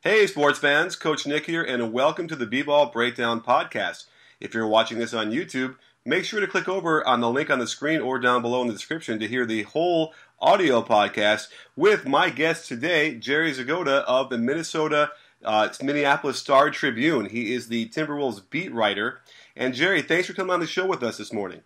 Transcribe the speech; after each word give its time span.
Hey, 0.00 0.28
sports 0.28 0.60
fans, 0.60 0.94
Coach 0.94 1.26
Nick 1.26 1.46
here, 1.46 1.64
and 1.64 1.92
welcome 1.92 2.28
to 2.28 2.36
the 2.36 2.46
B-Ball 2.46 2.90
Breakdown 2.90 3.40
Podcast. 3.40 4.04
If 4.38 4.54
you're 4.54 4.64
watching 4.64 5.00
this 5.00 5.12
on 5.12 5.32
YouTube, 5.32 5.74
make 6.04 6.24
sure 6.24 6.38
to 6.38 6.46
click 6.46 6.68
over 6.68 7.04
on 7.04 7.20
the 7.20 7.28
link 7.28 7.50
on 7.50 7.58
the 7.58 7.66
screen 7.66 8.00
or 8.00 8.20
down 8.20 8.40
below 8.40 8.62
in 8.62 8.68
the 8.68 8.74
description 8.74 9.18
to 9.18 9.26
hear 9.26 9.44
the 9.44 9.64
whole 9.64 10.14
audio 10.38 10.82
podcast 10.82 11.48
with 11.74 12.06
my 12.06 12.30
guest 12.30 12.68
today, 12.68 13.16
Jerry 13.16 13.50
Zgoda 13.50 14.04
of 14.04 14.30
the 14.30 14.38
Minnesota 14.38 15.10
uh, 15.44 15.70
Minneapolis 15.82 16.38
Star 16.38 16.70
Tribune. 16.70 17.28
He 17.28 17.52
is 17.52 17.66
the 17.66 17.88
Timberwolves 17.88 18.42
beat 18.48 18.72
writer. 18.72 19.18
And 19.56 19.74
Jerry, 19.74 20.00
thanks 20.00 20.28
for 20.28 20.32
coming 20.32 20.54
on 20.54 20.60
the 20.60 20.68
show 20.68 20.86
with 20.86 21.02
us 21.02 21.16
this 21.16 21.32
morning. 21.32 21.62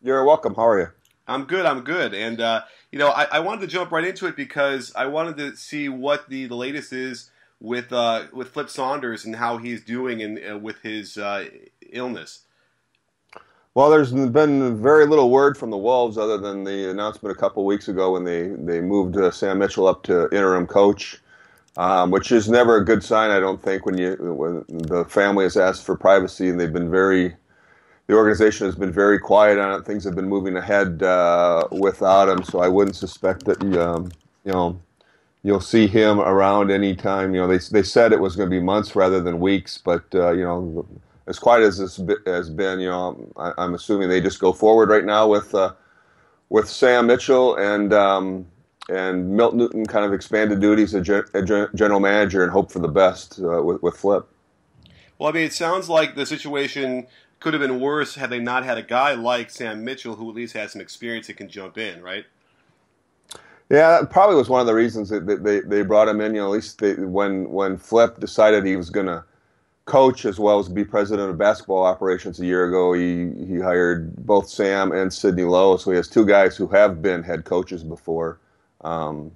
You're 0.00 0.24
welcome. 0.24 0.54
How 0.54 0.68
are 0.68 0.78
you? 0.78 0.88
I'm 1.26 1.44
good. 1.46 1.66
I'm 1.66 1.80
good. 1.80 2.14
And 2.14 2.40
uh, 2.40 2.62
you 2.92 2.98
know, 2.98 3.08
I, 3.08 3.24
I, 3.24 3.40
wanted 3.40 3.62
to 3.62 3.66
jump 3.66 3.90
right 3.90 4.04
into 4.04 4.26
it 4.26 4.36
because 4.36 4.92
I 4.94 5.06
wanted 5.06 5.36
to 5.38 5.56
see 5.56 5.88
what 5.88 6.28
the, 6.28 6.46
the 6.46 6.54
latest 6.54 6.92
is 6.92 7.30
with 7.60 7.92
uh, 7.92 8.24
with 8.32 8.50
Flip 8.50 8.68
Saunders 8.68 9.24
and 9.24 9.36
how 9.36 9.58
he's 9.58 9.82
doing 9.84 10.22
and 10.22 10.38
uh, 10.38 10.58
with 10.58 10.80
his 10.82 11.16
uh, 11.16 11.46
illness. 11.90 12.40
Well, 13.74 13.90
there's 13.90 14.12
been 14.12 14.80
very 14.80 15.04
little 15.04 15.30
word 15.30 15.58
from 15.58 15.70
the 15.70 15.76
Wolves 15.76 16.16
other 16.16 16.38
than 16.38 16.62
the 16.62 16.90
announcement 16.90 17.36
a 17.36 17.38
couple 17.38 17.64
weeks 17.64 17.88
ago 17.88 18.12
when 18.12 18.24
they 18.24 18.48
they 18.48 18.80
moved 18.80 19.16
uh, 19.16 19.30
Sam 19.30 19.58
Mitchell 19.58 19.86
up 19.88 20.04
to 20.04 20.28
interim 20.30 20.66
coach, 20.66 21.20
um, 21.76 22.10
which 22.10 22.30
is 22.30 22.48
never 22.48 22.76
a 22.76 22.84
good 22.84 23.02
sign, 23.02 23.30
I 23.30 23.40
don't 23.40 23.60
think, 23.60 23.84
when 23.84 23.98
you 23.98 24.16
when 24.20 24.64
the 24.68 25.04
family 25.06 25.44
has 25.44 25.56
asked 25.56 25.84
for 25.84 25.96
privacy 25.96 26.48
and 26.48 26.60
they've 26.60 26.72
been 26.72 26.90
very 26.90 27.34
the 28.06 28.14
organization 28.14 28.66
has 28.66 28.76
been 28.76 28.92
very 28.92 29.18
quiet 29.18 29.58
on 29.58 29.80
it. 29.80 29.84
Things 29.84 30.04
have 30.04 30.14
been 30.14 30.28
moving 30.28 30.56
ahead 30.56 31.02
uh, 31.02 31.66
without 31.72 32.28
him, 32.28 32.44
so 32.44 32.60
I 32.60 32.68
wouldn't 32.68 32.96
suspect 32.96 33.44
that 33.46 33.60
um, 33.76 34.12
you 34.44 34.52
know 34.52 34.78
you'll 35.44 35.60
see 35.60 35.86
him 35.86 36.18
around 36.18 36.72
anytime. 36.72 37.34
You 37.34 37.42
know, 37.42 37.46
they 37.46 37.58
they 37.70 37.84
said 37.84 38.12
it 38.12 38.20
was 38.20 38.34
going 38.34 38.50
to 38.50 38.54
be 38.54 38.60
months 38.60 38.96
rather 38.96 39.20
than 39.20 39.38
weeks, 39.38 39.78
but 39.78 40.02
uh, 40.12 40.32
you 40.32 40.42
know, 40.42 40.84
as 41.28 41.38
quiet 41.38 41.62
as 41.62 41.78
this 41.78 42.00
has 42.26 42.50
been, 42.50 42.80
you 42.80 42.88
know, 42.88 43.32
I, 43.36 43.64
am 43.64 43.74
assuming 43.74 44.08
they 44.08 44.20
just 44.20 44.40
go 44.40 44.52
forward 44.52 44.88
right 44.88 45.04
now 45.04 45.28
with 45.28 45.54
uh, 45.54 45.74
with 46.48 46.68
Sam 46.68 47.06
Mitchell 47.06 47.54
and. 47.54 47.92
Um, 47.92 48.46
and 48.90 49.30
Milt 49.30 49.54
Newton 49.54 49.86
kind 49.86 50.04
of 50.04 50.12
expanded 50.12 50.60
duties 50.60 50.94
as 50.94 51.08
a 51.08 51.70
general 51.74 52.00
manager 52.00 52.42
and 52.42 52.52
hope 52.52 52.70
for 52.70 52.80
the 52.80 52.88
best 52.88 53.40
uh, 53.42 53.62
with, 53.62 53.82
with 53.82 53.96
Flip. 53.96 54.28
Well, 55.18 55.30
I 55.30 55.32
mean, 55.32 55.44
it 55.44 55.54
sounds 55.54 55.88
like 55.88 56.16
the 56.16 56.26
situation 56.26 57.06
could 57.40 57.54
have 57.54 57.62
been 57.62 57.80
worse 57.80 58.16
had 58.16 58.28
they 58.28 58.40
not 58.40 58.62
had 58.64 58.76
a 58.76 58.82
guy 58.82 59.14
like 59.14 59.48
Sam 59.48 59.84
Mitchell 59.84 60.16
who 60.16 60.28
at 60.28 60.36
least 60.36 60.52
has 60.54 60.72
some 60.72 60.82
experience 60.82 61.28
that 61.28 61.38
can 61.38 61.48
jump 61.48 61.78
in, 61.78 62.02
right? 62.02 62.26
Yeah, 63.70 64.00
that 64.00 64.10
probably 64.10 64.36
was 64.36 64.48
one 64.48 64.60
of 64.60 64.66
the 64.66 64.74
reasons 64.74 65.08
that 65.10 65.26
they, 65.44 65.60
they 65.60 65.82
brought 65.82 66.08
him 66.08 66.20
in. 66.20 66.34
You 66.34 66.42
know, 66.42 66.46
at 66.48 66.52
least 66.52 66.78
they, 66.78 66.94
when 66.94 67.50
when 67.50 67.76
Flip 67.78 68.20
decided 68.20 68.64
he 68.64 68.76
was 68.76 68.90
going 68.90 69.06
to 69.06 69.24
coach 69.86 70.24
as 70.24 70.38
well 70.38 70.58
as 70.58 70.68
be 70.68 70.84
president 70.84 71.30
of 71.30 71.38
basketball 71.38 71.84
operations 71.84 72.40
a 72.40 72.46
year 72.46 72.66
ago, 72.68 72.92
he 72.92 73.30
he 73.46 73.58
hired 73.60 74.14
both 74.26 74.48
Sam 74.48 74.92
and 74.92 75.12
Sidney 75.12 75.44
Lowe. 75.44 75.76
So 75.76 75.90
he 75.90 75.96
has 75.96 76.08
two 76.08 76.26
guys 76.26 76.56
who 76.56 76.68
have 76.68 77.02
been 77.02 77.22
head 77.22 77.44
coaches 77.44 77.82
before. 77.84 78.38
Um, 78.82 79.32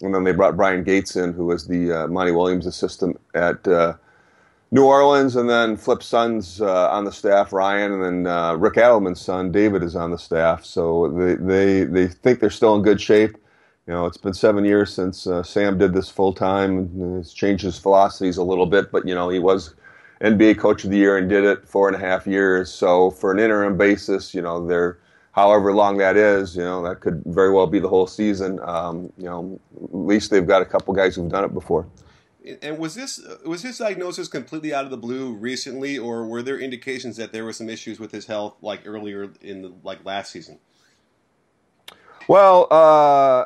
and 0.00 0.14
then 0.14 0.24
they 0.24 0.32
brought 0.32 0.56
Bryan 0.56 0.84
Gates 0.84 1.16
in, 1.16 1.32
who 1.32 1.46
was 1.46 1.66
the 1.66 1.92
uh, 1.92 2.06
Monty 2.08 2.32
Williams 2.32 2.66
assistant 2.66 3.20
at 3.34 3.66
uh, 3.68 3.94
New 4.70 4.84
Orleans, 4.84 5.36
and 5.36 5.50
then 5.50 5.76
Flip's 5.76 6.06
son's 6.06 6.60
uh, 6.60 6.90
on 6.90 7.04
the 7.04 7.12
staff, 7.12 7.52
Ryan, 7.52 7.92
and 7.92 8.04
then 8.04 8.26
uh, 8.26 8.54
Rick 8.54 8.74
Adelman's 8.74 9.20
son, 9.20 9.52
David, 9.52 9.82
is 9.82 9.96
on 9.96 10.10
the 10.10 10.18
staff. 10.18 10.64
So 10.64 11.08
they, 11.08 11.34
they, 11.36 11.84
they 11.84 12.08
think 12.08 12.40
they're 12.40 12.50
still 12.50 12.74
in 12.76 12.82
good 12.82 13.00
shape. 13.00 13.36
You 13.86 13.94
know, 13.94 14.06
it's 14.06 14.16
been 14.16 14.34
seven 14.34 14.64
years 14.64 14.94
since 14.94 15.26
uh, 15.26 15.42
Sam 15.42 15.76
did 15.76 15.92
this 15.92 16.08
full 16.08 16.32
time. 16.32 17.18
He's 17.18 17.32
changed 17.32 17.64
his 17.64 17.78
philosophies 17.78 18.36
a 18.36 18.44
little 18.44 18.66
bit, 18.66 18.92
but 18.92 19.08
you 19.08 19.14
know, 19.14 19.28
he 19.28 19.40
was 19.40 19.74
NBA 20.20 20.58
Coach 20.58 20.84
of 20.84 20.90
the 20.90 20.96
Year 20.96 21.18
and 21.18 21.28
did 21.28 21.44
it 21.44 21.66
four 21.66 21.88
and 21.88 21.96
a 21.96 21.98
half 21.98 22.26
years. 22.26 22.72
So 22.72 23.10
for 23.10 23.32
an 23.32 23.40
interim 23.40 23.76
basis, 23.76 24.34
you 24.34 24.42
know, 24.42 24.64
they're 24.64 24.98
however 25.32 25.72
long 25.72 25.98
that 25.98 26.16
is, 26.16 26.54
you 26.54 26.62
know, 26.62 26.82
that 26.84 27.00
could 27.00 27.22
very 27.26 27.52
well 27.52 27.66
be 27.66 27.80
the 27.80 27.88
whole 27.88 28.06
season. 28.06 28.60
Um, 28.62 29.12
you 29.18 29.24
know, 29.24 29.58
at 29.82 29.94
least 29.94 30.30
they've 30.30 30.46
got 30.46 30.62
a 30.62 30.66
couple 30.66 30.94
guys 30.94 31.16
who've 31.16 31.28
done 31.28 31.44
it 31.44 31.52
before. 31.52 31.86
And 32.60 32.78
was 32.78 32.94
this 32.94 33.20
was 33.44 33.62
his 33.62 33.78
diagnosis 33.78 34.28
completely 34.28 34.74
out 34.74 34.84
of 34.84 34.90
the 34.90 34.96
blue 34.96 35.32
recently, 35.32 35.96
or 35.96 36.26
were 36.26 36.42
there 36.42 36.58
indications 36.58 37.16
that 37.16 37.32
there 37.32 37.44
were 37.44 37.52
some 37.52 37.68
issues 37.68 38.00
with 38.00 38.10
his 38.10 38.26
health 38.26 38.56
like 38.62 38.82
earlier 38.84 39.32
in 39.40 39.62
the 39.62 39.72
like 39.84 40.04
last 40.04 40.32
season? 40.32 40.58
Well, 42.28 42.66
uh, 42.70 43.44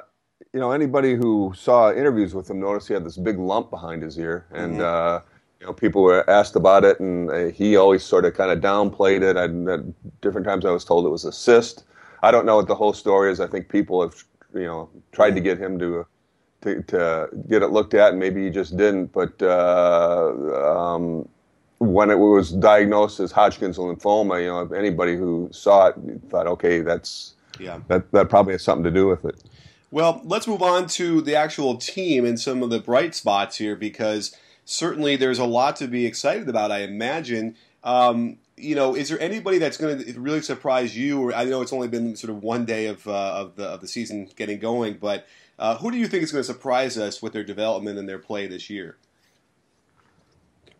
you 0.56 0.61
know, 0.61 0.72
anybody 0.72 1.15
who 1.15 1.53
saw 1.55 1.93
interviews 1.93 2.34
with 2.34 2.49
him 2.49 2.59
noticed 2.61 2.89
he 2.89 2.94
had 2.94 3.05
this 3.05 3.19
big 3.19 3.39
lump 3.39 3.69
behind 3.69 4.03
his 4.03 4.19
ear, 4.19 4.47
and 4.53 4.78
mm-hmm. 4.78 4.81
uh, 4.81 5.21
you 5.61 5.67
know, 5.67 5.75
people 5.75 6.00
were 6.00 6.28
asked 6.31 6.56
about 6.56 6.83
it, 6.83 6.99
and 6.99 7.31
uh, 7.31 7.49
he 7.49 7.77
always 7.77 8.03
sort 8.03 8.25
of 8.25 8.33
kind 8.33 8.50
of 8.50 8.61
downplayed 8.61 9.21
it. 9.21 9.37
I, 9.37 9.44
at 9.75 10.21
different 10.22 10.47
times, 10.47 10.65
I 10.65 10.71
was 10.71 10.83
told 10.83 11.05
it 11.05 11.11
was 11.11 11.27
a 11.27 11.33
cyst. 11.33 11.84
I 12.22 12.31
don't 12.31 12.47
know 12.47 12.56
what 12.56 12.69
the 12.69 12.75
whole 12.75 12.94
story 12.94 13.31
is. 13.31 13.39
I 13.39 13.47
think 13.47 13.69
people 13.69 14.00
have, 14.00 14.15
you 14.55 14.62
know, 14.62 14.89
tried 15.12 15.33
to 15.33 15.43
get 15.43 15.59
him 15.59 15.78
to 15.78 16.06
to, 16.62 16.83
to 16.84 17.28
get 17.50 17.62
it 17.62 17.69
looked 17.69 17.93
at, 17.93 18.12
and 18.12 18.19
maybe 18.19 18.43
he 18.43 18.49
just 18.49 18.78
didn't. 18.78 19.12
But 19.12 19.34
uh, 19.43 20.33
um, 20.73 21.28
when 21.81 22.09
it 22.09 22.19
was 22.19 22.53
diagnosed 22.53 23.21
as 23.21 23.31
Hodgkin's 23.31 23.77
lymphoma, 23.77 24.41
you 24.41 24.49
know, 24.49 24.75
anybody 24.75 25.17
who 25.17 25.50
saw 25.53 25.88
it 25.88 25.97
thought, 26.31 26.47
okay, 26.47 26.81
that's 26.81 27.34
yeah, 27.61 27.81
that 27.88 28.11
that 28.12 28.31
probably 28.31 28.55
has 28.55 28.62
something 28.62 28.84
to 28.84 28.91
do 28.91 29.06
with 29.06 29.27
it. 29.27 29.43
Well, 29.91 30.20
let's 30.24 30.48
move 30.48 30.62
on 30.62 30.88
to 30.88 31.20
the 31.20 31.36
actual 31.36 31.76
team 31.76 32.24
and 32.24 32.38
some 32.38 32.62
of 32.62 32.70
the 32.70 32.80
bright 32.80 33.14
spots 33.14 33.58
here, 33.58 33.76
because 33.76 34.36
certainly 34.64 35.16
there's 35.16 35.38
a 35.38 35.44
lot 35.44 35.76
to 35.76 35.86
be 35.86 36.06
excited 36.06 36.48
about. 36.48 36.72
I 36.72 36.80
imagine. 36.80 37.56
Um, 37.84 38.38
you 38.56 38.75
know, 38.75 38.96
is 38.96 39.08
there 39.08 39.20
anybody 39.20 39.58
that's 39.58 39.76
going 39.76 40.02
to 40.02 40.20
really 40.20 40.42
surprise 40.42 40.96
you? 40.96 41.20
Or 41.20 41.34
I 41.34 41.44
know 41.44 41.62
it's 41.62 41.72
only 41.72 41.88
been 41.88 42.16
sort 42.16 42.30
of 42.30 42.42
one 42.42 42.64
day 42.64 42.86
of 42.86 43.06
uh, 43.06 43.32
of 43.34 43.56
the 43.56 43.66
of 43.66 43.80
the 43.80 43.88
season 43.88 44.28
getting 44.34 44.58
going, 44.58 44.98
but 45.00 45.26
uh, 45.58 45.76
who 45.78 45.91
do 45.91 45.98
you 45.98 46.08
think 46.08 46.22
is 46.22 46.32
going 46.32 46.42
to 46.42 46.46
surprise 46.46 46.98
us 46.98 47.22
with 47.22 47.32
their 47.32 47.44
development 47.44 47.98
and 47.98 48.08
their 48.08 48.19
play 48.19 48.46
this 48.46 48.69
year? 48.69 48.96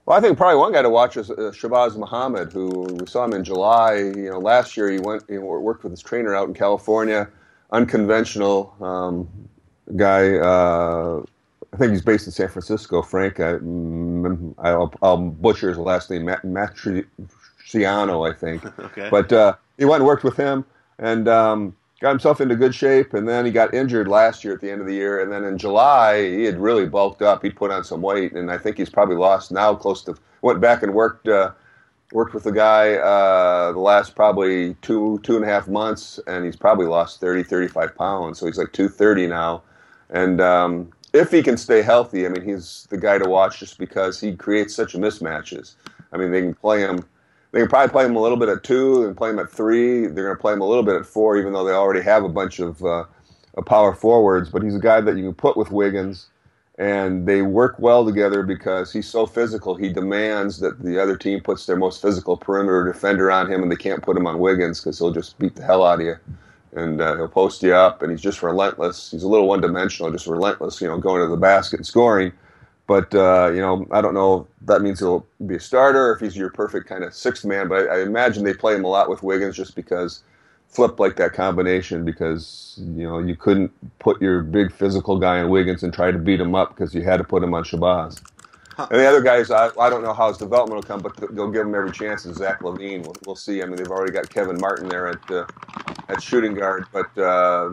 Well, 0.05 0.16
I 0.16 0.21
think 0.21 0.37
probably 0.37 0.59
one 0.59 0.72
guy 0.72 0.83
to 0.83 0.91
watch 0.91 1.16
is 1.16 1.31
uh, 1.31 1.34
Shabazz 1.34 1.97
Muhammad, 1.97 2.53
who 2.53 2.69
we 3.00 3.06
saw 3.06 3.25
him 3.25 3.33
in 3.33 3.43
July. 3.43 3.95
You 3.97 4.31
know, 4.31 4.39
last 4.39 4.77
year 4.77 4.91
he 4.91 4.99
went, 4.99 5.25
you 5.28 5.41
know, 5.41 5.47
worked 5.47 5.83
with 5.83 5.93
his 5.93 6.00
trainer 6.00 6.34
out 6.34 6.47
in 6.47 6.55
California, 6.55 7.28
unconventional 7.71 8.75
um, 8.81 9.28
guy. 9.97 10.37
Uh, 10.37 11.22
I 11.72 11.77
think 11.77 11.93
he's 11.93 12.03
based 12.03 12.27
in 12.27 12.32
San 12.32 12.49
Francisco. 12.49 13.03
Frank, 13.03 13.38
I, 13.41 13.53
will 13.54 13.59
mm, 13.60 15.41
butcher 15.41 15.69
his 15.69 15.78
last 15.78 16.10
name, 16.10 16.22
Matrisciano, 16.27 17.06
I 18.28 18.34
think. 18.34 18.65
okay. 18.78 19.09
But 19.10 19.32
uh, 19.32 19.56
he 19.77 19.84
went 19.84 20.00
and 20.00 20.06
worked 20.06 20.25
with 20.25 20.37
him, 20.37 20.65
and 20.99 21.28
um, 21.28 21.77
got 22.00 22.10
himself 22.10 22.41
into 22.41 22.56
good 22.56 22.75
shape, 22.75 23.15
and 23.15 23.28
then 23.28 23.44
he 23.44 23.50
got 23.50 23.75
injured 23.75 24.09
last 24.09 24.44
year 24.44 24.54
at 24.54 24.60
the 24.60 24.71
end 24.71 24.81
of 24.81 24.87
the 24.87 24.94
year, 24.94 25.21
and 25.21 25.31
then 25.31 25.44
in 25.44 25.59
July 25.59 26.22
he 26.22 26.44
had 26.44 26.59
really 26.59 26.87
bulked 26.87 27.22
up. 27.22 27.43
He 27.43 27.50
put 27.50 27.71
on 27.71 27.84
some 27.84 28.00
weight, 28.00 28.33
and 28.33 28.50
I 28.50 28.59
think 28.59 28.78
he's 28.78 28.91
probably 28.91 29.16
lost 29.16 29.51
now 29.51 29.74
close 29.74 30.03
to 30.04 30.15
went 30.42 30.60
back 30.60 30.83
and 30.83 30.95
worked 30.95 31.28
uh, 31.28 31.51
worked 32.13 32.35
with 32.35 32.45
the 32.45 32.53
guy 32.53 32.95
uh, 32.95 33.73
the 33.73 33.79
last 33.79 34.15
probably 34.15 34.75
two 34.83 35.21
two 35.23 35.37
and 35.37 35.45
a 35.45 35.49
half 35.49 35.69
months, 35.69 36.21
and 36.27 36.45
he's 36.45 36.57
probably 36.57 36.87
lost 36.87 37.21
30, 37.21 37.43
35 37.43 37.95
pounds. 37.97 38.39
So 38.39 38.47
he's 38.47 38.59
like 38.59 38.73
two 38.73 38.89
thirty 38.89 39.27
now, 39.27 39.63
and 40.11 40.41
um, 40.41 40.93
if 41.13 41.31
he 41.31 41.43
can 41.43 41.57
stay 41.57 41.83
healthy, 41.83 42.27
I 42.27 42.29
mean 42.31 42.43
he's 42.43 42.87
the 42.91 42.99
guy 42.99 43.19
to 43.19 43.29
watch 43.29 43.61
just 43.61 43.79
because 43.79 44.21
he 44.21 44.35
creates 44.37 44.75
such 44.75 44.95
mismatches. 44.95 45.75
I 46.13 46.17
mean 46.17 46.31
they 46.31 46.41
can 46.43 46.55
play 46.55 46.81
him 46.81 47.05
they 47.57 47.63
can 47.63 47.69
probably 47.69 47.91
play 47.91 48.05
him 48.05 48.17
a 48.17 48.21
little 48.21 48.37
bit 48.37 48.51
at 48.51 48.63
two 48.63 49.07
and 49.07 49.17
play 49.17 49.31
him 49.31 49.39
at 49.39 49.51
three. 49.51 50.07
They're 50.07 50.27
going 50.27 50.37
to 50.37 50.41
play 50.41 50.53
him 50.53 50.61
a 50.61 50.67
little 50.67 50.83
bit 50.83 50.95
at 50.97 51.07
four, 51.07 51.39
even 51.39 51.55
though 51.55 51.65
they 51.65 51.73
already 51.73 52.03
have 52.03 52.23
a 52.23 52.29
bunch 52.29 52.59
of, 52.59 52.85
uh, 52.85 53.05
of 53.55 53.65
power 53.65 53.95
forwards. 53.95 54.51
But 54.51 54.63
he's 54.63 54.75
a 54.75 54.81
guy 54.81 55.01
that 55.01 55.17
you 55.17 55.23
can 55.23 55.35
put 55.35 55.57
with 55.57 55.71
Wiggins, 55.71 56.29
and 56.78 57.27
they 57.27 57.43
work 57.43 57.77
well 57.78 58.05
together 58.05 58.43
because 58.43 58.93
he's 58.93 59.09
so 59.09 59.27
physical. 59.27 59.75
He 59.75 59.89
demands 59.89 60.61
that 60.61 60.83
the 60.83 61.03
other 61.03 61.17
team 61.17 61.41
puts 61.41 61.65
their 61.65 61.77
most 61.77 62.03
physical 62.03 62.37
perimeter 62.37 62.84
defender 62.84 63.31
on 63.31 63.51
him, 63.51 63.63
and 63.63 63.73
they 63.73 63.77
can't 63.77 64.03
put 64.03 64.17
him 64.17 64.27
on 64.27 64.39
Wiggins 64.39 64.81
because 64.81 64.99
he'll 64.99 65.13
just 65.13 65.39
beat 65.39 65.57
the 65.57 65.65
hell 65.65 65.84
out 65.84 66.01
of 66.01 66.07
you. 66.07 66.17
And 66.73 67.01
uh, 67.01 67.17
he'll 67.17 67.28
post 67.28 67.63
you 67.63 67.75
up, 67.75 68.03
and 68.03 68.11
he's 68.11 68.21
just 68.21 68.43
relentless. 68.43 69.11
He's 69.11 69.23
a 69.23 69.28
little 69.28 69.49
one-dimensional, 69.49 70.13
just 70.13 70.27
relentless. 70.27 70.81
You 70.81 70.89
know, 70.89 70.99
going 70.99 71.23
to 71.23 71.28
the 71.28 71.37
basket 71.39 71.78
and 71.78 71.87
scoring. 71.87 72.33
But 72.87 73.15
uh, 73.15 73.51
you 73.55 73.61
know, 73.61 73.87
I 73.91 74.03
don't 74.03 74.15
know 74.15 74.47
that 74.63 74.83
means 74.83 75.01
he'll 75.01 75.27
be 75.47 75.57
a 75.57 75.61
starter, 75.61 76.13
if 76.13 76.21
he's 76.21 76.37
your 76.37 76.51
perfect 76.51 76.87
kind 76.89 77.05
of 77.05 77.15
sixth 77.15 77.45
man. 77.45 77.69
But 77.69 77.89
I, 77.89 77.97
I 77.97 78.03
imagine 78.03 78.45
they 78.45 78.55
play 78.55 78.75
him 78.75 78.84
a 78.84 78.89
lot 78.89 79.09
with 79.09 79.22
Wiggins 79.22 79.57
just 79.57 79.75
because 79.75 80.22
flip 80.68 81.01
like 81.01 81.16
that 81.16 81.33
combination 81.33 82.04
because 82.04 82.74
you 82.78 83.07
know 83.07 83.18
you 83.18 83.34
couldn't 83.34 83.72
put 83.98 84.21
your 84.21 84.42
big 84.42 84.72
physical 84.72 85.18
guy 85.18 85.41
in 85.41 85.48
Wiggins 85.48 85.83
and 85.83 85.92
try 85.92 86.10
to 86.10 86.18
beat 86.18 86.41
him 86.41 86.54
up 86.54 86.71
because 86.71 86.95
you 86.95 87.03
had 87.03 87.16
to 87.18 87.24
put 87.24 87.42
him 87.42 87.54
on 87.54 87.65
Shabazz. 87.65 88.21
Huh. 88.77 88.89
And 88.91 89.01
the 89.01 89.07
other 89.07 89.22
guys, 89.22 89.51
I, 89.51 89.71
I 89.80 89.89
don't 89.89 90.03
know 90.03 90.13
how 90.13 90.28
his 90.28 90.36
development 90.36 90.77
will 90.77 90.83
come, 90.83 91.01
but 91.01 91.16
they'll 91.34 91.51
give 91.51 91.66
him 91.66 91.74
every 91.74 91.92
chance. 91.92 92.27
Is 92.27 92.36
Zach 92.36 92.60
LaVine? 92.60 93.04
We'll, 93.04 93.16
we'll, 93.24 93.36
see. 93.36 93.63
I 93.63 93.65
mean, 93.65 93.77
they've 93.77 93.91
already 93.91 94.13
got 94.13 94.28
Kevin 94.28 94.60
Martin 94.60 94.86
there 94.86 95.09
at 95.09 95.30
uh, 95.30 95.47
at 96.10 96.22
shooting 96.22 96.53
guard, 96.53 96.84
but 96.92 97.07
uh, 97.16 97.71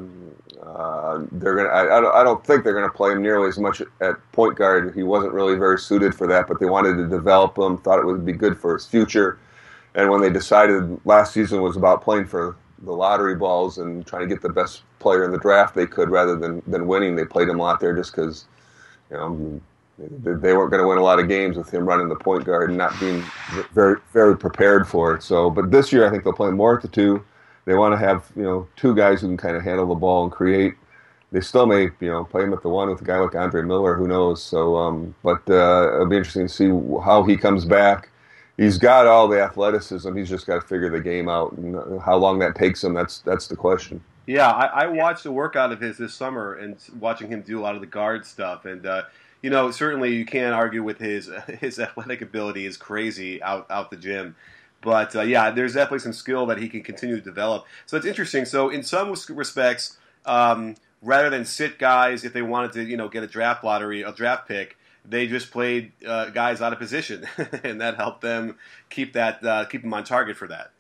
uh, 0.62 1.26
they're 1.34 1.56
gonna. 1.56 1.70
I, 1.70 2.00
don't 2.00 2.16
I, 2.16 2.24
don't 2.24 2.46
think 2.46 2.64
they're 2.64 2.74
gonna 2.74 2.90
play 2.90 3.12
him 3.12 3.22
nearly 3.22 3.50
as 3.50 3.60
much 3.60 3.82
at 4.00 4.16
point 4.32 4.56
guard. 4.56 4.96
He 4.96 5.04
wasn't 5.04 5.34
really 5.34 5.56
very 5.56 5.78
suited 5.78 6.16
for 6.16 6.26
that, 6.28 6.48
but 6.48 6.62
they 6.62 6.68
wanted 6.68 6.96
to 6.96 7.08
develop 7.10 7.58
him. 7.58 7.80
Thought 7.80 8.00
it 8.00 8.06
would 8.06 8.26
be 8.26 8.32
good 8.32 8.58
for 8.58 8.74
his 8.74 8.86
future. 8.86 9.40
And 9.96 10.10
when 10.10 10.22
they 10.22 10.30
decided 10.30 11.06
last 11.06 11.34
season 11.34 11.62
was 11.62 11.76
about 11.76 12.02
playing 12.02 12.28
for 12.28 12.56
the 12.84 12.92
lottery 12.92 13.36
balls 13.36 13.78
and 13.78 14.06
trying 14.06 14.22
to 14.22 14.28
get 14.28 14.42
the 14.42 14.50
best 14.50 14.84
player 15.00 15.24
in 15.26 15.32
the 15.32 15.38
draft 15.38 15.76
they 15.76 15.88
could 15.88 16.10
rather 16.10 16.36
than, 16.36 16.62
than 16.68 16.88
winning. 16.88 17.16
They 17.16 17.26
played 17.26 17.50
him 17.50 17.60
a 17.60 17.64
lot 17.64 17.80
there 17.80 17.96
just 17.96 18.16
because, 18.16 18.46
you 19.10 19.18
know, 19.18 19.62
they 19.98 20.54
weren't 20.54 20.72
going 20.72 20.82
to 20.82 20.88
win 20.88 20.98
a 20.98 21.04
lot 21.04 21.20
of 21.20 21.28
games 21.28 21.56
with 21.56 21.72
him 21.72 21.86
running 21.86 22.10
the 22.10 22.16
point 22.16 22.46
guard 22.46 22.70
and 22.70 22.78
not 22.78 23.00
being 23.00 23.24
very 23.74 24.00
very 24.12 24.36
prepared 24.36 24.88
for 24.88 25.14
it. 25.14 25.22
So, 25.22 25.50
but 25.50 25.70
this 25.72 25.94
year 25.94 26.06
I 26.06 26.10
think 26.10 26.24
they'll 26.24 26.34
play 26.34 26.50
more 26.50 26.76
at 26.76 26.82
the 26.82 26.88
two. 26.88 27.24
They 27.66 27.76
want 27.76 27.94
to 27.94 27.98
have 27.98 28.32
you 28.36 28.44
know 28.44 28.68
two 28.76 28.96
guys 28.96 29.22
who 29.22 29.28
can 29.28 29.38
kind 29.38 29.56
of 29.56 29.64
handle 29.64 29.88
the 29.88 29.96
ball 29.96 30.24
and 30.24 30.32
create. 30.32 30.74
They 31.32 31.42
still 31.42 31.68
may 31.68 31.84
you 32.00 32.10
know 32.10 32.24
play 32.26 32.44
him 32.44 32.54
at 32.54 32.64
the 32.64 32.70
one 32.70 32.90
with 32.90 33.02
a 33.02 33.06
guy 33.06 33.20
like 33.20 33.36
Andre 33.36 33.62
Miller. 33.62 33.96
Who 33.96 34.08
knows? 34.08 34.42
So, 34.42 34.76
um, 34.78 35.14
but 35.24 35.48
uh, 35.48 35.92
it'll 35.94 36.08
be 36.08 36.18
interesting 36.18 36.48
to 36.48 36.54
see 36.54 36.70
how 37.04 37.24
he 37.24 37.38
comes 37.38 37.64
back 37.64 38.10
he's 38.58 38.78
got 38.78 39.08
all 39.08 39.28
the 39.28 39.42
athleticism. 39.42 40.16
He's 40.16 40.30
just 40.30 40.46
got 40.46 40.56
to 40.56 40.68
figure 40.68 40.90
the 40.90 41.00
game 41.00 41.30
out, 41.30 41.54
and 41.54 42.02
how 42.02 42.18
long 42.18 42.40
that 42.40 42.56
takes 42.56 42.84
him. 42.84 42.94
That's 42.94 43.20
that's 43.20 43.48
the 43.48 43.56
question. 43.56 44.04
Yeah, 44.26 44.50
I, 44.50 44.84
I 44.84 44.88
watched 44.88 45.26
a 45.26 45.32
workout 45.32 45.72
of 45.72 45.82
his 45.82 45.98
this 45.98 46.14
summer 46.14 46.54
and 46.54 46.78
watching 47.00 47.30
him 47.30 47.42
do 47.42 47.60
a 47.60 47.62
lot 47.62 47.76
of 47.76 47.82
the 47.82 47.88
guard 47.88 48.26
stuff, 48.26 48.66
and 48.66 48.86
uh, 48.86 49.04
you 49.42 49.50
know 49.50 49.72
certainly 49.72 50.16
you 50.16 50.26
can't 50.26 50.54
argue 50.54 50.84
with 50.84 51.00
his 51.00 51.30
his 51.60 51.80
athletic 51.80 52.22
ability 52.22 52.66
is 52.66 52.78
crazy 52.78 53.42
out 53.44 53.70
out 53.70 53.90
the 53.90 53.98
gym. 53.98 54.36
But 54.82 55.16
uh, 55.16 55.22
yeah, 55.22 55.50
there's 55.50 55.74
definitely 55.74 56.00
some 56.00 56.14
skill 56.14 56.46
that 56.48 56.58
he 56.58 56.68
can 56.68 56.84
continue 56.84 57.16
to 57.16 57.22
develop. 57.22 57.66
So 57.86 57.96
it's 57.96 58.06
interesting. 58.06 58.44
So 58.44 58.70
in 58.70 58.84
some 58.84 59.16
respects, 59.30 59.98
um, 60.26 60.76
rather 61.02 61.30
than 61.30 61.46
sit 61.46 61.80
guys 61.80 62.26
if 62.26 62.34
they 62.34 62.42
wanted 62.42 62.74
to, 62.74 62.84
you 62.84 62.98
know, 62.98 63.08
get 63.08 63.24
a 63.24 63.28
draft 63.28 63.64
lottery, 63.64 64.02
a 64.02 64.12
draft 64.12 64.48
pick, 64.48 64.78
they 65.06 65.28
just 65.28 65.52
played 65.52 65.92
uh, 66.06 66.30
guys 66.30 66.62
out 66.62 66.74
of 66.74 66.80
position, 66.80 67.28
and 67.64 67.82
that 67.82 67.96
helped 67.96 68.22
them 68.22 68.58
keep 68.90 69.14
that 69.14 69.44
uh, 69.44 69.66
keep 69.66 69.82
them 69.82 69.94
on 69.94 70.04
target 70.04 70.38
for 70.38 70.48
that. 70.48 70.72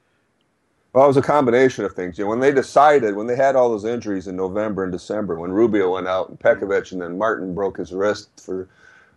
Well, 0.93 1.05
it 1.05 1.07
was 1.07 1.17
a 1.17 1.23
combination 1.23 1.85
of 1.85 1.93
things. 1.93 2.19
You 2.19 2.25
know, 2.25 2.29
when 2.29 2.39
they 2.39 2.51
decided, 2.51 3.15
when 3.15 3.25
they 3.25 3.35
had 3.35 3.55
all 3.55 3.69
those 3.69 3.85
injuries 3.85 4.27
in 4.27 4.35
November 4.35 4.83
and 4.83 4.91
December, 4.91 5.39
when 5.39 5.51
Rubio 5.51 5.93
went 5.93 6.07
out 6.07 6.29
and 6.29 6.39
Pekovic, 6.39 6.91
and 6.91 7.01
then 7.01 7.17
Martin 7.17 7.55
broke 7.55 7.77
his 7.77 7.91
wrist 7.91 8.29
for 8.39 8.67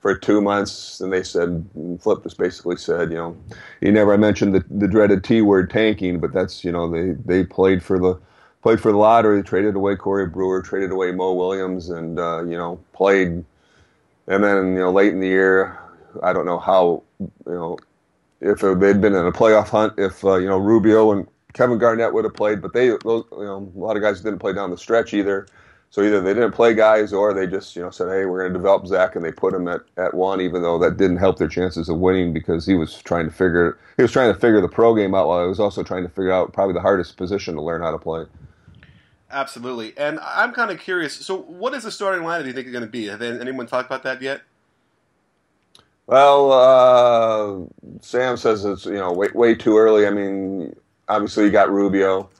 for 0.01 0.15
two 0.15 0.41
months, 0.41 1.01
and 1.01 1.13
they 1.13 1.23
said, 1.23 1.65
Flip 2.01 2.23
just 2.23 2.39
basically 2.39 2.77
said, 2.77 3.11
you 3.11 3.17
know, 3.17 3.37
he 3.81 3.91
never 3.91 4.17
mentioned 4.17 4.55
the, 4.55 4.65
the 4.71 4.87
dreaded 4.87 5.25
T 5.25 5.43
word 5.43 5.69
tanking, 5.69 6.21
but 6.21 6.33
that's 6.33 6.65
you 6.65 6.73
know 6.73 6.91
they 6.91 7.13
they 7.25 7.45
played 7.45 7.83
for 7.83 7.99
the 7.99 8.19
played 8.63 8.81
for 8.81 8.91
the 8.91 8.99
lottery, 8.99 9.43
traded 9.43 9.77
away 9.77 9.97
Corey 9.97 10.27
Brewer, 10.27 10.63
traded 10.63 10.91
away 10.91 11.13
Mo 11.13 11.35
Williams, 11.35 11.91
and 11.91 12.19
uh, 12.19 12.43
you 12.45 12.57
know 12.57 12.81
played 12.95 13.45
and 14.29 14.43
then 14.43 14.73
you 14.75 14.81
know 14.81 14.93
late 14.93 15.13
in 15.13 15.21
the 15.21 15.29
year, 15.29 15.79
I 16.23 16.33
don't 16.33 16.47
know 16.47 16.59
how 16.59 17.03
you 17.21 17.31
know 17.47 17.79
if 18.41 18.61
they'd 18.61 19.01
been 19.01 19.15
in 19.15 19.27
a 19.27 19.33
playoff 19.33 19.69
hunt, 19.69 19.95
if 19.99 20.25
uh, 20.25 20.37
you 20.37 20.49
know 20.49 20.59
Rubio 20.59 21.13
and 21.13 21.27
Kevin 21.53 21.79
Garnett 21.79 22.13
would 22.13 22.25
have 22.25 22.35
played, 22.35 22.61
but 22.61 22.73
they 22.73 22.89
those, 22.89 23.25
you 23.33 23.45
know 23.45 23.73
a 23.75 23.79
lot 23.79 23.97
of 23.97 24.03
guys 24.03 24.21
didn't 24.21 24.39
play 24.39 24.53
down 24.53 24.71
the 24.71 24.79
stretch 24.79 25.15
either. 25.15 25.47
So 25.91 26.03
either 26.03 26.21
they 26.21 26.35
didn't 26.35 26.53
play 26.53 26.75
guys 26.75 27.13
or 27.13 27.33
they 27.33 27.47
just 27.47 27.77
you 27.77 27.83
know 27.83 27.91
said, 27.91 28.09
hey, 28.09 28.27
we're 28.27 28.41
going 28.41 28.53
to 28.53 28.59
develop 28.59 28.87
Zach, 28.87 29.17
and 29.17 29.25
they 29.25 29.33
put 29.33 29.55
him 29.55 29.69
at, 29.69 29.83
at 29.97 30.13
one, 30.15 30.41
even 30.41 30.63
though 30.63 30.79
that 30.79 30.97
didn't 30.97 31.19
help 31.19 31.39
their 31.39 31.49
chances 31.49 31.89
of 31.89 31.99
winning 31.99 32.33
because 32.33 32.67
he 32.67 32.75
was 32.75 33.01
trying 33.03 33.27
to 33.27 33.33
figure 33.33 33.79
he 33.97 34.03
was 34.03 34.13
trying 34.13 34.33
to 34.33 34.39
figure 34.39 34.61
the 34.61 34.69
pro 34.69 34.95
game 34.95 35.15
out 35.15 35.29
while 35.29 35.43
he 35.43 35.49
was 35.49 35.61
also 35.61 35.83
trying 35.83 36.03
to 36.03 36.09
figure 36.09 36.33
out 36.33 36.53
probably 36.53 36.75
the 36.75 36.81
hardest 36.81 37.17
position 37.17 37.55
to 37.55 37.63
learn 37.63 37.83
how 37.83 37.93
to 37.93 37.99
play. 37.99 38.25
Absolutely. 39.31 39.93
And 39.97 40.21
I'm 40.21 40.53
kind 40.53 40.71
of 40.71 40.79
curious. 40.79 41.15
So, 41.15 41.37
what 41.37 41.75
is 41.75 41.83
the 41.83 41.91
starting 41.91 42.25
lineup 42.25 42.43
do 42.43 42.49
you 42.49 42.53
think 42.53 42.67
is 42.67 42.73
going 42.73 42.85
to 42.85 42.91
be? 42.91 43.07
Have 43.07 43.23
anyone 43.23 43.67
talked 43.67 43.87
about 43.87 44.05
that 44.05 44.23
yet? 44.23 44.43
Well, 46.07 46.53
uh, 46.53 47.67
Sam 48.01 48.37
says 48.37 48.65
it's 48.65 48.87
you 48.87 48.95
know 48.95 49.13
way, 49.13 49.29
way 49.35 49.55
too 49.57 49.77
early. 49.77 50.07
I 50.07 50.11
mean, 50.11 50.75
obviously 51.09 51.45
you 51.45 51.51
got 51.51 51.71
Rubio. 51.71 52.31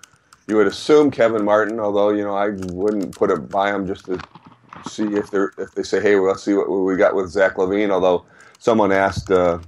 You 0.47 0.57
would 0.57 0.69
assume 0.69 1.11
Kevin 1.11 1.45
Martin, 1.45 1.81
although 1.81 2.11
you 2.11 2.23
know 2.23 2.37
I 2.37 2.51
wouldn't 2.51 3.17
put 3.17 3.31
it 3.31 3.49
by 3.49 3.75
him 3.75 3.87
just 3.87 4.05
to 4.07 4.21
see 4.89 5.05
if 5.15 5.31
they 5.33 5.45
if 5.59 5.73
they 5.73 5.83
say, 5.83 6.01
hey, 6.01 6.15
well, 6.15 6.29
let's 6.29 6.45
see 6.45 6.55
what 6.55 6.69
we 6.69 6.97
got 6.97 7.17
with 7.17 7.31
Zach 7.31 7.57
LaVine. 7.57 7.91
Although 7.91 8.25
someone 8.61 8.93
asked 8.93 9.33
uh, 9.33 9.59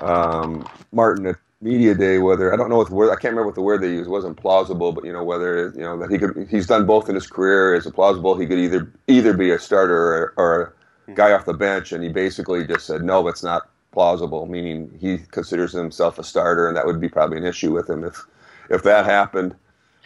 um, 0.00 0.66
Martin 0.92 1.36
media 1.60 1.94
day 1.94 2.18
whether 2.18 2.52
I 2.52 2.56
don't 2.56 2.68
know 2.68 2.76
what 2.76 2.88
the 2.88 2.94
word 2.94 3.10
I 3.10 3.14
can't 3.14 3.32
remember 3.32 3.46
what 3.46 3.54
the 3.54 3.62
word 3.62 3.80
they 3.80 3.88
used 3.90 4.08
it 4.08 4.12
wasn't 4.12 4.36
plausible 4.36 4.92
but 4.92 5.04
you 5.04 5.12
know 5.12 5.24
whether 5.24 5.72
you 5.74 5.82
know 5.82 5.98
that 5.98 6.10
he 6.10 6.18
could 6.18 6.46
he's 6.50 6.66
done 6.66 6.86
both 6.86 7.08
in 7.08 7.14
his 7.14 7.26
career 7.26 7.74
is 7.74 7.86
it 7.86 7.94
plausible 7.94 8.36
he 8.38 8.46
could 8.46 8.58
either 8.58 8.92
either 9.08 9.32
be 9.32 9.50
a 9.50 9.58
starter 9.58 9.96
or, 9.96 10.34
or 10.36 10.74
a 11.08 11.12
guy 11.14 11.32
off 11.32 11.46
the 11.46 11.54
bench 11.54 11.92
and 11.92 12.04
he 12.04 12.10
basically 12.10 12.66
just 12.66 12.86
said 12.86 13.02
no 13.02 13.26
it's 13.26 13.42
not 13.42 13.70
plausible 13.92 14.46
meaning 14.46 14.90
he 15.00 15.18
considers 15.30 15.72
himself 15.72 16.18
a 16.18 16.24
starter 16.24 16.68
and 16.68 16.76
that 16.76 16.84
would 16.86 17.00
be 17.00 17.08
probably 17.08 17.38
an 17.38 17.44
issue 17.44 17.72
with 17.72 17.88
him 17.88 18.04
if 18.04 18.26
if 18.70 18.82
that 18.82 19.06
happened. 19.06 19.54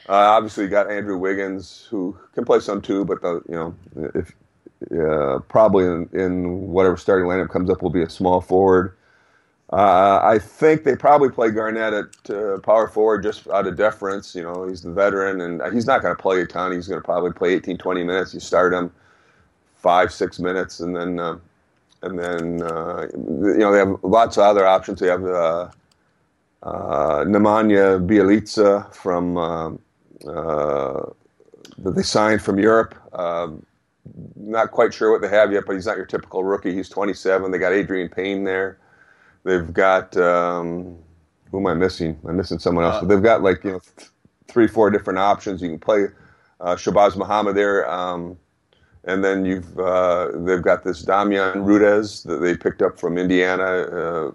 Uh, 0.09 0.13
obviously 0.13 0.65
you 0.65 0.71
got 0.71 0.91
Andrew 0.91 1.19
Wiggins 1.19 1.87
who 1.91 2.17
can 2.35 2.45
play 2.45 2.61
some 2.61 2.81
too 2.81 3.05
but 3.05 3.21
the, 3.23 3.43
you 3.49 3.57
know 3.57 3.75
if 4.15 4.33
uh, 4.99 5.41
probably 5.49 5.85
in, 5.85 6.09
in 6.13 6.69
whatever 6.69 6.97
starting 6.97 7.27
lineup 7.29 7.51
comes 7.51 7.69
up 7.71 7.83
will 7.83 7.91
be 7.91 8.03
a 8.03 8.09
small 8.09 8.41
forward 8.41 8.97
uh, 9.73 10.21
I 10.23 10.39
think 10.39 10.85
they 10.85 10.97
probably 10.97 11.31
play 11.31 11.51
Garnett 11.51 11.95
at 11.95 12.31
uh, 12.37 12.59
power 12.61 12.89
forward 12.89 13.23
just 13.23 13.49
out 13.49 13.67
of 13.67 13.77
deference. 13.77 14.35
You 14.35 14.43
know, 14.43 14.67
he's 14.69 14.83
the 14.83 14.93
veteran, 14.93 15.41
and 15.41 15.63
he's 15.75 15.87
not 15.87 16.03
going 16.03 16.17
to 16.17 16.21
play 16.23 16.43
a 16.43 16.47
ton. 16.47 16.73
He's 16.73 16.89
going 16.89 17.01
to 17.01 17.05
probably 17.05 17.33
play 17.33 17.55
18, 17.55 17.79
20 17.79 18.05
minutes. 18.05 18.35
You 18.35 18.41
start 18.41 18.75
him 18.75 18.93
five, 19.77 20.13
six 20.13 20.39
minutes, 20.41 20.81
and 20.81 20.97
then 20.97 21.21
uh, 21.21 21.39
and 22.03 22.19
then 22.19 22.63
uh, 22.63 23.07
you 23.15 23.59
know 23.59 23.73
they 23.73 23.79
have 23.79 23.97
lots 24.03 24.37
of 24.39 24.45
other 24.45 24.67
options. 24.67 25.01
They 25.01 25.09
have 25.09 25.25
uh, 25.25 25.71
uh, 26.63 27.25
Nemanja 27.25 28.05
Bjelica 28.07 28.95
from 28.95 29.39
that 31.79 31.93
they 31.97 32.03
signed 32.03 32.43
from 32.43 32.59
Europe. 32.59 32.95
Um, 33.19 33.65
not 34.37 34.71
quite 34.73 34.93
sure 34.95 35.13
what 35.13 35.21
they 35.23 35.29
have 35.29 35.53
yet, 35.53 35.65
but 35.67 35.75
he's 35.75 35.87
not 35.87 35.97
your 35.97 36.07
typical 36.07 36.45
rookie. 36.45 36.75
He's 36.75 36.89
27. 36.89 37.51
They 37.51 37.59
got 37.59 37.73
Adreian 37.73 38.15
Payne 38.15 38.45
there. 38.45 38.79
They've 39.45 39.73
got 39.73 40.17
um, 40.17 40.99
who 41.51 41.59
am 41.59 41.67
I 41.67 41.75
missing? 41.75 42.19
I'm 42.27 42.37
missing 42.37 42.59
someone 42.59 42.85
else. 42.85 42.97
Uh, 42.97 43.01
but 43.01 43.09
they've 43.09 43.23
got 43.23 43.43
like 43.43 43.65
you 43.65 43.73
know 43.73 43.81
th- 43.97 44.11
three, 44.49 44.67
four 44.67 44.91
different 44.91 45.19
options. 45.19 45.63
You 45.63 45.69
can 45.69 45.79
play 45.79 46.07
uh, 46.61 46.77
Shabazz 46.77 47.17
Muhammad 47.17 47.57
there, 47.57 47.91
um, 47.91 48.37
and 49.05 49.25
then 49.25 49.45
you've 49.45 49.79
uh, 49.79 50.31
they've 50.35 50.63
got 50.63 50.85
this 50.85 51.05
Damjan 51.05 51.65
Rudez 51.65 52.23
that 52.25 52.39
they 52.39 52.57
picked 52.57 52.83
up 52.83 52.99
from 52.99 53.19
Indiana 53.19 53.65
uh, 53.65 54.31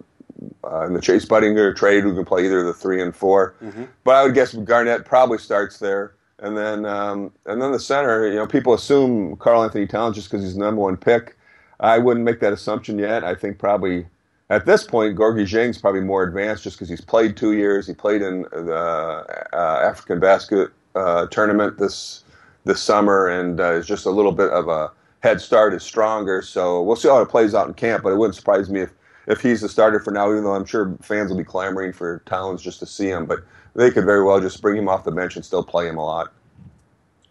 uh, 0.64 0.86
in 0.86 0.94
the 0.94 1.00
Chase 1.00 1.24
Budinger 1.24 1.74
trade, 1.74 2.02
who 2.02 2.14
can 2.14 2.24
play 2.24 2.44
either 2.44 2.62
the 2.62 2.74
three 2.74 3.00
and 3.00 3.14
4 3.14 3.54
mm-hmm. 3.62 3.84
But 4.04 4.16
I 4.16 4.24
would 4.24 4.34
guess 4.34 4.54
Garnett 4.54 5.04
probably 5.04 5.38
starts 5.38 5.78
there. 5.78 6.14
And 6.38 6.54
then, 6.56 6.84
um, 6.84 7.32
and 7.46 7.62
then 7.62 7.72
the 7.72 7.80
center. 7.80 8.28
You 8.28 8.34
know, 8.34 8.46
people 8.46 8.74
assume 8.74 9.36
Karl-Anthony 9.36 9.86
Towns 9.86 10.16
just 10.16 10.30
because 10.30 10.44
he's 10.44 10.54
the 10.54 10.60
number 10.60 10.82
one 10.82 10.98
pick. 10.98 11.36
I 11.80 11.96
wouldn't 11.96 12.24
make 12.24 12.40
that 12.40 12.52
assumption 12.52 12.98
yet. 12.98 13.24
I 13.24 13.34
think 13.34 13.58
probably 13.58 14.06
at 14.48 14.64
this 14.64 14.84
point, 14.84 15.16
Gorgui 15.16 15.48
Dieng's 15.48 15.78
probably 15.78 16.02
more 16.02 16.22
advanced 16.22 16.62
just 16.62 16.76
because 16.76 16.88
he's 16.88 17.00
played 17.00 17.36
two 17.36 17.52
years. 17.52 17.86
He 17.86 17.94
played 17.94 18.22
in 18.22 18.42
the 18.42 19.24
uh, 19.52 19.80
African 19.84 20.20
basket 20.20 20.70
uh, 20.94 21.26
tournament 21.26 21.78
this 21.78 22.22
this 22.64 22.80
summer, 22.80 23.28
and 23.28 23.60
uh, 23.60 23.72
is 23.72 23.86
just 23.86 24.06
a 24.06 24.10
little 24.10 24.32
bit 24.32 24.50
of 24.50 24.68
a 24.68 24.90
head 25.22 25.40
start. 25.40 25.74
Is 25.74 25.82
stronger, 25.82 26.42
so 26.42 26.80
we'll 26.82 26.96
see 26.96 27.08
how 27.08 27.20
it 27.20 27.28
plays 27.28 27.54
out 27.54 27.66
in 27.66 27.74
camp. 27.74 28.04
But 28.04 28.12
it 28.12 28.16
wouldn't 28.16 28.36
surprise 28.36 28.70
me 28.70 28.82
if 28.82 28.90
if 29.26 29.40
he's 29.40 29.62
the 29.62 29.68
starter 29.68 29.98
for 29.98 30.12
now. 30.12 30.30
Even 30.30 30.44
though 30.44 30.54
I'm 30.54 30.64
sure 30.64 30.96
fans 31.02 31.30
will 31.30 31.38
be 31.38 31.44
clamoring 31.44 31.92
for 31.92 32.22
Towns 32.26 32.62
just 32.62 32.78
to 32.80 32.86
see 32.86 33.08
him, 33.08 33.26
but 33.26 33.40
they 33.74 33.90
could 33.90 34.04
very 34.04 34.22
well 34.22 34.40
just 34.40 34.62
bring 34.62 34.76
him 34.76 34.88
off 34.88 35.02
the 35.02 35.10
bench 35.10 35.34
and 35.34 35.44
still 35.44 35.64
play 35.64 35.88
him 35.88 35.98
a 35.98 36.04
lot. 36.04 36.32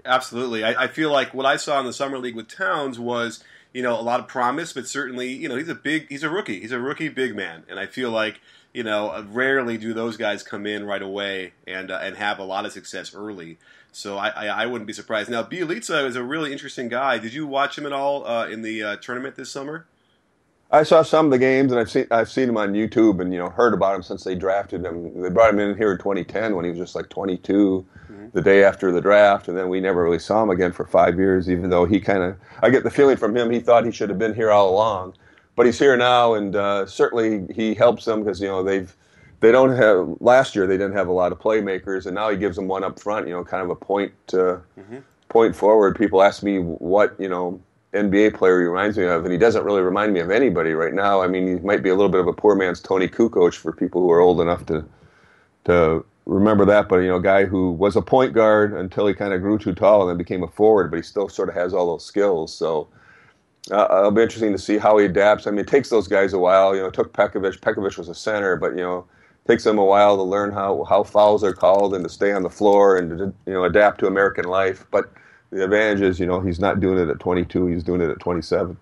Absolutely, 0.03 0.65
I, 0.65 0.83
I 0.83 0.87
feel 0.87 1.11
like 1.11 1.33
what 1.33 1.45
I 1.45 1.55
saw 1.55 1.79
in 1.79 1.85
the 1.85 1.93
summer 1.93 2.19
league 2.19 2.35
with 2.35 2.49
Towns 2.49 2.99
was 2.99 3.41
you 3.75 3.81
know, 3.81 3.99
a 3.99 4.01
lot 4.01 4.21
of 4.21 4.27
promise, 4.29 4.71
but 4.71 4.87
certainly, 4.87 5.27
you 5.27 5.49
know, 5.49 5.57
he's 5.57 5.67
a 5.67 5.75
big, 5.75 6.07
he's 6.07 6.23
a 6.23 6.29
rookie. 6.29 6.61
He's 6.61 6.71
a 6.71 6.79
rookie 6.79 7.09
big 7.09 7.35
man, 7.35 7.65
and 7.67 7.77
I 7.77 7.87
feel 7.87 8.09
like, 8.09 8.39
you 8.73 8.83
know, 8.83 9.21
rarely 9.29 9.77
do 9.77 9.93
those 9.93 10.15
guys 10.15 10.43
come 10.43 10.65
in 10.65 10.85
right 10.85 11.01
away 11.01 11.51
and 11.67 11.91
uh, 11.91 11.99
and 12.01 12.15
have 12.15 12.39
a 12.39 12.45
lot 12.45 12.65
of 12.65 12.71
success 12.71 13.13
early. 13.13 13.57
So 13.91 14.17
I, 14.17 14.29
I, 14.29 14.45
I 14.47 14.65
wouldn't 14.65 14.87
be 14.87 14.93
surprised. 14.93 15.29
Now, 15.29 15.43
Bjelica 15.43 16.07
is 16.07 16.15
a 16.15 16.23
really 16.23 16.53
interesting 16.53 16.87
guy. 16.87 17.17
Did 17.17 17.33
you 17.33 17.45
watch 17.45 17.77
him 17.77 17.85
at 17.85 17.91
all 17.91 18.25
uh, 18.25 18.47
in 18.47 18.61
the 18.61 18.81
uh, 18.81 18.95
tournament 18.95 19.35
this 19.35 19.51
summer? 19.51 19.85
I 20.71 20.83
saw 20.83 21.03
some 21.03 21.25
of 21.25 21.31
the 21.31 21.37
games, 21.37 21.73
and 21.73 21.81
I've 21.81 21.91
seen 21.91 22.07
I've 22.11 22.31
seen 22.31 22.47
him 22.47 22.55
on 22.55 22.71
YouTube, 22.71 23.19
and 23.19 23.33
you 23.33 23.39
know 23.39 23.49
heard 23.49 23.73
about 23.73 23.95
him 23.95 24.03
since 24.03 24.23
they 24.23 24.35
drafted 24.35 24.85
him. 24.85 25.21
They 25.21 25.29
brought 25.29 25.53
him 25.53 25.59
in 25.59 25.75
here 25.75 25.91
in 25.91 25.97
2010 25.97 26.55
when 26.55 26.63
he 26.63 26.71
was 26.71 26.79
just 26.79 26.95
like 26.95 27.09
22, 27.09 27.53
mm-hmm. 27.53 28.04
The 28.33 28.41
day 28.41 28.63
after 28.63 28.91
the 28.91 29.01
draft, 29.01 29.47
and 29.47 29.57
then 29.57 29.69
we 29.69 29.79
never 29.79 30.03
really 30.03 30.19
saw 30.19 30.43
him 30.43 30.49
again 30.49 30.71
for 30.71 30.85
five 30.85 31.17
years. 31.17 31.49
Even 31.49 31.69
though 31.69 31.85
he 31.85 31.99
kind 31.99 32.23
of, 32.23 32.35
I 32.61 32.69
get 32.69 32.83
the 32.83 32.91
feeling 32.91 33.17
from 33.17 33.35
him, 33.35 33.49
he 33.49 33.59
thought 33.59 33.85
he 33.85 33.91
should 33.91 34.09
have 34.09 34.19
been 34.19 34.33
here 34.33 34.51
all 34.51 34.69
along, 34.69 35.13
but 35.55 35.65
he's 35.65 35.79
here 35.79 35.95
now, 35.97 36.33
and 36.33 36.55
uh, 36.55 36.85
certainly 36.85 37.45
he 37.53 37.73
helps 37.73 38.05
them 38.05 38.23
because 38.23 38.41
you 38.41 38.47
know 38.47 38.63
they've 38.63 38.95
they 39.39 39.51
don't 39.51 39.75
have 39.75 40.15
last 40.19 40.55
year 40.55 40.65
they 40.67 40.77
didn't 40.77 40.95
have 40.95 41.07
a 41.07 41.13
lot 41.13 41.31
of 41.31 41.39
playmakers, 41.39 42.05
and 42.05 42.15
now 42.15 42.29
he 42.29 42.37
gives 42.37 42.55
them 42.55 42.67
one 42.67 42.83
up 42.83 42.99
front. 42.99 43.27
You 43.27 43.33
know, 43.33 43.43
kind 43.43 43.63
of 43.63 43.69
a 43.69 43.75
point 43.75 44.13
uh, 44.33 44.57
mm-hmm. 44.77 44.97
point 45.29 45.55
forward. 45.55 45.97
People 45.97 46.21
ask 46.21 46.43
me 46.43 46.59
what 46.59 47.15
you 47.19 47.29
know 47.29 47.59
NBA 47.93 48.35
player 48.35 48.59
he 48.59 48.65
reminds 48.65 48.97
me 48.97 49.05
of, 49.05 49.23
and 49.23 49.31
he 49.31 49.37
doesn't 49.37 49.63
really 49.63 49.81
remind 49.81 50.13
me 50.13 50.19
of 50.19 50.31
anybody 50.31 50.73
right 50.73 50.93
now. 50.93 51.21
I 51.21 51.27
mean, 51.27 51.47
he 51.47 51.55
might 51.55 51.81
be 51.81 51.89
a 51.89 51.95
little 51.95 52.09
bit 52.09 52.21
of 52.21 52.27
a 52.27 52.33
poor 52.33 52.55
man's 52.55 52.81
Tony 52.81 53.07
Kukoc 53.07 53.55
for 53.55 53.71
people 53.71 54.01
who 54.01 54.11
are 54.11 54.19
old 54.19 54.41
enough 54.41 54.65
to 54.67 54.85
to 55.65 56.05
remember 56.25 56.65
that. 56.65 56.89
But 56.89 56.97
you 56.97 57.07
know, 57.07 57.17
a 57.17 57.21
guy 57.21 57.45
who 57.45 57.71
was 57.71 57.95
a 57.95 58.01
point 58.01 58.33
guard 58.33 58.73
until 58.73 59.07
he 59.07 59.13
kind 59.13 59.33
of 59.33 59.41
grew 59.41 59.57
too 59.57 59.73
tall 59.73 60.01
and 60.01 60.09
then 60.09 60.17
became 60.17 60.43
a 60.43 60.47
forward, 60.47 60.91
but 60.91 60.97
he 60.97 61.03
still 61.03 61.29
sort 61.29 61.49
of 61.49 61.55
has 61.55 61.73
all 61.73 61.87
those 61.87 62.05
skills. 62.05 62.53
So 62.53 62.87
uh, 63.71 63.87
it'll 63.99 64.11
be 64.11 64.21
interesting 64.21 64.51
to 64.51 64.57
see 64.57 64.77
how 64.77 64.97
he 64.97 65.05
adapts. 65.05 65.47
I 65.47 65.51
mean, 65.51 65.59
it 65.59 65.67
takes 65.67 65.89
those 65.89 66.07
guys 66.07 66.33
a 66.33 66.39
while. 66.39 66.75
You 66.75 66.81
know, 66.81 66.87
it 66.87 66.93
took 66.93 67.13
Pekovic. 67.13 67.59
Pekovic 67.59 67.97
was 67.97 68.09
a 68.09 68.15
center, 68.15 68.55
but 68.55 68.71
you 68.71 68.81
know, 68.81 68.99
it 69.43 69.47
takes 69.47 69.63
them 69.63 69.77
a 69.77 69.85
while 69.85 70.15
to 70.17 70.23
learn 70.23 70.51
how 70.51 70.83
how 70.83 71.03
fouls 71.03 71.43
are 71.43 71.53
called 71.53 71.95
and 71.95 72.03
to 72.03 72.09
stay 72.09 72.31
on 72.31 72.43
the 72.43 72.49
floor 72.49 72.97
and 72.97 73.17
to 73.17 73.33
you 73.45 73.53
know 73.53 73.63
adapt 73.63 73.99
to 74.01 74.07
American 74.07 74.45
life. 74.45 74.85
But 74.91 75.11
the 75.51 75.63
advantage 75.63 76.01
is, 76.01 76.19
you 76.19 76.25
know, 76.25 76.41
he's 76.41 76.59
not 76.59 76.79
doing 76.79 76.99
it 76.99 77.09
at 77.09 77.19
22; 77.19 77.67
he's 77.67 77.83
doing 77.83 78.01
it 78.01 78.09
at 78.09 78.19
27. 78.19 78.77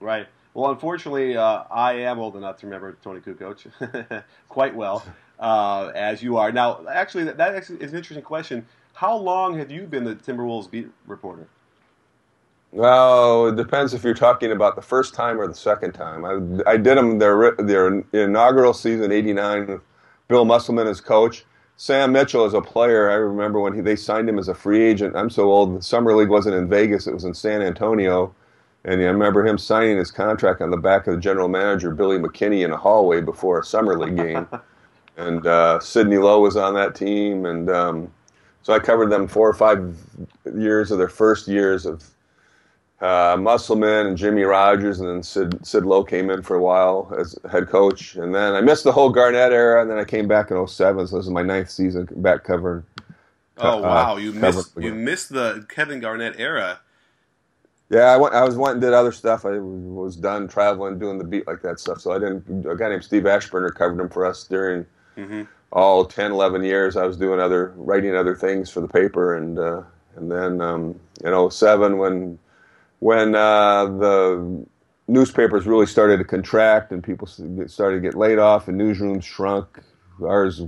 Right. 0.00 0.26
Well, 0.54 0.70
unfortunately, 0.70 1.36
uh, 1.36 1.64
I 1.70 1.94
am 1.94 2.18
old 2.18 2.36
enough 2.36 2.58
to 2.58 2.66
remember 2.66 2.96
Tony 3.02 3.20
Kukoc 3.20 4.24
quite 4.48 4.74
well, 4.74 5.04
uh, 5.40 5.92
as 5.94 6.22
you 6.22 6.36
are. 6.36 6.52
Now, 6.52 6.84
actually, 6.90 7.24
that, 7.24 7.36
that 7.36 7.54
is 7.54 7.70
an 7.70 7.80
interesting 7.80 8.22
question. 8.22 8.66
How 8.94 9.16
long 9.16 9.56
have 9.58 9.70
you 9.70 9.82
been 9.82 10.04
the 10.04 10.16
Timberwolves 10.16 10.70
beat 10.70 10.88
reporter? 11.06 11.46
Well, 12.72 13.46
it 13.46 13.56
depends 13.56 13.94
if 13.94 14.04
you're 14.04 14.14
talking 14.14 14.52
about 14.52 14.76
the 14.76 14.82
first 14.82 15.14
time 15.14 15.40
or 15.40 15.46
the 15.46 15.54
second 15.54 15.92
time. 15.92 16.24
I, 16.24 16.70
I 16.70 16.76
did 16.76 16.98
them 16.98 17.18
their 17.18 17.52
their 17.52 18.04
inaugural 18.12 18.74
season 18.74 19.10
'89 19.10 19.80
Bill 20.28 20.44
Musselman 20.44 20.86
as 20.86 21.00
coach. 21.00 21.44
Sam 21.76 22.10
Mitchell 22.10 22.44
as 22.44 22.54
a 22.54 22.60
player, 22.60 23.08
I 23.08 23.14
remember 23.14 23.60
when 23.60 23.72
he, 23.72 23.80
they 23.80 23.94
signed 23.94 24.28
him 24.28 24.36
as 24.38 24.48
a 24.48 24.54
free 24.54 24.82
agent. 24.82 25.14
I'm 25.14 25.30
so 25.30 25.44
old. 25.44 25.78
The 25.78 25.82
summer 25.82 26.12
league 26.14 26.28
wasn't 26.28 26.56
in 26.56 26.68
Vegas; 26.68 27.06
it 27.06 27.14
was 27.14 27.24
in 27.24 27.32
San 27.32 27.62
Antonio, 27.62 28.34
and 28.84 29.00
I 29.00 29.04
remember 29.04 29.46
him 29.46 29.56
signing 29.56 29.96
his 29.96 30.10
contract 30.10 30.60
on 30.60 30.70
the 30.70 30.76
back 30.76 31.06
of 31.06 31.14
the 31.14 31.20
general 31.20 31.48
manager 31.48 31.92
Billy 31.92 32.18
McKinney 32.18 32.64
in 32.64 32.72
a 32.72 32.76
hallway 32.76 33.22
before 33.22 33.60
a 33.60 33.64
summer 33.64 33.96
league 33.98 34.16
game. 34.16 34.46
and 35.18 35.46
uh, 35.46 35.80
Sidney 35.80 36.16
Lowe 36.16 36.40
was 36.40 36.56
on 36.56 36.74
that 36.74 36.94
team, 36.94 37.44
and 37.44 37.68
um, 37.68 38.12
so 38.62 38.72
I 38.72 38.78
covered 38.78 39.10
them 39.10 39.26
four 39.26 39.48
or 39.48 39.54
five 39.54 39.96
years 40.56 40.90
of 40.90 40.98
their 40.98 41.08
first 41.08 41.48
years 41.48 41.84
of 41.84 42.04
uh, 43.00 43.36
Musselman 43.38 44.06
and 44.06 44.16
Jimmy 44.16 44.42
Rodgers, 44.42 45.00
and 45.00 45.08
then 45.08 45.22
Sid, 45.22 45.66
Sid 45.66 45.84
Lowe 45.84 46.04
came 46.04 46.30
in 46.30 46.42
for 46.42 46.56
a 46.56 46.62
while 46.62 47.12
as 47.18 47.36
head 47.50 47.68
coach. 47.68 48.14
And 48.14 48.34
then 48.34 48.54
I 48.54 48.60
missed 48.60 48.84
the 48.84 48.92
whole 48.92 49.10
Garnett 49.10 49.52
era, 49.52 49.82
and 49.82 49.90
then 49.90 49.98
I 49.98 50.04
came 50.04 50.28
back 50.28 50.50
in 50.50 50.66
07, 50.66 51.08
so 51.08 51.16
this 51.16 51.26
is 51.26 51.30
my 51.30 51.42
ninth 51.42 51.70
season 51.70 52.08
back 52.16 52.44
covering. 52.44 52.84
Oh, 53.58 53.78
uh, 53.78 53.82
wow. 53.82 54.16
You 54.16 54.32
missed, 54.32 54.72
you 54.78 54.94
missed 54.94 55.30
the 55.30 55.66
Kevin 55.68 55.98
Garnett 55.98 56.38
era. 56.38 56.78
Yeah, 57.90 58.04
I 58.04 58.18
went. 58.18 58.34
I 58.34 58.44
was 58.44 58.54
went 58.54 58.74
and 58.74 58.82
did 58.82 58.92
other 58.92 59.12
stuff. 59.12 59.46
I 59.46 59.58
was 59.58 60.14
done 60.14 60.46
traveling, 60.46 60.98
doing 60.98 61.16
the 61.16 61.24
beat 61.24 61.46
like 61.46 61.62
that 61.62 61.80
stuff. 61.80 62.02
So 62.02 62.12
I 62.12 62.18
didn't. 62.18 62.66
A 62.66 62.76
guy 62.76 62.90
named 62.90 63.02
Steve 63.02 63.22
Aschburner 63.22 63.74
covered 63.74 63.98
him 63.98 64.10
for 64.10 64.26
us 64.26 64.44
during 64.44 64.84
mm-hmm. 65.18 65.42
all 65.72 66.04
10, 66.04 66.32
11 66.32 66.62
years. 66.62 66.96
I 66.96 67.04
was 67.04 67.16
doing 67.16 67.40
other, 67.40 67.72
writing 67.76 68.14
other 68.14 68.34
things 68.34 68.70
for 68.70 68.80
the 68.80 68.88
paper, 68.88 69.36
and 69.36 69.58
uh, 69.58 69.82
and 70.16 70.30
then 70.30 70.60
um, 70.60 71.00
in 71.24 71.50
07 71.50 71.98
when 71.98 72.38
when 73.00 73.34
uh, 73.34 73.84
the 73.84 74.66
newspapers 75.06 75.66
really 75.66 75.86
started 75.86 76.18
to 76.18 76.24
contract 76.24 76.92
and 76.92 77.02
people 77.02 77.26
started 77.26 77.96
to 77.96 78.00
get 78.00 78.14
laid 78.14 78.38
off 78.38 78.68
and 78.68 78.80
newsrooms 78.80 79.24
shrunk, 79.24 79.80
ours 80.22 80.60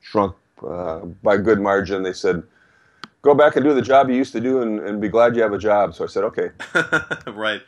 shrunk 0.00 0.34
uh, 0.66 1.00
by 1.22 1.34
a 1.34 1.38
good 1.38 1.60
margin. 1.60 2.02
They 2.02 2.12
said, 2.12 2.42
"Go 3.22 3.34
back 3.34 3.56
and 3.56 3.64
do 3.64 3.74
the 3.74 3.82
job 3.82 4.08
you 4.08 4.16
used 4.16 4.32
to 4.32 4.40
do, 4.40 4.62
and, 4.62 4.80
and 4.80 5.00
be 5.00 5.08
glad 5.08 5.36
you 5.36 5.42
have 5.42 5.52
a 5.52 5.58
job." 5.58 5.94
So 5.94 6.04
I 6.04 6.08
said, 6.08 6.24
"Okay." 6.24 6.50
right. 7.32 7.62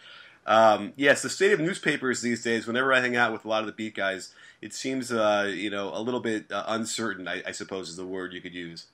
Um, 0.51 0.93
yes, 0.97 1.23
the 1.23 1.31
state 1.31 1.53
of 1.53 1.61
newspapers 1.61 2.23
these 2.23 2.43
days. 2.43 2.67
Whenever 2.67 2.93
I 2.93 2.99
hang 2.99 3.15
out 3.15 3.33
with 3.33 3.45
a 3.45 3.49
lot 3.49 3.61
of 3.61 3.67
the 3.67 3.73
beat 3.73 3.95
guys, 3.95 4.35
it 4.61 4.75
seems 4.75 5.13
uh, 5.13 5.49
you 5.49 5.71
know 5.71 5.95
a 5.95 6.03
little 6.03 6.19
bit 6.19 6.51
uh, 6.51 6.65
uncertain. 6.67 7.29
I, 7.29 7.41
I 7.47 7.53
suppose 7.53 7.89
is 7.89 7.97
the 7.97 8.05
word 8.05 8.33
you 8.33 8.41
could 8.41 8.53
use. 8.53 8.87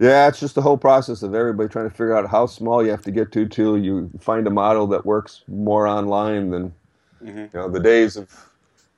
Yeah, 0.00 0.26
it's 0.26 0.40
just 0.40 0.56
the 0.56 0.62
whole 0.62 0.76
process 0.76 1.22
of 1.22 1.36
everybody 1.36 1.68
trying 1.68 1.88
to 1.88 1.94
figure 1.94 2.16
out 2.16 2.28
how 2.28 2.46
small 2.46 2.84
you 2.84 2.90
have 2.90 3.02
to 3.02 3.12
get 3.12 3.30
to 3.30 3.46
till 3.46 3.78
you 3.78 4.10
find 4.18 4.44
a 4.48 4.50
model 4.50 4.88
that 4.88 5.06
works 5.06 5.44
more 5.46 5.86
online 5.86 6.50
than 6.50 6.74
mm-hmm. 7.22 7.38
you 7.38 7.50
know 7.54 7.68
the 7.68 7.78
days 7.78 8.16
of 8.16 8.28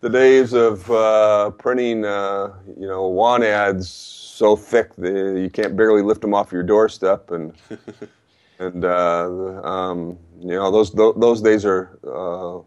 the 0.00 0.08
days 0.08 0.54
of 0.54 0.90
uh, 0.90 1.50
printing 1.50 2.06
uh, 2.06 2.54
you 2.80 2.88
know 2.88 3.08
want 3.08 3.44
ads 3.44 3.90
so 3.90 4.56
thick 4.56 4.96
that 4.96 5.38
you 5.38 5.50
can't 5.50 5.76
barely 5.76 6.00
lift 6.00 6.23
them 6.23 6.32
off 6.32 6.50
your 6.50 6.62
doorstep 6.62 7.30
and 7.30 7.52
and 8.58 8.84
uh, 8.84 9.62
um, 9.62 10.18
you 10.40 10.54
know 10.54 10.70
those 10.70 10.92
those 10.92 11.40
days 11.40 11.64
are 11.64 11.99
uh, 12.06 12.58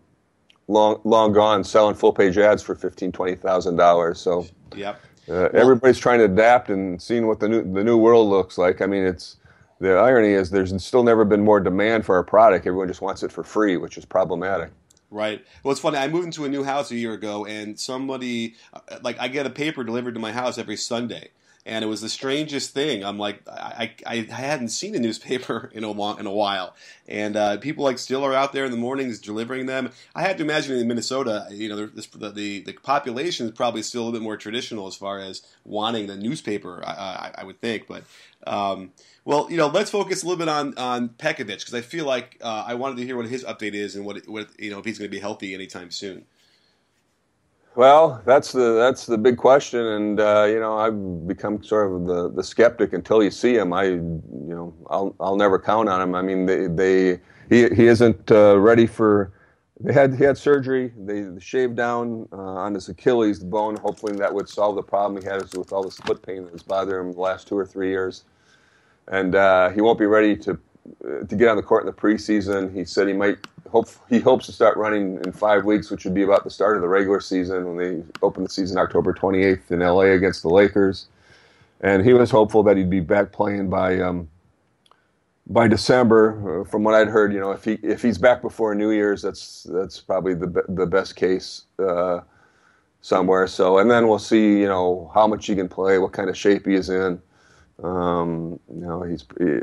long 0.68 1.02
long 1.04 1.34
gone 1.34 1.64
selling 1.64 1.96
full 1.96 2.14
page 2.14 2.38
ads 2.38 2.62
for 2.62 2.76
fifteen 2.76 3.12
twenty 3.12 3.36
thousand 3.36 3.76
dollars 3.76 4.20
so 4.20 4.46
yep 4.76 5.02
uh, 5.30 5.50
everybody's 5.54 5.98
trying 5.98 6.20
to 6.20 6.26
adapt 6.26 6.70
and 6.70 7.02
seeing 7.02 7.28
what 7.28 7.40
the 7.40 7.50
new 7.50 7.62
the 7.74 7.84
new 7.84 7.98
world 7.98 8.30
looks 8.30 8.58
like. 8.58 8.82
I 8.82 8.86
mean, 8.86 9.04
it's 9.04 9.38
the 9.80 9.96
irony 9.96 10.30
is 10.30 10.50
there's 10.50 10.84
still 10.84 11.04
never 11.04 11.26
been 11.26 11.44
more 11.44 11.60
demand 11.60 12.06
for 12.06 12.16
our 12.16 12.24
product. 12.24 12.66
Everyone 12.66 12.88
just 12.88 13.02
wants 13.02 13.24
it 13.24 13.32
for 13.32 13.44
free, 13.44 13.78
which 13.78 13.98
is 13.98 14.06
problematic. 14.06 14.72
Right. 15.10 15.46
Well, 15.64 15.72
it's 15.72 15.80
funny. 15.80 15.98
I 15.98 16.08
moved 16.08 16.26
into 16.26 16.46
a 16.46 16.50
new 16.50 16.64
house 16.64 16.92
a 16.92 16.96
year 16.96 17.14
ago, 17.14 17.46
and 17.46 17.80
somebody, 17.80 18.56
uh, 18.74 19.00
like, 19.04 19.18
I 19.20 19.30
get 19.30 19.46
a 19.46 19.50
paper 19.50 19.86
delivered 19.86 20.16
to 20.16 20.20
my 20.20 20.34
house 20.34 20.58
every 20.58 20.76
Sunday 20.76 21.30
and 21.68 21.84
it 21.84 21.88
was 21.88 22.02
the 22.02 22.10
strangest 22.10 22.72
thing. 22.72 23.04
I'm 23.04 23.20
like, 23.20 23.42
I, 23.48 23.92
I, 24.06 24.16
I 24.32 24.34
hadn't 24.34 24.70
seen 24.70 24.96
a 24.96 25.00
newspaper 25.00 25.70
in 25.74 25.84
a 25.84 25.92
long, 25.92 26.20
in 26.20 26.26
a 26.26 26.32
while, 26.32 26.76
and 27.08 27.36
uh, 27.36 27.58
people 27.58 27.84
like 27.84 28.00
still 28.00 28.24
are 28.26 28.34
out 28.34 28.54
there 28.54 28.66
in 28.66 28.72
the 28.72 28.78
mornings 28.78 29.20
delivering 29.20 29.66
them. 29.66 29.92
I 30.16 30.24
have 30.24 30.38
to 30.38 30.44
imagine 30.44 30.78
in 30.78 30.88
Minnesota, 30.88 31.48
you 31.52 31.70
know, 31.70 31.86
the, 31.86 32.30
the 32.30 32.62
the 32.62 32.74
population 32.74 33.46
is 33.46 33.52
probably 33.52 33.84
still 33.84 34.02
a 34.02 34.06
little 34.06 34.20
bit 34.20 34.24
more 34.24 34.38
traditional 34.38 34.88
as 34.88 34.96
far 34.96 35.20
as 35.20 35.42
wanting 35.66 36.08
the 36.08 36.16
newspaper. 36.16 36.82
I, 36.86 36.92
I, 36.92 37.32
I 37.40 37.44
would 37.44 37.62
think, 37.62 37.88
but. 37.88 38.04
Um, 38.46 38.92
well, 39.26 39.52
you 39.52 39.58
know, 39.58 39.68
let's 39.68 39.92
focus 39.92 40.24
a 40.24 40.26
little 40.26 40.38
bit 40.38 40.48
on 40.48 40.78
on 40.78 41.10
Pekovic 41.10 41.60
because 41.60 41.74
I 41.74 41.82
feel 41.82 42.06
like 42.06 42.38
uh, 42.42 42.64
I 42.66 42.76
wanted 42.76 42.96
to 42.98 43.04
hear 43.04 43.18
what 43.18 43.28
his 43.28 43.44
update 43.44 43.74
is 43.74 43.98
and 43.98 44.06
what 44.06 44.26
what 44.26 44.48
you 44.58 44.72
know 44.72 44.80
if 44.80 44.86
he's 44.86 44.98
going 44.98 45.10
to 45.10 45.14
be 45.14 45.20
healthy 45.20 45.54
anytime 45.54 45.92
soon. 45.92 46.24
Well, 47.78 48.24
that's 48.26 48.54
the 48.54 48.74
that's 48.74 49.06
the 49.06 49.20
big 49.20 49.38
question, 49.38 49.86
and 49.86 50.20
uh, 50.20 50.48
you 50.50 50.60
know 50.60 50.80
I've 50.80 51.28
become 51.28 51.64
sort 51.64 51.94
of 51.94 52.08
the, 52.08 52.32
the 52.32 52.44
skeptic 52.44 52.94
until 52.94 53.22
you 53.24 53.30
see 53.30 53.56
him. 53.56 53.72
I 53.72 53.84
you 53.84 54.24
know 54.32 54.74
I'll 54.90 55.16
I'll 55.20 55.36
never 55.36 55.60
count 55.60 55.88
on 55.88 56.02
him. 56.02 56.16
I 56.16 56.24
mean 56.24 56.48
they 56.48 56.66
they 56.66 57.20
he 57.50 57.70
he 57.76 57.86
isn't 57.86 58.32
uh, 58.32 58.60
ready 58.60 58.88
for. 58.88 59.32
They 59.80 59.94
had 59.94 60.16
he 60.16 60.24
had 60.24 60.40
surgery. 60.40 60.92
They 60.98 61.28
shaved 61.40 61.76
down 61.76 62.28
uh, 62.34 62.38
on 62.38 62.74
his 62.74 62.90
Achilles 62.90 63.44
bone. 63.44 63.76
Hopefully 63.78 64.18
that 64.18 64.34
would 64.34 64.50
solve 64.50 64.76
the 64.76 64.82
problem 64.82 65.22
he 65.22 65.30
has 65.30 65.54
with 65.54 65.72
all 65.72 65.84
the 65.84 65.92
split 65.92 66.24
pain 66.24 66.46
that 66.46 66.54
has 66.54 66.64
bothered 66.64 67.00
him 67.00 67.14
the 67.14 67.22
last 67.22 67.48
two 67.48 67.56
or 67.56 67.66
three 67.68 67.90
years. 67.90 68.24
And 69.08 69.36
uh, 69.36 69.70
he 69.70 69.82
won't 69.82 70.00
be 70.00 70.08
ready 70.08 70.36
to 70.38 70.60
to 71.02 71.36
get 71.36 71.48
on 71.48 71.58
the 71.58 71.64
court 71.64 71.84
in 71.84 71.88
the 71.88 71.94
preseason. 71.94 72.74
He 72.74 72.86
said 72.86 73.08
he 73.08 73.14
might 73.14 73.38
hope 73.70 73.90
he 74.10 74.20
hopes 74.20 74.46
to 74.46 74.52
start 74.52 74.78
running 74.78 75.20
in 75.24 75.32
five 75.32 75.66
weeks, 75.66 75.92
which 75.92 76.06
would 76.06 76.14
be 76.14 76.24
about 76.24 76.44
the 76.44 76.50
start 76.50 76.76
of 76.76 76.82
the 76.82 76.88
regular 76.88 77.20
season 77.20 77.76
when 77.76 77.78
they 77.78 78.04
open 78.22 78.44
the 78.44 78.50
season 78.50 78.78
October 78.78 79.14
28th 79.14 79.72
in 79.72 79.80
LA 79.80 80.14
against 80.16 80.42
the 80.42 80.50
Lakers. 80.50 81.08
And 81.82 82.04
he 82.04 82.14
was 82.14 82.32
hopeful 82.32 82.64
that 82.64 82.78
he'd 82.78 82.90
be 82.90 83.02
back 83.02 83.32
playing 83.32 83.70
by 83.70 84.00
um, 84.00 84.30
by 85.46 85.68
December. 85.68 86.62
Uh, 86.62 86.64
from 86.64 86.84
what 86.84 86.96
I'd 86.96 87.08
heard, 87.08 87.34
you 87.34 87.40
know, 87.40 87.52
if 87.52 87.64
he 87.64 87.74
if 87.84 88.02
he's 88.02 88.18
back 88.18 88.42
before 88.42 88.74
New 88.74 88.92
Year's, 88.92 89.22
that's 89.22 89.64
that's 89.64 90.00
probably 90.00 90.34
the 90.34 90.64
the 90.70 90.86
best 90.88 91.16
case 91.16 91.64
uh, 91.78 92.22
somewhere. 93.02 93.46
So, 93.48 93.78
and 93.78 93.92
then 93.92 94.08
we'll 94.08 94.20
see, 94.20 94.60
you 94.60 94.68
know, 94.68 95.12
how 95.14 95.28
much 95.28 95.46
he 95.46 95.56
can 95.56 95.70
play, 95.70 96.00
what 96.00 96.14
kind 96.14 96.30
of 96.30 96.38
shape 96.38 96.66
he 96.66 96.74
is 96.74 96.90
in. 96.90 97.22
Um, 97.84 98.60
you 98.74 98.82
know, 98.82 99.04
he's. 99.04 99.26
He, 99.38 99.60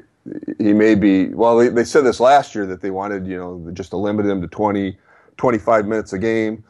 he 0.59 0.73
may 0.73 0.95
be 0.95 1.29
well 1.29 1.57
they, 1.59 1.69
they, 1.69 1.85
said 1.85 2.03
this 2.03 2.21
last 2.21 2.55
year 2.55 2.67
that 2.67 2.81
they 2.81 2.91
wanted 2.91 3.27
you 3.27 3.37
know 3.37 3.71
just 3.73 3.91
to 3.91 3.97
limit 3.97 4.25
him 4.25 4.41
to 4.41 4.49
20 4.49 4.97
25 5.37 5.87
minutes 5.87 6.13
a 6.13 6.19
game 6.19 6.65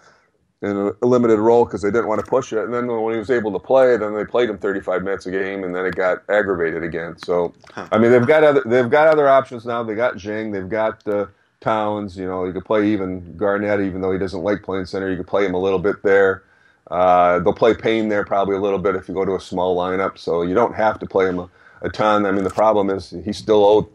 in 0.63 0.93
a, 1.01 1.07
limited 1.07 1.39
role 1.39 1.65
because 1.65 1.83
they 1.83 1.91
didn't 1.91 2.09
want 2.09 2.25
to 2.25 2.27
push 2.27 2.53
it 2.53 2.65
and 2.65 2.75
then 2.75 2.87
when 2.87 3.13
he 3.13 3.19
was 3.19 3.31
able 3.31 3.53
to 3.53 3.59
play 3.59 3.97
then 3.97 4.15
they 4.15 4.25
played 4.25 4.51
him 4.51 4.59
35 4.59 5.03
minutes 5.03 5.27
a 5.27 5.31
game 5.31 5.63
and 5.63 5.75
then 5.75 5.87
it 5.87 5.95
got 5.95 6.19
aggravated 6.29 6.83
again 6.83 7.17
so 7.19 7.55
i 7.77 7.99
mean 7.99 8.11
they've 8.11 8.27
got 8.27 8.43
other 8.43 8.63
they've 8.67 8.91
got 8.91 9.07
other 9.07 9.29
options 9.29 9.65
now 9.65 9.83
they 9.83 9.95
got 9.95 10.15
Dieng 10.15 10.53
they've 10.53 10.69
got 10.69 11.07
uh, 11.07 11.27
Towns. 11.65 12.17
You 12.17 12.27
know, 12.27 12.45
you 12.45 12.53
could 12.53 12.65
play 12.65 12.87
even 12.93 13.37
Garnett, 13.37 13.81
even 13.81 14.01
though 14.03 14.13
he 14.13 14.19
doesn't 14.19 14.43
like 14.43 14.63
playing 14.63 14.85
center. 14.85 15.11
You 15.11 15.17
could 15.17 15.27
play 15.27 15.47
him 15.47 15.55
a 15.55 15.59
little 15.59 15.79
bit 15.81 16.03
there. 16.03 16.45
Uh, 16.91 17.39
they'll 17.39 17.55
play 17.55 17.75
Payne 17.75 18.11
there 18.11 18.25
probably 18.25 18.57
a 18.57 18.61
little 18.61 18.79
bit 18.79 18.95
if 18.95 19.09
you 19.09 19.15
go 19.15 19.25
to 19.25 19.35
a 19.35 19.41
small 19.41 19.75
lineup. 19.75 20.19
So 20.19 20.43
you 20.43 20.55
don't 20.55 20.75
have 20.75 20.99
to 20.99 21.07
play 21.07 21.27
him 21.27 21.39
a, 21.39 21.49
a 21.85 21.91
ton. 21.91 22.27
I 22.27 22.33
mean, 22.33 22.45
the 22.45 22.51
problem 22.51 22.91
is 22.91 23.15
he's 23.25 23.39
still 23.39 23.65
owed 23.65 23.87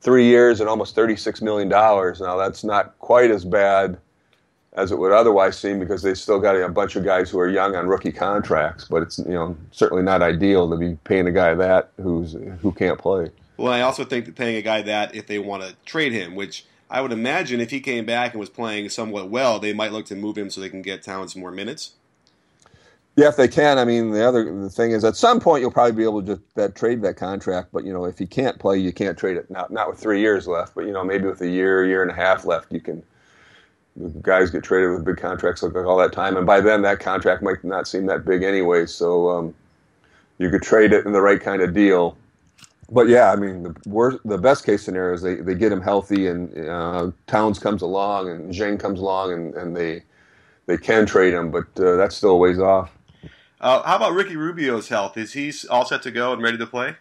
three 0.00 0.26
years 0.26 0.60
and 0.60 0.68
almost 0.68 0.96
$36 0.96 1.40
million. 1.40 1.68
Now, 1.68 2.36
that's 2.36 2.64
not 2.64 2.98
quite 2.98 3.30
as 3.30 3.44
bad 3.44 3.98
as 4.72 4.92
it 4.92 4.98
would 4.98 5.12
otherwise 5.12 5.58
seem 5.58 5.78
because 5.78 6.02
they 6.02 6.14
still 6.14 6.38
got 6.38 6.54
a 6.54 6.68
bunch 6.68 6.96
of 6.96 7.04
guys 7.04 7.30
who 7.30 7.38
are 7.38 7.48
young 7.48 7.74
on 7.74 7.86
rookie 7.88 8.12
contracts. 8.12 8.86
But 8.88 9.02
it's 9.02 9.18
you 9.18 9.32
know 9.32 9.56
certainly 9.72 10.02
not 10.02 10.22
ideal 10.22 10.70
to 10.70 10.76
be 10.76 10.96
paying 11.04 11.26
a 11.26 11.32
guy 11.32 11.54
that 11.54 11.90
who's 12.00 12.36
who 12.60 12.72
can't 12.72 12.98
play. 12.98 13.30
Well, 13.56 13.72
I 13.72 13.80
also 13.82 14.04
think 14.04 14.26
that 14.26 14.36
paying 14.36 14.56
a 14.56 14.62
guy 14.62 14.82
that 14.82 15.14
if 15.14 15.26
they 15.26 15.38
want 15.38 15.62
to 15.64 15.74
trade 15.84 16.12
him, 16.12 16.34
which 16.34 16.64
I 16.88 17.00
would 17.00 17.12
imagine 17.12 17.60
if 17.60 17.70
he 17.70 17.80
came 17.80 18.06
back 18.06 18.32
and 18.32 18.40
was 18.40 18.48
playing 18.48 18.88
somewhat 18.88 19.28
well, 19.28 19.58
they 19.58 19.72
might 19.72 19.92
look 19.92 20.06
to 20.06 20.16
move 20.16 20.38
him 20.38 20.50
so 20.50 20.60
they 20.60 20.70
can 20.70 20.82
get 20.82 21.02
Towns 21.02 21.36
more 21.36 21.50
minutes. 21.50 21.94
Yeah, 23.16 23.28
if 23.28 23.36
they 23.36 23.48
can. 23.48 23.78
I 23.78 23.84
mean, 23.84 24.10
the 24.12 24.26
other 24.26 24.44
the 24.62 24.70
thing 24.70 24.92
is, 24.92 25.04
at 25.04 25.16
some 25.16 25.40
point 25.40 25.62
you'll 25.62 25.70
probably 25.72 25.92
be 25.92 26.04
able 26.04 26.22
to 26.22 26.36
just 26.36 26.54
that 26.56 26.74
trade 26.74 27.02
that 27.02 27.16
contract. 27.16 27.70
But 27.72 27.84
you 27.84 27.92
know, 27.92 28.06
if 28.06 28.18
he 28.18 28.26
can't 28.26 28.58
play, 28.58 28.78
you 28.78 28.92
can't 28.92 29.18
trade 29.18 29.36
it. 29.36 29.50
Not 29.50 29.70
not 29.70 29.90
with 29.90 30.00
three 30.00 30.20
years 30.20 30.48
left, 30.48 30.74
but 30.74 30.86
you 30.86 30.92
know, 30.92 31.04
maybe 31.04 31.26
with 31.26 31.40
a 31.42 31.48
year, 31.48 31.86
year 31.86 32.02
and 32.02 32.10
a 32.10 32.14
half 32.14 32.44
left, 32.44 32.72
you 32.72 32.80
can. 32.80 33.02
Guys 34.22 34.50
get 34.50 34.64
traded 34.64 34.90
with 34.92 35.04
big 35.04 35.18
contracts 35.18 35.62
like 35.62 35.74
all 35.76 35.98
that 35.98 36.12
time, 36.12 36.36
and 36.36 36.46
by 36.46 36.60
then 36.60 36.82
that 36.82 37.00
contract 37.00 37.42
might 37.42 37.62
not 37.64 37.88
seem 37.88 38.06
that 38.06 38.24
big 38.24 38.42
anyway. 38.42 38.86
So 38.86 39.30
um, 39.30 39.54
you 40.38 40.50
could 40.50 40.62
trade 40.62 40.92
it 40.92 41.06
in 41.06 41.12
the 41.12 41.20
right 41.20 41.40
kind 41.40 41.62
of 41.62 41.74
deal. 41.74 42.16
But 42.90 43.08
yeah, 43.08 43.32
I 43.32 43.36
mean, 43.36 43.62
the 43.64 43.76
worst, 43.86 44.18
the 44.24 44.38
best 44.38 44.64
case 44.66 44.82
scenario 44.82 45.14
is 45.14 45.22
they, 45.22 45.36
they 45.36 45.54
get 45.54 45.72
him 45.72 45.80
healthy, 45.82 46.28
and 46.28 46.56
uh, 46.68 47.10
Towns 47.26 47.58
comes 47.58 47.82
along, 47.82 48.30
and 48.30 48.52
Dieng 48.52 48.80
comes 48.80 49.00
along, 49.00 49.32
and, 49.32 49.54
and 49.54 49.76
they 49.76 50.02
they 50.66 50.78
can 50.78 51.06
trade 51.06 51.34
him, 51.34 51.50
but 51.50 51.66
uh, 51.80 51.96
that's 51.96 52.16
still 52.16 52.32
a 52.32 52.36
ways 52.38 52.60
off. 52.60 52.92
Uh, 53.60 53.82
how 53.82 53.96
about 53.96 54.12
Ricky 54.12 54.36
Rubio's 54.36 54.88
health? 54.88 55.16
Is 55.16 55.34
he 55.34 55.52
all 55.68 55.84
set 55.84 56.02
to 56.02 56.10
go 56.10 56.32
and 56.32 56.42
ready 56.42 56.56
to 56.58 56.66
play? 56.66 56.96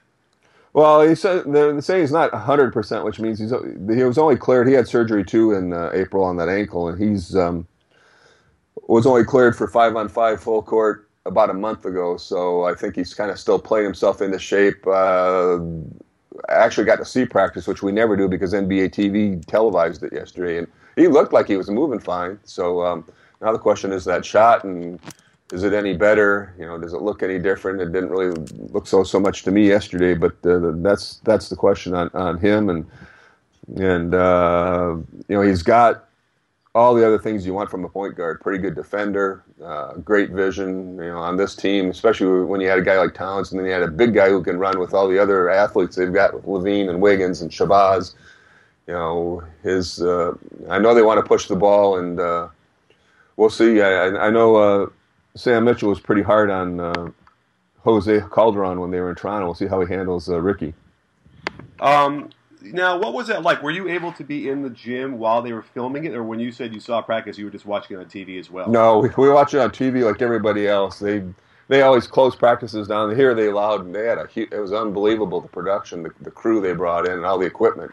Well, 0.74 1.02
he 1.02 1.16
said 1.16 1.46
they're 1.48 1.80
saying 1.82 2.02
he's 2.02 2.12
not 2.12 2.32
100, 2.32 2.74
percent 2.74 3.06
which 3.06 3.20
means 3.20 3.40
he's 3.40 3.52
he 3.52 4.04
was 4.04 4.18
only 4.18 4.36
cleared. 4.36 4.68
He 4.68 4.74
had 4.74 4.88
surgery 4.88 5.24
too 5.24 5.54
in 5.54 5.74
uh, 5.74 5.90
April 5.94 6.24
on 6.24 6.38
that 6.38 6.50
ankle, 6.50 6.90
and 6.90 7.02
he's 7.02 7.36
um, 7.36 7.68
was 8.88 9.06
only 9.06 9.24
cleared 9.24 9.56
for 9.56 9.68
five 9.68 9.96
on 9.96 10.10
five 10.10 10.42
full 10.42 10.62
court 10.62 11.10
about 11.26 11.50
a 11.50 11.54
month 11.54 11.86
ago. 11.86 12.18
So 12.18 12.66
I 12.66 12.76
think 12.76 12.96
he's 12.96 13.14
kind 13.14 13.32
of 13.32 13.40
still 13.40 13.60
playing 13.60 13.86
himself 13.86 14.22
into 14.22 14.38
shape. 14.38 14.86
Uh, 14.86 15.60
I 16.50 16.54
actually 16.54 16.86
got 16.86 16.98
to 16.98 17.06
see 17.06 17.26
practice, 17.26 17.68
which 17.68 17.82
we 17.82 17.92
never 17.92 18.16
do 18.16 18.28
because 18.28 18.54
NBA 18.54 18.92
TV 18.92 19.44
televised 19.46 20.04
it 20.04 20.14
yesterday, 20.14 20.60
and 20.60 20.68
he 20.96 21.08
looked 21.08 21.34
like 21.34 21.48
he 21.48 21.58
was 21.58 21.70
moving 21.70 22.00
fine. 22.00 22.40
So 22.44 22.84
um, 22.84 23.06
now 23.42 23.52
the 23.54 23.60
question 23.60 23.92
is 23.92 24.06
that 24.06 24.24
shot 24.24 24.64
and 24.64 25.00
is 25.52 25.64
it 25.64 25.74
any 25.74 25.96
better? 25.96 26.54
You 26.60 26.66
know, 26.66 26.78
does 26.78 26.94
it 26.94 27.02
look 27.02 27.24
any 27.24 27.40
different? 27.40 27.82
It 27.82 27.92
didn't 27.92 28.10
really 28.10 28.32
look 28.72 28.86
so 28.88 29.04
so 29.04 29.20
much 29.20 29.44
to 29.44 29.52
me 29.52 29.68
yesterday, 29.68 30.14
but 30.14 30.34
uh, 30.46 30.74
that's 30.76 31.18
that's 31.24 31.50
the 31.50 31.56
question 31.56 31.94
on, 31.94 32.10
on 32.14 32.38
him, 32.38 32.70
and 32.70 32.86
and 33.78 34.14
uh, 34.14 34.96
you 35.28 35.36
know 35.36 35.42
he's 35.42 35.64
got 35.64 36.06
all 36.76 36.94
the 36.94 37.06
other 37.06 37.18
things 37.18 37.48
you 37.48 37.54
want 37.54 37.70
from 37.70 37.84
a 37.84 37.90
point 37.90 38.16
guard. 38.16 38.42
Pretty 38.42 38.60
good 38.60 38.76
defender, 38.76 39.44
uh, 39.64 39.94
great 39.96 40.30
vision. 40.30 40.98
You 40.98 41.10
know, 41.10 41.18
on 41.18 41.38
this 41.38 41.56
team, 41.56 41.90
especially 41.90 42.46
when 42.46 42.62
you 42.62 42.68
had 42.68 42.78
a 42.78 42.84
guy 42.84 43.00
like 43.00 43.16
Towns, 43.16 43.52
and 43.52 43.60
then 43.60 43.66
you 43.66 43.74
had 43.74 43.84
a 43.84 43.88
big 43.88 44.14
guy 44.14 44.30
who 44.30 44.44
can 44.44 44.60
run 44.60 44.80
with 44.80 44.94
all 44.94 45.08
the 45.08 45.18
other 45.18 45.50
athletes 45.50 45.96
they've 45.96 46.14
got, 46.14 46.36
with 46.36 46.46
LaVine 46.46 46.90
and 46.90 47.02
Wiggins 47.02 47.42
and 47.42 47.50
Shabazz. 47.50 48.14
You 48.86 48.94
know, 48.94 49.44
his. 49.64 50.00
Uh, 50.00 50.36
I 50.70 50.78
know 50.78 50.94
they 50.94 51.02
want 51.02 51.18
to 51.18 51.28
push 51.28 51.48
the 51.48 51.56
ball, 51.56 51.98
and 51.98 52.20
uh, 52.20 52.50
we'll 53.36 53.50
see. 53.50 53.82
I, 53.82 54.28
I 54.28 54.30
know 54.30 54.56
uh, 54.56 54.90
Sam 55.36 55.66
Mitchell 55.66 55.90
was 55.90 56.00
pretty 56.00 56.22
hard 56.22 56.50
on 56.50 56.80
uh, 56.80 57.12
Jose 57.80 58.22
Calderon 58.34 58.80
when 58.80 58.92
they 58.92 59.00
were 59.00 59.10
in 59.10 59.16
Toronto. 59.16 59.46
We'll 59.46 59.56
see 59.56 59.68
how 59.68 59.82
he 59.82 59.94
handles 59.94 60.30
uh, 60.30 60.40
Ricky. 60.40 60.74
Um, 61.80 62.30
now, 62.62 62.98
what 62.98 63.14
was 63.14 63.28
that 63.28 63.42
like? 63.42 63.64
Were 63.64 63.72
you 63.72 63.88
able 63.88 64.12
to 64.14 64.24
be 64.24 64.50
in 64.50 64.62
the 64.62 64.70
gym 64.70 65.18
while 65.18 65.42
they 65.42 65.54
were 65.54 65.62
filming 65.62 66.06
it, 66.06 66.14
or 66.14 66.24
when 66.24 66.40
you 66.40 66.52
said 66.52 66.74
you 66.74 66.80
saw 66.80 67.02
practice, 67.02 67.38
you 67.38 67.46
were 67.46 67.52
just 67.52 67.66
watching 67.66 67.98
it 67.98 68.00
on 68.02 68.06
TV 68.08 68.40
as 68.40 68.52
well? 68.52 68.70
No, 68.70 69.00
we, 69.00 69.10
we 69.18 69.30
watched 69.30 69.54
it 69.54 69.60
on 69.60 69.70
TV 69.70 70.04
like 70.04 70.22
everybody 70.22 70.68
else. 70.68 71.00
They 71.00 71.24
they 71.70 71.84
always 71.84 72.08
close 72.08 72.36
practices 72.36 72.88
down. 72.88 73.16
Here 73.16 73.34
they 73.34 73.48
allowed. 73.48 73.86
And 73.86 73.96
they 73.96 74.06
had 74.06 74.18
a 74.18 74.28
huge, 74.28 74.52
it 74.52 74.60
was 74.60 74.74
unbelievable 74.74 75.40
the 75.40 75.48
production, 75.48 76.04
the, 76.04 76.12
the 76.22 76.32
crew 76.32 76.60
they 76.60 76.74
brought 76.74 77.06
in, 77.06 77.14
and 77.14 77.26
all 77.26 77.38
the 77.38 77.46
equipment 77.46 77.92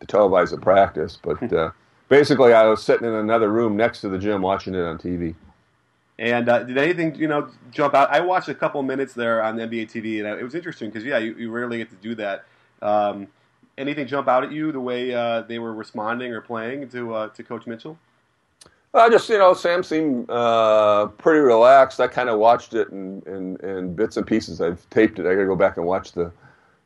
to 0.00 0.06
televise 0.06 0.50
the 0.50 0.58
practice. 0.58 1.18
But 1.22 1.52
uh, 1.52 1.70
basically, 2.08 2.52
I 2.52 2.66
was 2.66 2.82
sitting 2.82 3.06
in 3.06 3.14
another 3.14 3.50
room 3.50 3.76
next 3.76 4.02
to 4.02 4.08
the 4.08 4.18
gym 4.18 4.42
watching 4.42 4.74
it 4.74 4.82
on 4.82 4.98
TV. 4.98 5.34
And 6.18 6.48
uh, 6.48 6.62
did 6.64 6.78
anything, 6.78 7.14
you 7.14 7.26
know, 7.26 7.48
jump 7.70 7.94
out? 7.94 8.10
I 8.10 8.20
watched 8.20 8.48
a 8.48 8.54
couple 8.54 8.82
minutes 8.82 9.14
there 9.14 9.42
on 9.42 9.56
NBA 9.56 9.90
TV, 9.90 10.18
and 10.18 10.38
it 10.38 10.44
was 10.44 10.54
interesting 10.54 10.90
because, 10.90 11.04
yeah, 11.04 11.18
you, 11.18 11.34
you, 11.34 11.50
rarely 11.50 11.78
get 11.78 11.90
to 11.90 11.96
do 11.96 12.14
that. 12.16 12.44
Um, 12.82 13.28
anything 13.78 14.06
jump 14.06 14.28
out 14.28 14.44
at 14.44 14.52
you 14.52 14.72
the 14.72 14.80
way 14.80 15.14
uh, 15.14 15.42
they 15.42 15.58
were 15.58 15.72
responding 15.72 16.32
or 16.32 16.40
playing 16.40 16.88
to 16.90 17.14
uh, 17.14 17.28
to 17.28 17.42
Coach 17.42 17.66
Mitchell? 17.66 17.98
Well, 18.92 19.10
just 19.10 19.28
you 19.30 19.38
know, 19.38 19.54
Sam 19.54 19.82
seemed 19.82 20.28
uh, 20.30 21.06
pretty 21.06 21.40
relaxed. 21.40 21.98
I 21.98 22.08
kind 22.08 22.28
of 22.28 22.38
watched 22.38 22.74
it 22.74 22.88
in, 22.90 23.22
in, 23.26 23.56
in, 23.66 23.94
bits 23.94 24.18
and 24.18 24.26
pieces. 24.26 24.60
I've 24.60 24.88
taped 24.90 25.18
it. 25.18 25.22
I 25.22 25.34
got 25.34 25.40
to 25.40 25.46
go 25.46 25.56
back 25.56 25.78
and 25.78 25.86
watch 25.86 26.12
the 26.12 26.30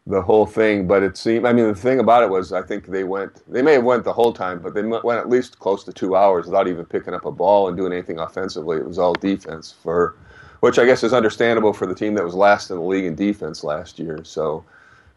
the 0.06 0.22
whole 0.22 0.46
thing. 0.46 0.86
But 0.86 1.02
it 1.02 1.16
seemed. 1.16 1.46
I 1.46 1.52
mean, 1.52 1.66
the 1.68 1.74
thing 1.74 2.00
about 2.00 2.22
it 2.22 2.30
was, 2.30 2.52
I 2.52 2.62
think 2.62 2.86
they 2.86 3.04
went. 3.04 3.42
They 3.50 3.62
may 3.62 3.74
have 3.74 3.84
went 3.84 4.04
the 4.04 4.12
whole 4.12 4.32
time, 4.32 4.60
but 4.60 4.74
they 4.74 4.82
went 4.82 5.20
at 5.20 5.28
least 5.28 5.58
close 5.58 5.84
to 5.84 5.92
two 5.92 6.16
hours 6.16 6.46
without 6.46 6.68
even 6.68 6.84
picking 6.84 7.14
up 7.14 7.24
a 7.24 7.32
ball 7.32 7.68
and 7.68 7.76
doing 7.76 7.92
anything 7.92 8.18
offensively. 8.18 8.78
It 8.78 8.86
was 8.86 8.98
all 8.98 9.14
defense 9.14 9.74
for, 9.82 10.16
which 10.60 10.78
I 10.78 10.84
guess 10.84 11.02
is 11.02 11.12
understandable 11.12 11.72
for 11.72 11.86
the 11.86 11.94
team 11.94 12.14
that 12.14 12.24
was 12.24 12.34
last 12.34 12.70
in 12.70 12.76
the 12.76 12.82
league 12.82 13.04
in 13.04 13.14
defense 13.14 13.64
last 13.64 13.98
year. 13.98 14.24
So. 14.24 14.64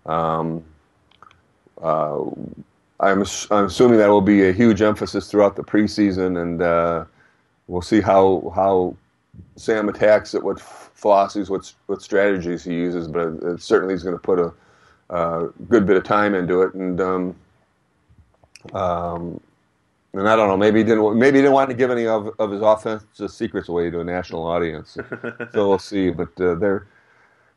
Um, 0.06 0.64
uh, 1.82 2.24
I'm, 3.00 3.24
I'm 3.52 3.66
assuming 3.66 3.98
that 4.00 4.10
will 4.10 4.22
be 4.22 4.50
a 4.50 4.52
huge 4.52 4.82
emphasis 4.82 5.32
throughout 5.32 5.56
the 5.56 5.64
preseason, 5.64 6.42
and 6.42 6.62
uh, 6.62 7.06
we'll 7.68 7.82
see 7.82 8.02
how 8.02 8.52
how 8.54 8.96
Sam 9.56 9.88
attacks 9.88 10.34
it, 10.34 10.44
what 10.44 10.60
philosophies, 10.60 11.50
what 11.50 11.72
what 11.86 12.02
strategies 12.02 12.64
he 12.64 12.74
uses. 12.74 13.08
But 13.08 13.28
it, 13.42 13.62
certainly 13.62 13.94
he's 13.94 14.04
going 14.04 14.16
to 14.16 14.22
put 14.22 14.40
a 14.40 14.52
uh, 15.10 15.48
good 15.68 15.86
bit 15.86 15.98
of 15.98 16.04
time 16.04 16.36
into 16.36 16.62
it, 16.62 16.74
and 16.74 17.02
um, 17.02 17.36
um, 18.74 19.40
and 20.14 20.28
I 20.28 20.36
don't 20.36 20.48
know, 20.48 20.58
maybe 20.58 20.80
he 20.80 20.84
didn't 20.84 21.18
maybe 21.18 21.38
he 21.38 21.42
didn't 21.42 21.54
want 21.54 21.70
to 21.70 21.76
give 21.76 21.92
any 21.92 22.08
of, 22.08 22.32
of 22.40 22.52
his 22.52 22.62
offensive 22.62 23.32
secrets 23.32 23.70
away 23.70 23.90
to 23.90 24.00
a 24.00 24.04
national 24.04 24.46
audience. 24.46 24.98
so 25.52 25.70
we'll 25.70 25.80
see. 25.80 26.10
But 26.10 26.30
uh, 26.40 26.56
they're 26.56 26.88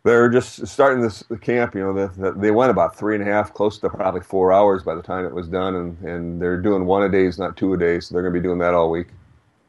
they're 0.05 0.29
just 0.29 0.67
starting 0.67 1.03
this 1.03 1.23
camp. 1.41 1.75
You 1.75 1.83
know, 1.83 1.93
the, 1.93 2.21
the, 2.21 2.33
they 2.33 2.51
went 2.51 2.71
about 2.71 2.97
three 2.97 3.15
and 3.15 3.27
a 3.27 3.31
half, 3.31 3.55
close 3.55 3.79
to 3.79 3.89
probably 3.89 4.21
four 4.21 4.53
hours 4.53 4.83
by 4.83 4.95
the 4.95 5.03
time 5.03 5.25
it 5.25 5.33
was 5.33 5.49
done, 5.49 5.77
and 5.77 5.99
and 6.03 6.43
they're 6.43 6.61
doing 6.61 6.85
one 6.85 7.03
a 7.03 7.09
days, 7.09 7.39
not 7.39 7.57
two 7.57 7.73
a 7.75 7.79
day. 7.79 8.01
So 8.01 8.15
they're 8.15 8.23
going 8.23 8.35
to 8.35 8.41
be 8.41 8.43
doing 8.43 8.59
that 8.59 8.75
all 8.75 8.91
week. 8.91 9.09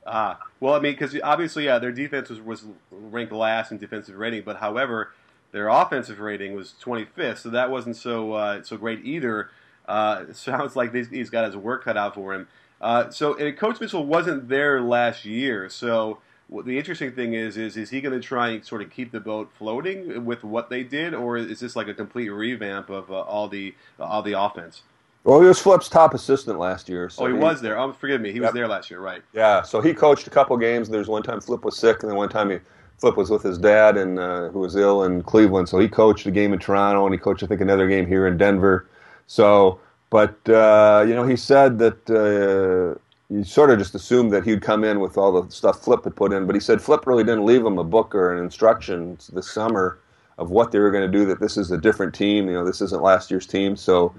Ah, 0.06 0.38
well, 0.60 0.74
I 0.74 0.80
mean, 0.80 0.93
because 0.93 1.17
obviously, 1.24 1.65
yeah, 1.65 1.80
their 1.80 1.91
defense 1.91 2.30
was, 2.30 2.41
was 2.41 2.65
ranked 2.91 3.32
last 3.32 3.72
in 3.72 3.78
defensive 3.78 4.15
rating, 4.17 4.43
but 4.43 4.58
however, 4.58 5.13
their 5.54 5.70
offensive 5.70 6.20
rating 6.20 6.56
was 6.56 6.74
25th, 6.84 7.38
so 7.38 7.50
that 7.52 7.72
wasn't 7.72 7.96
so 7.96 8.34
uh, 8.34 8.63
so 8.63 8.76
great 8.76 9.06
either. 9.06 9.50
Uh, 9.88 10.26
sounds 10.34 10.76
like 10.76 10.94
he's 10.94 11.30
got 11.30 11.46
his 11.46 11.56
work 11.56 11.86
cut 11.86 11.96
out 11.96 12.16
for 12.16 12.34
him. 12.34 12.48
Uh, 12.82 13.10
so, 13.10 13.38
and 13.38 13.56
Coach 13.58 13.80
Mitchell 13.80 14.06
wasn't 14.06 14.50
there 14.50 14.82
last 14.82 15.24
year, 15.24 15.70
so 15.70 16.18
the 16.66 16.78
interesting 16.78 17.13
thing 17.13 17.34
is, 17.34 17.56
is 17.56 17.78
is 17.78 17.92
he 17.92 18.02
going 18.02 18.20
to 18.20 18.26
try 18.26 18.50
and 18.50 18.66
sort 18.66 18.82
of 18.82 18.89
keep 18.89 19.12
the 19.12 19.20
boat 19.20 19.52
floating 19.58 20.26
with 20.26 20.44
what 20.44 20.70
they 20.70 20.84
did, 20.84 21.13
or 21.13 21.38
is 21.38 21.62
this 21.62 21.76
like 21.76 21.88
a 21.88 21.94
complete 21.94 22.30
revamp 22.30 22.89
of 22.89 23.10
uh, 23.10 23.22
all 23.22 23.48
the 23.48 23.74
uh, 24.00 24.04
all 24.04 24.22
the 24.22 24.38
offense? 24.38 24.82
Well, 25.24 25.39
he 25.39 25.48
was 25.48 25.60
Flip's 25.60 25.88
top 25.88 26.13
assistant 26.13 26.60
last 26.60 26.89
year. 26.89 27.10
So 27.10 27.24
oh, 27.24 27.28
he, 27.28 27.34
he 27.34 27.39
was 27.39 27.62
there. 27.62 27.80
Oh, 27.80 27.94
forgive 27.94 28.20
me. 28.20 28.32
He 28.32 28.39
yep. 28.39 28.48
was 28.48 28.54
there 28.54 28.68
last 28.68 28.92
year, 28.92 29.00
right? 29.00 29.22
Yeah. 29.32 29.62
So 29.62 29.80
he 29.80 29.94
coached 29.94 30.28
a 30.28 30.30
couple 30.30 30.58
games. 30.58 30.89
There's 30.89 31.08
one 31.08 31.24
time 31.24 31.39
Flip 31.39 31.63
was 31.63 31.78
sick, 31.78 32.02
and 32.02 32.12
then 32.12 32.18
one 32.18 32.28
time 32.28 32.50
he 32.50 32.58
Flip 33.04 33.18
was 33.18 33.30
with 33.30 33.44
his 33.44 33.58
dad 33.58 33.98
and 33.98 34.18
uh, 34.18 34.48
who 34.52 34.60
was 34.60 34.78
ill 34.78 35.04
in 35.04 35.24
Cleveland. 35.24 35.68
So 35.68 35.78
he 35.78 35.89
coached 35.89 36.26
a 36.26 36.32
game 36.32 36.54
in 36.54 36.60
Toronto 36.60 37.06
and 37.06 37.13
he 37.13 37.20
coached 37.20 37.44
I 37.44 37.48
think 37.48 37.60
another 37.60 37.86
game 37.86 38.08
here 38.08 38.26
in 38.26 38.38
Denver. 38.38 38.88
So, 39.28 39.78
but 40.10 40.38
uh, 40.48 41.04
you 41.06 41.13
know, 41.13 41.28
he 41.28 41.36
said 41.36 41.80
that 41.80 42.10
uh, 42.10 42.98
he 43.28 43.44
sort 43.44 43.72
of 43.72 43.78
just 43.78 43.94
assumed 43.94 44.32
that 44.32 44.46
he'd 44.46 44.62
come 44.62 44.86
in 44.86 45.02
with 45.02 45.18
all 45.18 45.42
the 45.42 45.52
stuff 45.52 45.82
Flip 45.82 46.02
had 46.06 46.16
put 46.16 46.32
in. 46.32 46.46
But 46.46 46.56
he 46.56 46.62
said 46.62 46.82
Flip 46.82 47.06
really 47.06 47.26
didn't 47.26 47.44
leave 47.44 47.66
him 47.66 47.78
a 47.78 47.84
book 47.84 48.16
or 48.16 48.34
an 48.34 48.42
instruction 48.42 49.18
this 49.34 49.52
summer 49.52 50.00
of 50.38 50.50
what 50.50 50.72
they 50.72 50.80
were 50.80 50.89
going 50.89 51.06
to 51.12 51.18
do. 51.18 51.26
That 51.26 51.42
this 51.42 51.58
is 51.58 51.72
a 51.72 51.78
different 51.78 52.16
team. 52.16 52.48
You 52.48 52.54
know, 52.54 52.63
this 52.63 52.80
isn't 52.80 53.04
last 53.04 53.30
year's 53.30 53.46
team. 53.46 53.76
So. 53.76 54.16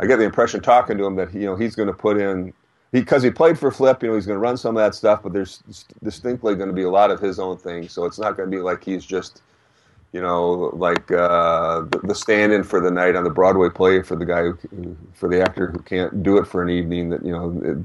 I 0.00 0.06
get 0.06 0.18
the 0.18 0.24
impression 0.24 0.60
talking 0.60 0.96
to 0.96 1.04
him 1.04 1.16
that 1.16 1.34
you 1.34 1.44
know 1.44 1.56
he's 1.56 1.74
going 1.74 1.88
to 1.88 1.92
put 1.92 2.20
in 2.20 2.52
because 2.90 3.22
he, 3.22 3.30
played 3.30 3.58
for 3.58 3.70
Flip, 3.70 4.02
you 4.02 4.08
know, 4.08 4.14
he's 4.14 4.26
going 4.26 4.36
to 4.36 4.40
run 4.40 4.56
some 4.56 4.76
of 4.76 4.80
that 4.82 4.94
stuff, 4.94 5.22
but 5.22 5.32
there's 5.32 5.62
distinctly 6.02 6.54
going 6.54 6.68
to 6.68 6.74
be 6.74 6.82
a 6.82 6.90
lot 6.90 7.10
of 7.10 7.20
his 7.20 7.38
own 7.38 7.56
thing. 7.56 7.88
So 7.88 8.04
it's 8.04 8.18
not 8.18 8.36
going 8.36 8.50
to 8.50 8.56
be 8.56 8.62
like 8.62 8.82
he's 8.82 9.04
just 9.04 9.42
you 10.12 10.22
know, 10.22 10.70
like 10.72 11.10
uh, 11.10 11.82
the, 11.82 12.00
the, 12.04 12.14
stand-in 12.14 12.64
for 12.64 12.80
the 12.80 12.90
night 12.90 13.14
on 13.14 13.24
the 13.24 13.30
Broadway 13.30 13.68
play 13.68 14.02
for 14.02 14.16
the 14.16 14.24
guy 14.24 14.42
who, 14.42 14.96
for 15.12 15.28
the 15.28 15.42
actor 15.42 15.70
who 15.70 15.80
can't 15.80 16.22
do 16.22 16.38
it 16.38 16.46
for 16.46 16.62
an 16.62 16.70
evening. 16.70 17.10
That 17.10 17.24
you 17.24 17.32
know, 17.32 17.60
it, 17.62 17.78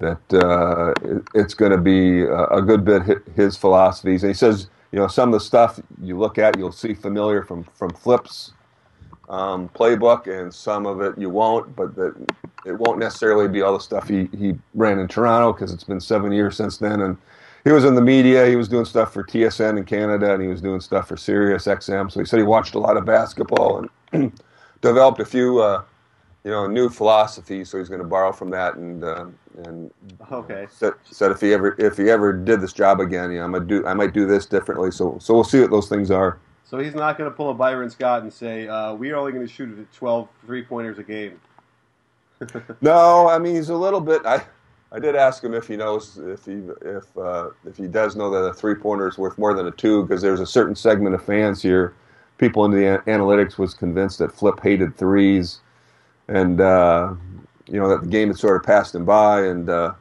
that 0.00 0.44
uh, 0.44 0.92
it, 1.02 1.22
it's 1.34 1.54
going 1.54 1.72
to 1.72 1.78
be 1.78 2.22
a, 2.22 2.44
a, 2.46 2.62
good 2.62 2.84
bit 2.84 3.22
his 3.36 3.56
philosophies. 3.56 4.22
And 4.22 4.30
he 4.30 4.34
says, 4.34 4.68
you 4.92 4.98
know, 4.98 5.06
some 5.06 5.30
of 5.30 5.32
the 5.32 5.44
stuff 5.44 5.80
you 6.02 6.18
look 6.18 6.36
at, 6.36 6.58
you'll 6.58 6.72
see 6.72 6.92
familiar 6.92 7.42
from 7.42 7.64
from 7.64 7.90
Flip's 7.90 8.52
um, 9.30 9.68
playbook, 9.70 10.26
and 10.26 10.52
some 10.52 10.84
of 10.84 11.00
it 11.00 11.16
you 11.16 11.30
won't. 11.30 11.74
But 11.74 11.94
that 11.94 12.14
it 12.66 12.72
won't 12.72 12.98
necessarily 12.98 13.48
be 13.48 13.62
all 13.62 13.72
the 13.72 13.80
stuff 13.80 14.08
he 14.08 14.28
he 14.36 14.58
ran 14.74 14.98
in 14.98 15.08
Toronto 15.08 15.52
because 15.52 15.72
it's 15.72 15.84
been 15.84 16.00
seven 16.00 16.32
years 16.32 16.56
since 16.56 16.76
then, 16.76 17.00
and 17.00 17.16
he 17.64 17.70
was 17.72 17.84
in 17.84 17.94
the 17.94 18.02
media. 18.02 18.46
He 18.46 18.56
was 18.56 18.68
doing 18.68 18.84
stuff 18.84 19.12
for 19.12 19.22
TSN 19.22 19.78
in 19.78 19.84
Canada, 19.84 20.34
and 20.34 20.42
he 20.42 20.48
was 20.48 20.60
doing 20.60 20.80
stuff 20.80 21.08
for 21.08 21.16
Sirius 21.16 21.66
XM. 21.66 22.10
So 22.10 22.20
he 22.20 22.26
said 22.26 22.38
he 22.38 22.42
watched 22.42 22.74
a 22.74 22.78
lot 22.78 22.96
of 22.96 23.04
basketball 23.04 23.86
and 24.12 24.32
developed 24.80 25.20
a 25.20 25.24
few, 25.24 25.60
uh, 25.60 25.82
you 26.44 26.50
know, 26.50 26.66
new 26.66 26.88
philosophies. 26.88 27.70
So 27.70 27.78
he's 27.78 27.88
going 27.88 28.00
to 28.00 28.06
borrow 28.06 28.32
from 28.32 28.50
that 28.50 28.74
and 28.74 29.04
uh, 29.04 29.26
and 29.64 29.90
okay. 30.32 30.66
Said, 30.70 30.94
said 31.04 31.30
if 31.30 31.40
he 31.40 31.52
ever 31.52 31.76
if 31.78 31.96
he 31.96 32.10
ever 32.10 32.32
did 32.32 32.60
this 32.60 32.72
job 32.72 33.00
again, 33.00 33.30
you 33.30 33.38
know, 33.38 33.44
I'm 33.44 33.52
gonna 33.52 33.64
do 33.64 33.86
I 33.86 33.94
might 33.94 34.12
do 34.12 34.26
this 34.26 34.46
differently. 34.46 34.90
So 34.90 35.18
so 35.20 35.34
we'll 35.34 35.44
see 35.44 35.60
what 35.60 35.70
those 35.70 35.88
things 35.88 36.10
are. 36.10 36.38
So 36.70 36.78
he's 36.78 36.94
not 36.94 37.18
going 37.18 37.28
to 37.28 37.36
pull 37.36 37.50
a 37.50 37.54
Byron 37.54 37.90
Scott 37.90 38.22
and 38.22 38.32
say 38.32 38.68
uh, 38.68 38.94
we're 38.94 39.16
only 39.16 39.32
going 39.32 39.44
to 39.44 39.52
shoot 39.52 39.88
12 39.92 40.28
three 40.46 40.62
pointers 40.62 41.00
a 41.00 41.02
game. 41.02 41.40
no, 42.80 43.28
I 43.28 43.40
mean 43.40 43.56
he's 43.56 43.70
a 43.70 43.76
little 43.76 44.00
bit. 44.00 44.24
I 44.24 44.40
I 44.92 45.00
did 45.00 45.16
ask 45.16 45.42
him 45.42 45.52
if 45.52 45.66
he 45.66 45.76
knows 45.76 46.16
if 46.18 46.44
he 46.44 46.62
if 46.82 47.16
uh, 47.18 47.50
if 47.66 47.76
he 47.76 47.88
does 47.88 48.14
know 48.14 48.30
that 48.30 48.38
a 48.38 48.54
three 48.54 48.76
pointer 48.76 49.08
is 49.08 49.18
worth 49.18 49.36
more 49.36 49.52
than 49.52 49.66
a 49.66 49.72
two 49.72 50.04
because 50.04 50.22
there's 50.22 50.38
a 50.38 50.46
certain 50.46 50.76
segment 50.76 51.16
of 51.16 51.24
fans 51.24 51.60
here, 51.60 51.92
people 52.38 52.64
in 52.64 52.70
the 52.70 53.02
analytics 53.08 53.58
was 53.58 53.74
convinced 53.74 54.18
that 54.20 54.30
Flip 54.30 54.58
hated 54.62 54.96
threes, 54.96 55.58
and 56.28 56.60
uh, 56.60 57.12
you 57.66 57.80
know 57.80 57.88
that 57.88 58.02
the 58.02 58.08
game 58.08 58.28
had 58.28 58.38
sort 58.38 58.54
of 58.54 58.62
passed 58.62 58.94
him 58.94 59.04
by, 59.04 59.42
and 59.42 59.68
uh, 59.68 59.92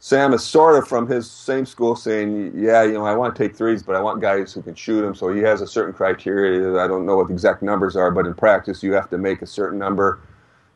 Sam 0.00 0.32
is 0.32 0.44
sort 0.44 0.76
of 0.76 0.88
from 0.88 1.08
his 1.08 1.28
same 1.28 1.66
school 1.66 1.96
saying, 1.96 2.52
yeah, 2.54 2.84
you 2.84 2.92
know, 2.92 3.04
I 3.04 3.16
want 3.16 3.34
to 3.34 3.42
take 3.42 3.56
threes, 3.56 3.82
but 3.82 3.96
I 3.96 4.00
want 4.00 4.20
guys 4.20 4.52
who 4.52 4.62
can 4.62 4.76
shoot 4.76 5.02
them. 5.02 5.14
So 5.14 5.34
he 5.34 5.40
has 5.42 5.60
a 5.60 5.66
certain 5.66 5.92
criteria. 5.92 6.78
I 6.78 6.86
don't 6.86 7.04
know 7.04 7.16
what 7.16 7.26
the 7.26 7.32
exact 7.32 7.62
numbers 7.62 7.96
are, 7.96 8.10
but 8.12 8.26
in 8.26 8.34
practice 8.34 8.82
you 8.82 8.92
have 8.92 9.10
to 9.10 9.18
make 9.18 9.42
a 9.42 9.46
certain 9.46 9.78
number 9.78 10.20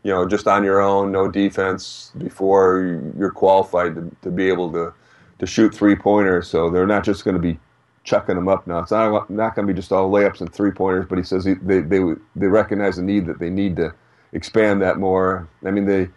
you 0.03 0.11
know, 0.11 0.27
just 0.27 0.49
on 0.49 0.65
your 0.65 0.81
own, 0.81 1.13
no 1.13 1.31
defense 1.31 2.13
before 2.19 3.01
you're 3.17 3.31
qualified 3.31 3.95
to, 3.95 4.11
to 4.23 4.31
be 4.31 4.49
able 4.49 4.73
to, 4.73 4.93
to 5.39 5.47
shoot 5.47 5.75
three 5.75 5.95
pointers. 5.95 6.49
So 6.49 6.71
they're 6.71 6.87
not 6.87 7.05
just 7.05 7.25
going 7.25 7.37
to 7.37 7.41
be 7.41 7.59
chucking 8.05 8.35
them 8.35 8.49
up 8.49 8.67
now. 8.67 8.81
It's 8.81 8.91
not, 8.91 9.31
not 9.31 9.55
going 9.55 9.67
to 9.67 9.73
be 9.73 9.77
just 9.77 9.93
all 9.93 10.11
layups 10.11 10.41
and 10.41 10.53
three 10.53 10.73
pointers, 10.73 11.07
but 11.09 11.19
he 11.19 11.25
says 11.25 11.45
he, 11.45 11.55
they, 11.55 11.81
they, 11.81 12.01
they 12.35 12.47
recognize 12.47 12.97
the 12.97 13.03
need 13.03 13.27
that 13.27 13.39
they 13.39 13.51
need 13.51 13.77
to 13.77 13.95
expand 14.33 14.83
that 14.83 14.99
more. 14.99 15.49
I 15.65 15.71
mean, 15.71 15.85
they, 15.87 16.09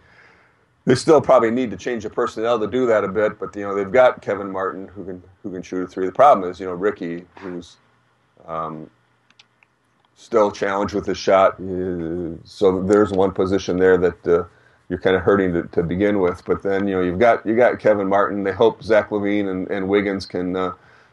they 0.86 0.94
still 0.94 1.20
probably 1.20 1.50
need 1.50 1.70
to 1.72 1.76
change 1.76 2.04
the 2.04 2.10
personnel 2.10 2.58
to 2.60 2.66
do 2.66 2.86
that 2.86 3.04
a 3.04 3.08
bit, 3.08 3.38
but 3.38 3.54
you 3.54 3.62
know 3.62 3.74
they've 3.74 3.90
got 3.90 4.22
Kevin 4.22 4.50
Martin 4.50 4.88
who 4.88 5.04
can 5.04 5.22
who 5.42 5.52
can 5.52 5.60
shoot 5.60 5.82
a 5.82 5.86
three. 5.86 6.06
The 6.06 6.12
problem 6.12 6.48
is 6.48 6.60
you 6.60 6.66
know 6.66 6.72
Ricky 6.72 7.26
who's 7.40 7.76
um, 8.46 8.88
still 10.14 10.50
challenged 10.50 10.94
with 10.94 11.04
his 11.04 11.18
shot. 11.18 11.56
So 12.44 12.82
there's 12.82 13.12
one 13.12 13.32
position 13.32 13.76
there 13.78 13.98
that 13.98 14.26
uh, 14.26 14.44
you're 14.88 15.00
kind 15.00 15.16
of 15.16 15.22
hurting 15.22 15.52
to, 15.54 15.62
to, 15.64 15.82
begin 15.82 16.20
with. 16.20 16.44
But 16.44 16.62
then 16.62 16.86
you 16.86 16.94
know 16.94 17.02
you've 17.02 17.18
got 17.18 17.44
you 17.44 17.56
got 17.56 17.80
Kevin 17.80 18.08
Martin. 18.08 18.44
They 18.44 18.52
hope 18.52 18.82
Zach 18.82 19.10
LaVine 19.10 19.50
and, 19.50 19.68
and 19.68 19.88
Wiggins 19.88 20.24
can 20.24 20.54
uh, 20.54 20.72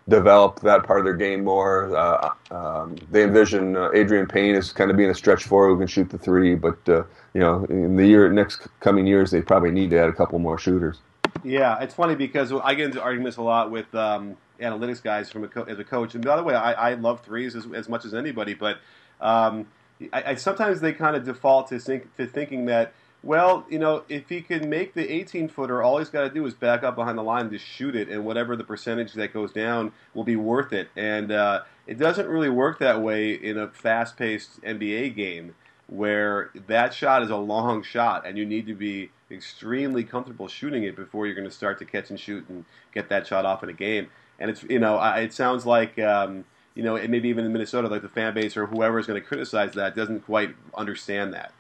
develop 0.09 0.59
that 0.61 0.83
part 0.83 0.99
of 0.99 1.05
their 1.05 1.15
game 1.15 1.43
more. 1.43 1.95
Uh, 1.95 2.29
um, 2.51 2.95
they 3.11 3.23
envision 3.23 3.75
uh, 3.75 3.89
Adreian 3.89 4.29
Payne 4.29 4.55
as 4.55 4.71
kind 4.71 4.91
of 4.91 4.97
being 4.97 5.09
a 5.09 5.15
stretch 5.15 5.45
four 5.45 5.67
who 5.67 5.77
can 5.77 5.87
shoot 5.87 6.09
the 6.09 6.17
three. 6.17 6.55
But 6.55 6.77
uh, 6.87 7.03
you 7.33 7.41
know 7.41 7.65
in 7.65 7.95
the 7.95 8.05
year 8.05 8.31
next 8.31 8.67
coming 8.79 9.07
years 9.07 9.31
they 9.31 9.41
probably 9.41 9.71
need 9.71 9.89
to 9.91 9.99
add 9.99 10.09
a 10.09 10.13
couple 10.13 10.39
more 10.39 10.57
shooters. 10.57 10.99
Yeah, 11.43 11.81
it's 11.81 11.93
funny 11.93 12.15
because 12.15 12.51
I 12.51 12.73
get 12.75 12.85
into 12.85 13.01
arguments 13.01 13.37
a 13.37 13.43
lot 13.43 13.71
with. 13.71 13.93
Um, 13.95 14.37
analytics 14.59 15.01
guys 15.01 15.29
from 15.29 15.43
a 15.43 15.47
co- 15.47 15.63
as 15.63 15.79
a 15.79 15.83
coach. 15.83 16.15
And 16.15 16.23
by 16.23 16.37
the 16.37 16.43
way, 16.43 16.55
I, 16.55 16.91
I 16.91 16.93
love 16.93 17.21
threes 17.21 17.55
as, 17.55 17.67
as 17.73 17.89
much 17.89 18.05
as 18.05 18.13
anybody, 18.13 18.53
but 18.53 18.77
um, 19.19 19.67
I, 20.11 20.23
I, 20.31 20.35
sometimes 20.35 20.81
they 20.81 20.93
kind 20.93 21.15
of 21.15 21.25
default 21.25 21.69
to 21.69 21.79
think 21.79 22.15
to 22.17 22.25
thinking 22.25 22.65
that 22.65 22.93
well, 23.23 23.65
you 23.69 23.79
know, 23.79 24.03
if 24.09 24.27
he 24.27 24.41
can 24.41 24.69
make 24.69 24.93
the 24.93 25.09
18 25.09 25.47
footer, 25.47 25.81
all 25.81 25.97
he's 25.97 26.09
got 26.09 26.23
to 26.23 26.29
do 26.29 26.45
is 26.45 26.53
back 26.53 26.83
up 26.83 26.95
behind 26.95 27.17
the 27.17 27.23
line 27.23 27.49
to 27.51 27.57
shoot 27.57 27.95
it, 27.95 28.09
and 28.09 28.25
whatever 28.25 28.57
the 28.57 28.65
percentage 28.65 29.13
that 29.13 29.33
goes 29.33 29.53
down 29.53 29.93
will 30.13 30.25
be 30.25 30.36
worth 30.36 30.73
it. 30.73 30.89
And 30.97 31.31
uh, 31.31 31.62
it 31.88 31.97
doesn't 31.97 32.27
really 32.27 32.49
work 32.49 32.79
that 32.79 33.01
way 33.01 33.33
in 33.33 33.57
a 33.57 33.69
fast 33.69 34.17
paced 34.17 34.62
NBA 34.62 35.15
game 35.15 35.55
where 35.88 36.51
that 36.67 36.93
shot 36.93 37.23
is 37.23 37.29
a 37.29 37.38
long 37.38 37.81
shot, 37.81 38.27
and 38.27 38.38
you 38.38 38.45
need 38.45 38.67
to 38.67 38.75
be 38.75 39.09
extremely 39.31 40.03
comfortable 40.03 40.49
shooting 40.49 40.83
it 40.83 40.95
before 40.95 41.25
you're 41.25 41.36
going 41.36 41.47
to 41.47 41.53
start 41.53 41.79
to 41.79 41.86
catch 41.86 42.09
and 42.09 42.19
shoot 42.19 42.47
and 42.49 42.65
get 42.93 43.07
that 43.07 43.25
shot 43.25 43.45
off 43.45 43.63
in 43.63 43.69
a 43.69 43.73
game. 43.73 44.09
And 44.38 44.49
it's 44.49 44.63
you 44.63 44.79
know 44.79 45.01
it 45.01 45.31
sounds 45.31 45.65
like 45.65 45.97
um, 45.97 46.43
you 46.75 46.83
know 46.83 46.95
maybe 47.07 47.29
even 47.29 47.45
in 47.45 47.53
Minnesota 47.53 47.88
like 47.88 48.01
the 48.01 48.09
fan 48.09 48.33
base 48.33 48.57
or 48.57 48.65
whoever 48.65 48.99
is 48.99 49.07
going 49.07 49.21
to 49.21 49.25
criticize 49.25 49.73
that 49.73 49.95
doesn't 49.95 50.25
quite 50.25 50.55
understand 50.75 51.33
that. 51.33 51.53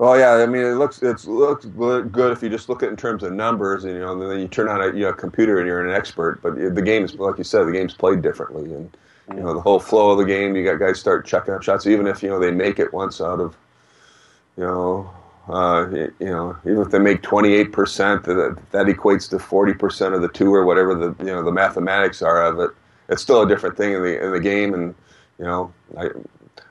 Well, 0.00 0.18
yeah, 0.18 0.42
I 0.42 0.46
mean, 0.46 0.62
it 0.62 0.76
looks 0.76 1.02
it 1.02 1.26
looks 1.26 1.66
good 1.66 2.32
if 2.32 2.42
you 2.42 2.48
just 2.48 2.70
look 2.70 2.82
at 2.82 2.86
it 2.86 2.92
in 2.92 2.96
terms 2.96 3.22
of 3.22 3.34
numbers, 3.34 3.84
and 3.84 3.92
you 3.92 4.00
know, 4.00 4.12
and 4.12 4.30
then 4.30 4.40
you 4.40 4.48
turn 4.48 4.66
on 4.66 4.80
a 4.80 4.86
you 4.86 5.02
know, 5.02 5.12
computer 5.12 5.58
and 5.58 5.66
you're 5.66 5.86
an 5.86 5.94
expert. 5.94 6.40
But 6.42 6.54
the 6.74 6.80
game 6.80 7.04
is, 7.04 7.16
like 7.16 7.36
you 7.36 7.44
said, 7.44 7.64
the 7.64 7.72
game's 7.72 7.92
played 7.92 8.22
differently, 8.22 8.72
and 8.72 8.96
you 9.28 9.42
know, 9.42 9.52
the 9.52 9.60
whole 9.60 9.78
flow 9.78 10.12
of 10.12 10.16
the 10.16 10.24
game. 10.24 10.56
You 10.56 10.64
got 10.64 10.76
guys 10.76 10.98
start 10.98 11.26
checking 11.26 11.52
up 11.52 11.62
shots, 11.62 11.86
even 11.86 12.06
if 12.06 12.22
you 12.22 12.30
know 12.30 12.38
they 12.38 12.50
make 12.50 12.78
it 12.78 12.94
once 12.94 13.20
out 13.20 13.40
of, 13.40 13.54
you 14.56 14.64
know, 14.64 15.10
uh, 15.50 15.86
you 15.90 16.14
know, 16.20 16.56
even 16.64 16.80
if 16.80 16.88
they 16.88 16.98
make 16.98 17.20
28%, 17.20 18.24
that, 18.24 18.56
that 18.70 18.86
equates 18.86 19.28
to 19.28 19.36
40% 19.36 20.14
of 20.14 20.22
the 20.22 20.28
two 20.28 20.54
or 20.54 20.64
whatever 20.64 20.94
the 20.94 21.14
you 21.22 21.30
know 21.30 21.42
the 21.42 21.52
mathematics 21.52 22.22
are 22.22 22.42
of 22.42 22.58
it. 22.58 22.70
It's 23.10 23.20
still 23.20 23.42
a 23.42 23.46
different 23.46 23.76
thing 23.76 23.92
in 23.92 24.02
the 24.02 24.24
in 24.24 24.32
the 24.32 24.40
game, 24.40 24.72
and 24.72 24.94
you 25.38 25.44
know, 25.44 25.74
I 25.98 26.08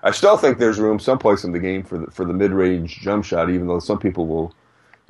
I 0.03 0.11
still 0.11 0.37
think 0.37 0.57
there's 0.57 0.79
room 0.79 0.99
someplace 0.99 1.43
in 1.43 1.51
the 1.51 1.59
game 1.59 1.83
for 1.83 1.97
the 1.97 2.11
for 2.11 2.25
the 2.25 2.33
mid 2.33 2.51
range 2.51 2.99
jump 2.99 3.25
shot, 3.25 3.49
even 3.49 3.67
though 3.67 3.79
some 3.79 3.99
people 3.99 4.27
will. 4.27 4.53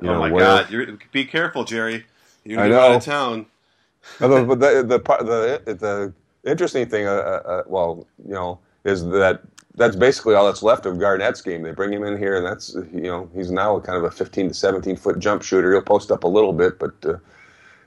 Oh 0.02 0.06
know, 0.06 0.18
my. 0.20 0.30
God! 0.30 0.70
You're, 0.70 0.98
be 1.12 1.24
careful, 1.24 1.64
Jerry. 1.64 2.06
You're 2.44 2.68
know. 2.68 2.80
out 2.80 2.96
of 2.96 3.04
town. 3.04 3.46
but 4.18 4.28
the, 4.28 4.82
the 4.82 4.98
the 4.98 5.74
the 5.74 6.50
interesting 6.50 6.88
thing, 6.88 7.06
uh, 7.06 7.10
uh, 7.10 7.48
uh, 7.48 7.62
well, 7.66 8.06
you 8.26 8.32
know, 8.32 8.58
is 8.84 9.04
that 9.06 9.42
that's 9.74 9.96
basically 9.96 10.34
all 10.34 10.46
that's 10.46 10.62
left 10.62 10.86
of 10.86 10.98
Garnett's 10.98 11.42
game. 11.42 11.62
They 11.62 11.72
bring 11.72 11.92
him 11.92 12.02
in 12.02 12.18
here, 12.18 12.36
and 12.36 12.46
that's 12.46 12.74
you 12.92 13.02
know 13.02 13.30
he's 13.34 13.50
now 13.50 13.78
kind 13.80 13.98
of 13.98 14.04
a 14.04 14.10
15 14.10 14.48
to 14.48 14.54
17 14.54 14.96
foot 14.96 15.18
jump 15.18 15.42
shooter. 15.42 15.72
He'll 15.72 15.82
post 15.82 16.10
up 16.10 16.24
a 16.24 16.28
little 16.28 16.52
bit, 16.52 16.78
but 16.78 16.94
uh, 17.04 17.18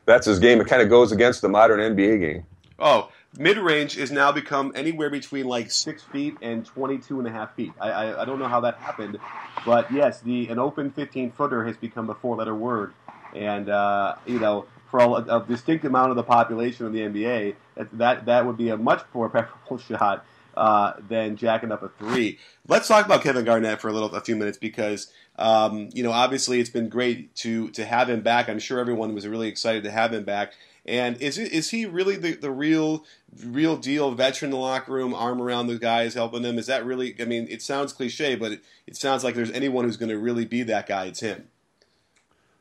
that's 0.06 0.26
his 0.26 0.40
game. 0.40 0.62
It 0.62 0.68
kind 0.68 0.82
of 0.82 0.90
goes 0.90 1.12
against 1.12 1.42
the 1.42 1.50
modern 1.50 1.80
NBA 1.80 2.20
game. 2.20 2.46
Oh, 2.80 3.10
mid 3.38 3.58
range 3.58 3.98
is 3.98 4.12
now 4.12 4.32
become 4.32 4.72
anywhere 4.76 5.10
between 5.10 5.46
like 5.46 5.72
six 5.72 6.04
feet 6.04 6.38
and 6.42 6.66
22 6.66 7.20
and 7.20 7.28
a 7.28 7.32
half 7.32 7.56
feet. 7.56 7.74
I, 7.80 7.90
I, 7.90 8.22
I 8.22 8.26
don't 8.26 8.40
know 8.40 8.48
how 8.48 8.62
that 8.62 8.78
happened, 8.78 9.18
but 9.66 9.92
yes, 9.92 10.22
the 10.22 10.48
an 10.50 10.60
open 10.60 10.92
15 10.92 11.32
footer 11.32 11.66
has 11.66 11.78
become 11.78 12.10
a 12.10 12.16
four 12.16 12.36
letter 12.36 12.56
word, 12.56 12.94
and 13.36 13.70
uh, 13.70 14.16
you 14.26 14.40
know 14.40 14.66
for 14.90 15.00
a, 15.00 15.38
a, 15.38 15.46
distinct 15.48 15.84
amount 15.86 16.12
of 16.12 16.16
the 16.16 16.24
population 16.24 16.86
of 16.86 16.94
the 16.94 17.00
NBA, 17.00 17.56
that 17.76 17.98
that, 17.98 18.26
that 18.26 18.46
would 18.46 18.58
be 18.58 18.70
a 18.70 18.78
much 18.78 19.04
more 19.14 19.28
preferable 19.30 19.80
shot 19.80 20.24
uh, 20.56 20.94
than 21.10 21.36
jacking 21.36 21.72
up 21.72 21.82
a 21.82 21.90
three. 21.90 22.38
Let's 22.68 22.88
talk 22.88 23.06
about 23.06 23.24
Kevin 23.24 23.44
Garnett 23.44 23.82
for 23.82 23.88
a 23.88 23.92
little, 23.92 24.14
a 24.14 24.22
few 24.22 24.36
minutes 24.36 24.58
because 24.58 25.12
um, 25.40 25.90
you 25.94 26.04
know 26.04 26.12
obviously 26.12 26.60
it's 26.60 26.70
been 26.70 26.90
great 26.90 27.34
to 27.38 27.70
to 27.72 27.86
have 27.86 28.10
him 28.10 28.22
back. 28.22 28.50
I'm 28.50 28.60
sure 28.60 28.80
everyone 28.80 29.16
was 29.16 29.28
really 29.28 29.48
excited 29.48 29.84
to 29.84 29.92
have 29.92 30.14
him 30.14 30.24
back. 30.24 30.54
And 30.86 31.22
is 31.22 31.38
it, 31.38 31.52
is 31.54 31.70
he 31.70 31.86
really 31.86 32.18
the, 32.18 32.36
the 32.36 32.52
real 32.52 33.06
real 33.46 33.78
deal 33.78 34.12
veteran 34.12 34.52
in 34.52 34.52
the 34.52 34.62
locker 34.62 34.92
room, 34.92 35.14
arm 35.14 35.42
around 35.42 35.68
the 35.68 35.78
guys, 35.78 36.14
helping 36.14 36.42
them? 36.42 36.58
Is 36.58 36.68
that 36.68 36.86
really? 36.86 37.16
I 37.20 37.26
mean, 37.26 37.48
it 37.50 37.62
sounds 37.62 37.94
cliche, 37.94 38.36
but 38.36 38.52
it, 38.52 38.64
it 38.86 38.98
sounds 38.98 39.24
like 39.24 39.36
there's 39.36 39.52
anyone 39.52 39.86
who's 39.86 39.98
going 39.98 40.10
to 40.10 40.18
really 40.18 40.46
be 40.46 40.62
that 40.64 40.88
guy. 40.88 41.06
It's 41.06 41.22
him. 41.22 41.48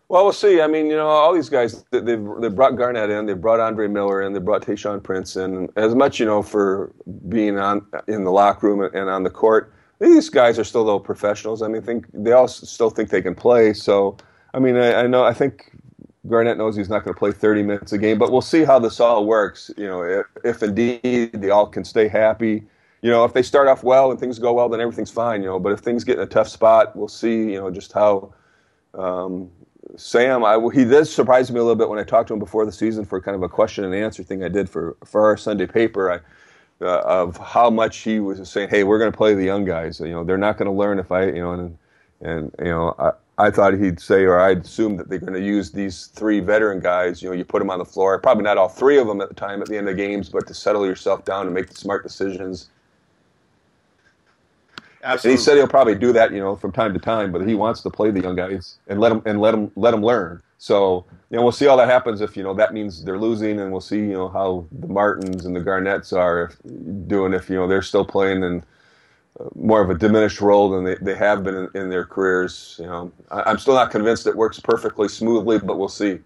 Well, 0.08 0.24
we'll 0.24 0.34
see. 0.34 0.60
I 0.60 0.66
mean, 0.66 0.86
you 0.86 0.96
know, 0.96 1.06
all 1.06 1.32
these 1.32 1.48
guys, 1.48 1.84
they've, 1.90 2.04
they 2.04 2.48
brought 2.48 2.76
Garnett 2.76 3.08
in, 3.08 3.24
they 3.24 3.32
brought 3.32 3.60
Andre 3.60 3.88
Miller 3.88 4.20
in, 4.20 4.34
they 4.34 4.40
brought 4.40 4.60
Tayshaun 4.60 5.02
Prince 5.02 5.36
in. 5.36 5.70
As 5.74 5.94
much, 5.94 6.20
you 6.20 6.26
know, 6.26 6.42
for 6.42 6.92
being 7.30 7.58
on 7.58 7.86
in 8.06 8.24
the 8.24 8.30
locker 8.30 8.68
room 8.68 8.90
and 8.94 9.08
on 9.08 9.22
the 9.22 9.30
court, 9.30 9.72
these 10.00 10.28
guys 10.28 10.58
are 10.58 10.64
still 10.64 10.84
though 10.84 10.98
professionals. 10.98 11.62
I 11.62 11.68
mean, 11.68 11.80
think 11.80 12.06
they 12.12 12.32
all 12.32 12.46
still 12.46 12.90
think 12.90 13.08
they 13.08 13.22
can 13.22 13.34
play. 13.34 13.72
So, 13.72 14.18
I 14.52 14.58
mean, 14.58 14.76
I, 14.76 14.96
I 14.96 15.06
know, 15.06 15.24
I 15.24 15.32
think 15.32 15.71
Garnett 16.28 16.56
knows 16.56 16.76
he's 16.76 16.88
not 16.88 17.04
going 17.04 17.14
to 17.14 17.18
play 17.18 17.32
30 17.32 17.62
minutes 17.62 17.92
a 17.92 17.98
game, 17.98 18.18
but 18.18 18.30
we'll 18.30 18.40
see 18.40 18.64
how 18.64 18.78
this 18.78 19.00
all 19.00 19.26
works. 19.26 19.70
You 19.76 19.86
know, 19.86 20.02
if, 20.02 20.26
if 20.44 20.62
indeed 20.62 21.32
they 21.32 21.50
all 21.50 21.66
can 21.66 21.84
stay 21.84 22.08
happy. 22.08 22.64
You 23.02 23.10
know, 23.10 23.24
if 23.24 23.32
they 23.32 23.42
start 23.42 23.66
off 23.66 23.82
well 23.82 24.12
and 24.12 24.20
things 24.20 24.38
go 24.38 24.52
well, 24.52 24.68
then 24.68 24.80
everything's 24.80 25.10
fine. 25.10 25.42
You 25.42 25.48
know, 25.48 25.58
but 25.58 25.72
if 25.72 25.80
things 25.80 26.04
get 26.04 26.18
in 26.18 26.22
a 26.22 26.26
tough 26.26 26.48
spot, 26.48 26.94
we'll 26.94 27.08
see. 27.08 27.52
You 27.52 27.60
know, 27.60 27.70
just 27.70 27.92
how 27.92 28.32
um, 28.94 29.50
Sam, 29.96 30.44
I, 30.44 30.60
he 30.72 30.84
did 30.84 31.06
surprise 31.06 31.50
me 31.50 31.58
a 31.58 31.62
little 31.62 31.76
bit 31.76 31.88
when 31.88 31.98
I 31.98 32.04
talked 32.04 32.28
to 32.28 32.34
him 32.34 32.38
before 32.38 32.64
the 32.64 32.72
season 32.72 33.04
for 33.04 33.20
kind 33.20 33.34
of 33.34 33.42
a 33.42 33.48
question 33.48 33.84
and 33.84 33.92
answer 33.94 34.22
thing 34.22 34.44
I 34.44 34.48
did 34.48 34.70
for, 34.70 34.96
for 35.04 35.24
our 35.24 35.36
Sunday 35.36 35.66
paper. 35.66 36.12
I, 36.12 36.20
uh, 36.80 37.00
of 37.04 37.36
how 37.36 37.70
much 37.70 37.98
he 37.98 38.18
was 38.18 38.50
saying, 38.50 38.68
"Hey, 38.68 38.82
we're 38.82 38.98
going 38.98 39.12
to 39.12 39.16
play 39.16 39.34
the 39.34 39.44
young 39.44 39.64
guys. 39.64 40.00
You 40.00 40.08
know, 40.08 40.24
they're 40.24 40.36
not 40.36 40.58
going 40.58 40.66
to 40.66 40.72
learn 40.72 40.98
if 40.98 41.12
I, 41.12 41.26
you 41.26 41.34
know, 41.34 41.52
and 41.52 41.78
and 42.20 42.54
you 42.58 42.64
know, 42.66 42.94
I, 42.98 43.12
I 43.38 43.50
thought 43.50 43.74
he'd 43.74 43.98
say, 43.98 44.24
or 44.24 44.38
I'd 44.38 44.64
assume 44.64 44.96
that 44.98 45.08
they're 45.08 45.18
going 45.18 45.32
to 45.32 45.40
use 45.40 45.70
these 45.70 46.06
three 46.06 46.40
veteran 46.40 46.80
guys. 46.80 47.22
You 47.22 47.30
know, 47.30 47.34
you 47.34 47.44
put 47.44 47.60
them 47.60 47.70
on 47.70 47.78
the 47.78 47.84
floor. 47.84 48.18
Probably 48.18 48.44
not 48.44 48.58
all 48.58 48.68
three 48.68 48.98
of 48.98 49.06
them 49.06 49.20
at 49.20 49.28
the 49.28 49.34
time 49.34 49.62
at 49.62 49.68
the 49.68 49.76
end 49.76 49.88
of 49.88 49.96
the 49.96 50.02
games, 50.02 50.28
but 50.28 50.46
to 50.48 50.54
settle 50.54 50.86
yourself 50.86 51.24
down 51.24 51.46
and 51.46 51.54
make 51.54 51.68
the 51.68 51.74
smart 51.74 52.02
decisions. 52.02 52.68
Absolutely. 55.02 55.30
And 55.32 55.38
he 55.38 55.44
said 55.44 55.56
he'll 55.56 55.66
probably 55.66 55.94
do 55.94 56.12
that, 56.12 56.32
you 56.32 56.40
know, 56.40 56.54
from 56.56 56.72
time 56.72 56.92
to 56.92 57.00
time. 57.00 57.32
But 57.32 57.46
he 57.46 57.54
wants 57.54 57.80
to 57.82 57.90
play 57.90 58.10
the 58.10 58.20
young 58.20 58.36
guys 58.36 58.78
and 58.86 59.00
let 59.00 59.08
them 59.08 59.22
and 59.26 59.40
let 59.40 59.52
them 59.52 59.72
let 59.76 59.90
them 59.92 60.02
learn. 60.02 60.42
So 60.58 61.04
you 61.30 61.36
know, 61.36 61.42
we'll 61.42 61.50
see 61.52 61.66
how 61.66 61.74
that 61.76 61.88
happens. 61.88 62.20
If 62.20 62.36
you 62.36 62.44
know 62.44 62.54
that 62.54 62.72
means 62.72 63.02
they're 63.02 63.18
losing, 63.18 63.58
and 63.58 63.72
we'll 63.72 63.80
see 63.80 63.98
you 63.98 64.12
know 64.12 64.28
how 64.28 64.66
the 64.70 64.86
Martins 64.86 65.44
and 65.44 65.56
the 65.56 65.60
Garnetts 65.60 66.16
are 66.16 66.52
doing 67.08 67.32
if 67.32 67.50
you 67.50 67.56
know 67.56 67.66
they're 67.66 67.82
still 67.82 68.04
playing 68.04 68.44
and 68.44 68.62
more 69.54 69.80
of 69.80 69.90
a 69.90 69.94
diminished 69.94 70.40
role 70.40 70.70
than 70.70 70.84
they, 70.84 70.96
they 70.96 71.14
have 71.14 71.42
been 71.42 71.54
in, 71.54 71.68
in 71.74 71.88
their 71.88 72.04
careers. 72.04 72.76
You 72.78 72.86
know, 72.86 73.12
I, 73.30 73.50
am 73.50 73.58
still 73.58 73.74
not 73.74 73.90
convinced 73.90 74.26
it 74.26 74.36
works 74.36 74.60
perfectly 74.60 75.08
smoothly, 75.08 75.58
but 75.58 75.78
we'll 75.78 75.88
see. 75.88 76.18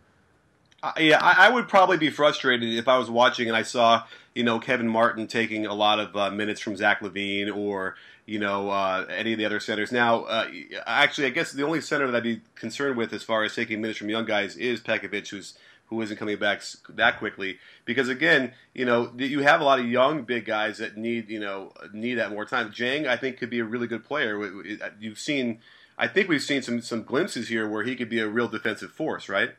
Uh, 0.82 0.92
yeah, 0.98 1.18
I, 1.20 1.46
I, 1.46 1.50
would 1.50 1.68
probably 1.68 1.96
be 1.96 2.10
frustrated 2.10 2.68
if 2.68 2.86
I 2.88 2.98
was 2.98 3.10
watching 3.10 3.48
and 3.48 3.56
I 3.56 3.62
saw 3.62 4.04
you 4.34 4.44
know 4.44 4.58
Kevin 4.58 4.88
Martin 4.88 5.26
taking 5.26 5.66
a 5.66 5.74
lot 5.74 5.98
of 5.98 6.16
uh, 6.16 6.30
minutes 6.30 6.60
from 6.60 6.76
Zach 6.76 7.00
LaVine 7.00 7.54
or 7.54 7.96
you 8.26 8.38
know 8.38 8.70
uh, 8.70 9.06
any 9.08 9.32
of 9.32 9.38
the 9.38 9.46
other 9.46 9.60
centers. 9.60 9.90
Now, 9.90 10.24
uh, 10.24 10.48
actually, 10.86 11.28
I 11.28 11.30
guess 11.30 11.52
the 11.52 11.64
only 11.64 11.80
center 11.80 12.06
that 12.06 12.16
I'd 12.16 12.22
be 12.22 12.42
concerned 12.54 12.96
with 12.96 13.12
as 13.12 13.22
far 13.22 13.42
as 13.44 13.54
taking 13.54 13.80
minutes 13.80 13.98
from 13.98 14.10
young 14.10 14.26
guys 14.26 14.56
is 14.56 14.80
Pekovic, 14.80 15.28
who's 15.28 15.54
who 15.86 16.00
isn't 16.02 16.16
coming 16.16 16.38
back 16.38 16.62
that 16.90 17.18
quickly. 17.18 17.58
Because 17.84 18.08
again, 18.08 18.52
you 18.74 18.84
know, 18.84 19.12
you 19.16 19.40
have 19.40 19.60
a 19.60 19.64
lot 19.64 19.78
of 19.78 19.86
young 19.86 20.22
big 20.22 20.44
guys 20.44 20.78
that 20.78 20.96
need 20.96 21.28
you 21.30 21.40
know 21.40 21.72
need 21.92 22.14
that 22.14 22.30
more 22.30 22.44
time. 22.44 22.70
Dieng, 22.72 23.06
I 23.06 23.16
think, 23.16 23.38
could 23.38 23.50
be 23.50 23.60
a 23.60 23.64
really 23.64 23.86
good 23.86 24.04
player. 24.04 24.42
Uh, 24.42 24.90
you've 24.98 25.18
seen, 25.18 25.60
I 25.98 26.08
think 26.08 26.28
we've 26.28 26.42
seen 26.42 26.62
some 26.62 26.80
some 26.80 27.02
glimpses 27.02 27.48
here 27.48 27.68
where 27.68 27.84
he 27.84 27.96
could 27.96 28.08
be 28.08 28.20
a 28.20 28.28
real 28.28 28.48
defensive 28.48 28.92
force, 28.92 29.28
right? 29.28 29.50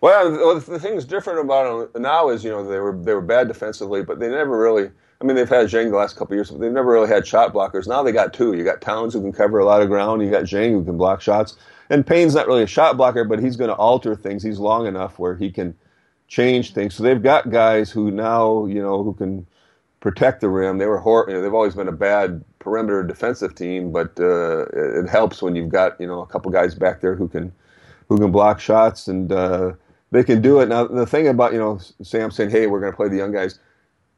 Well, 0.00 0.58
the 0.58 0.78
thing 0.78 0.94
that's 0.94 1.04
different 1.04 1.40
about 1.40 1.92
them 1.92 2.02
now 2.02 2.30
is 2.30 2.42
you 2.42 2.50
know 2.50 2.66
they 2.66 2.78
were 2.78 2.96
they 2.96 3.12
were 3.12 3.20
bad 3.20 3.48
defensively, 3.48 4.02
but 4.02 4.18
they 4.18 4.28
never 4.28 4.58
really. 4.58 4.90
I 5.22 5.26
mean, 5.26 5.36
they've 5.36 5.46
had 5.46 5.66
Dieng 5.66 5.90
the 5.90 5.98
last 5.98 6.16
couple 6.16 6.34
years, 6.34 6.50
but 6.50 6.60
they've 6.60 6.72
never 6.72 6.92
really 6.92 7.08
had 7.08 7.26
shot 7.26 7.52
blockers. 7.52 7.86
Now 7.86 8.02
they 8.02 8.10
got 8.10 8.32
two. 8.32 8.54
You 8.54 8.64
got 8.64 8.80
Towns 8.80 9.12
who 9.12 9.20
can 9.20 9.32
cover 9.32 9.58
a 9.58 9.66
lot 9.66 9.82
of 9.82 9.88
ground. 9.88 10.22
You 10.22 10.30
got 10.30 10.44
Dieng 10.44 10.70
who 10.70 10.82
can 10.82 10.96
block 10.96 11.20
shots. 11.20 11.56
And 11.90 12.06
Payne's 12.06 12.34
not 12.36 12.46
really 12.46 12.62
a 12.62 12.68
shot 12.68 12.96
blocker, 12.96 13.24
but 13.24 13.40
he's 13.40 13.56
going 13.56 13.70
to 13.70 13.76
alter 13.76 14.16
things. 14.16 14.42
He's 14.42 14.60
long 14.60 14.86
enough 14.86 15.18
where 15.18 15.36
he 15.36 15.50
can 15.50 15.76
change 16.28 16.72
things. 16.72 16.94
So 16.94 17.02
they've 17.02 17.22
got 17.22 17.50
guys 17.50 17.90
who 17.90 18.10
now, 18.10 18.66
you 18.66 18.80
know, 18.82 19.02
who 19.02 19.14
can 19.14 19.46
protect 20.00 20.40
the 20.40 20.48
rim. 20.48 20.78
They 20.78 20.86
were 20.86 20.98
hor- 20.98 21.26
you 21.28 21.34
know, 21.34 21.42
they've 21.42 21.54
always 21.54 21.74
been 21.74 21.88
a 21.88 21.92
bad 21.92 22.44
perimeter 22.60 23.02
defensive 23.02 23.54
team, 23.54 23.92
but 23.92 24.18
uh, 24.20 24.66
it 24.72 25.08
helps 25.08 25.42
when 25.42 25.56
you've 25.56 25.68
got 25.70 26.00
you 26.00 26.06
know 26.06 26.20
a 26.22 26.26
couple 26.26 26.50
guys 26.52 26.74
back 26.74 27.00
there 27.00 27.16
who 27.16 27.28
can 27.28 27.52
who 28.08 28.18
can 28.18 28.32
block 28.32 28.60
shots 28.60 29.08
and 29.08 29.32
uh, 29.32 29.72
they 30.10 30.24
can 30.24 30.42
do 30.42 30.60
it. 30.60 30.68
Now 30.68 30.86
the 30.86 31.06
thing 31.06 31.28
about 31.28 31.52
you 31.52 31.58
know 31.58 31.80
Sam 32.02 32.30
saying, 32.30 32.50
"Hey, 32.50 32.66
we're 32.68 32.80
going 32.80 32.92
to 32.92 32.96
play 32.96 33.08
the 33.08 33.16
young 33.16 33.32
guys." 33.32 33.58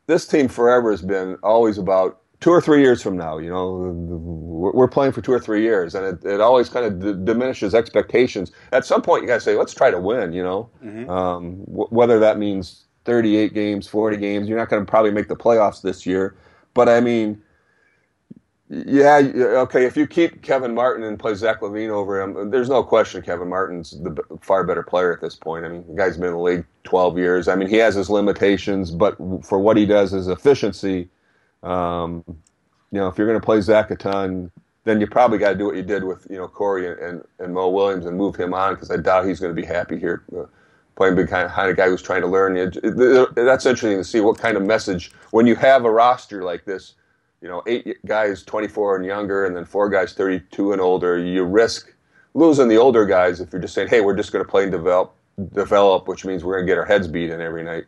This 0.06 0.26
team 0.26 0.48
forever 0.48 0.90
has 0.90 1.02
been 1.02 1.36
always 1.42 1.78
about 1.78 2.21
two 2.42 2.50
or 2.50 2.60
three 2.60 2.82
years 2.82 3.00
from 3.00 3.16
now, 3.16 3.38
you 3.38 3.48
know, 3.48 3.70
we're 4.74 4.88
playing 4.88 5.12
for 5.12 5.22
two 5.22 5.32
or 5.32 5.38
three 5.38 5.62
years, 5.62 5.94
and 5.94 6.04
it, 6.04 6.24
it 6.24 6.40
always 6.40 6.68
kind 6.68 6.84
of 6.84 7.00
d- 7.00 7.24
diminishes 7.24 7.72
expectations. 7.72 8.50
At 8.72 8.84
some 8.84 9.00
point, 9.00 9.22
you 9.22 9.28
got 9.28 9.34
to 9.34 9.40
say, 9.40 9.54
let's 9.54 9.72
try 9.72 9.92
to 9.92 10.00
win, 10.00 10.32
you 10.32 10.42
know, 10.42 10.68
mm-hmm. 10.84 11.08
um, 11.08 11.60
w- 11.66 11.86
whether 11.90 12.18
that 12.18 12.38
means 12.38 12.86
38 13.04 13.54
games, 13.54 13.86
40 13.86 14.16
games. 14.16 14.48
You're 14.48 14.58
not 14.58 14.68
going 14.68 14.84
to 14.84 14.90
probably 14.90 15.12
make 15.12 15.28
the 15.28 15.36
playoffs 15.36 15.82
this 15.82 16.04
year, 16.04 16.36
but 16.74 16.88
I 16.88 17.00
mean, 17.00 17.40
yeah, 18.68 19.20
okay. 19.36 19.84
If 19.84 19.96
you 19.96 20.08
keep 20.08 20.42
Kevin 20.42 20.74
Martin 20.74 21.04
and 21.04 21.18
play 21.18 21.34
Zach 21.34 21.60
LaVine 21.60 21.90
over 21.90 22.20
him, 22.20 22.50
there's 22.50 22.70
no 22.70 22.82
question 22.82 23.22
Kevin 23.22 23.50
Martin's 23.50 23.90
the 23.90 24.16
far 24.40 24.64
better 24.64 24.82
player 24.82 25.12
at 25.12 25.20
this 25.20 25.36
point. 25.36 25.64
I 25.64 25.68
mean, 25.68 25.84
the 25.86 25.94
guy's 25.94 26.16
been 26.16 26.28
in 26.28 26.32
the 26.32 26.40
league 26.40 26.64
12 26.84 27.18
years. 27.18 27.48
I 27.48 27.54
mean, 27.54 27.68
he 27.68 27.76
has 27.76 27.94
his 27.94 28.08
limitations, 28.10 28.90
but 28.90 29.16
for 29.44 29.58
what 29.58 29.76
he 29.76 29.84
does, 29.86 30.10
his 30.12 30.26
efficiency 30.26 31.08
um, 31.62 32.24
you 32.90 32.98
know, 32.98 33.08
if 33.08 33.16
you're 33.16 33.26
going 33.26 33.40
to 33.40 33.44
play 33.44 33.60
Zach 33.60 33.90
a 33.90 33.96
ton, 33.96 34.50
then 34.84 35.00
you 35.00 35.06
probably 35.06 35.38
got 35.38 35.50
to 35.50 35.58
do 35.58 35.66
what 35.66 35.76
you 35.76 35.82
did 35.82 36.04
with 36.04 36.26
you 36.28 36.36
know 36.36 36.48
Corey 36.48 36.88
and, 36.88 36.98
and, 36.98 37.24
and 37.38 37.54
Mo 37.54 37.68
Williams 37.68 38.06
and 38.06 38.16
move 38.16 38.36
him 38.36 38.52
on 38.52 38.74
because 38.74 38.90
I 38.90 38.96
doubt 38.96 39.26
he's 39.26 39.40
going 39.40 39.54
to 39.54 39.60
be 39.60 39.66
happy 39.66 39.98
here 39.98 40.24
uh, 40.36 40.44
playing 40.96 41.14
big 41.14 41.28
kind 41.28 41.46
of, 41.46 41.76
guy 41.76 41.88
who's 41.88 42.02
trying 42.02 42.22
to 42.22 42.26
learn. 42.26 42.54
That's 43.34 43.66
interesting 43.66 43.98
to 43.98 44.04
see 44.04 44.20
what 44.20 44.38
kind 44.38 44.56
of 44.56 44.64
message 44.64 45.12
when 45.30 45.46
you 45.46 45.54
have 45.56 45.84
a 45.84 45.90
roster 45.90 46.42
like 46.42 46.64
this. 46.64 46.94
You 47.40 47.48
know, 47.48 47.62
eight 47.66 48.04
guys 48.06 48.44
24 48.44 48.96
and 48.96 49.04
younger, 49.04 49.46
and 49.46 49.56
then 49.56 49.64
four 49.64 49.88
guys 49.88 50.12
32 50.12 50.72
and 50.72 50.80
older. 50.80 51.18
You 51.18 51.44
risk 51.44 51.92
losing 52.34 52.68
the 52.68 52.76
older 52.76 53.04
guys 53.04 53.40
if 53.40 53.52
you're 53.52 53.62
just 53.62 53.74
saying, 53.74 53.88
"Hey, 53.88 54.00
we're 54.00 54.16
just 54.16 54.32
going 54.32 54.44
to 54.44 54.50
play 54.50 54.62
and 54.62 54.70
develop, 54.70 55.14
develop," 55.52 56.06
which 56.06 56.24
means 56.24 56.44
we're 56.44 56.54
going 56.54 56.66
to 56.66 56.70
get 56.70 56.78
our 56.78 56.84
heads 56.84 57.08
beat 57.08 57.30
in 57.30 57.40
every 57.40 57.64
night. 57.64 57.84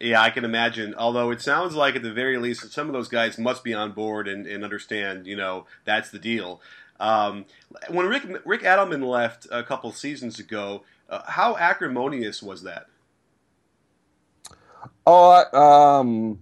Yeah, 0.00 0.22
I 0.22 0.30
can 0.30 0.44
imagine. 0.44 0.94
Although 0.96 1.30
it 1.30 1.40
sounds 1.40 1.74
like 1.74 1.96
at 1.96 2.02
the 2.02 2.12
very 2.12 2.38
least, 2.38 2.72
some 2.72 2.86
of 2.86 2.92
those 2.92 3.08
guys 3.08 3.38
must 3.38 3.64
be 3.64 3.74
on 3.74 3.92
board 3.92 4.28
and, 4.28 4.46
and 4.46 4.62
understand. 4.62 5.26
You 5.26 5.36
know, 5.36 5.66
that's 5.84 6.10
the 6.10 6.18
deal. 6.18 6.60
Um, 7.00 7.46
when 7.88 8.06
Rick 8.06 8.24
Rick 8.44 8.62
Adelman 8.62 9.06
left 9.06 9.46
a 9.50 9.62
couple 9.62 9.92
seasons 9.92 10.38
ago, 10.38 10.82
uh, 11.08 11.22
how 11.26 11.56
acrimonious 11.56 12.42
was 12.42 12.62
that? 12.62 12.86
Oh, 15.06 15.44
um, 15.56 16.40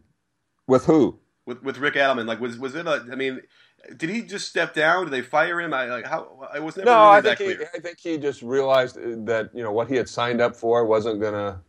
with 0.67 0.87
who? 0.87 1.19
With 1.47 1.63
with 1.63 1.79
Rick 1.79 1.95
Adelman, 1.95 2.27
like 2.27 2.41
was 2.41 2.59
was 2.59 2.75
it 2.75 2.87
a? 2.87 3.07
I 3.11 3.15
mean, 3.15 3.41
did 3.97 4.11
he 4.11 4.23
just 4.23 4.49
step 4.49 4.75
down? 4.75 5.05
Did 5.05 5.13
they 5.13 5.23
fire 5.23 5.61
him? 5.61 5.73
I 5.73 5.87
like 5.87 6.07
how 6.07 6.49
I 6.53 6.59
was 6.59 6.77
never 6.77 6.87
no, 6.87 7.13
really 7.13 7.31
I 7.31 7.35
think 7.35 7.39
He, 7.61 7.67
I 7.75 7.81
think 7.81 7.99
he 8.01 8.19
just 8.19 8.43
realized 8.43 8.97
that 9.27 9.51
you 9.55 9.63
know 9.63 9.73
what 9.73 9.89
he 9.89 9.97
had 9.97 10.09
signed 10.09 10.41
up 10.41 10.57
for 10.57 10.85
wasn't 10.85 11.21
gonna 11.21 11.61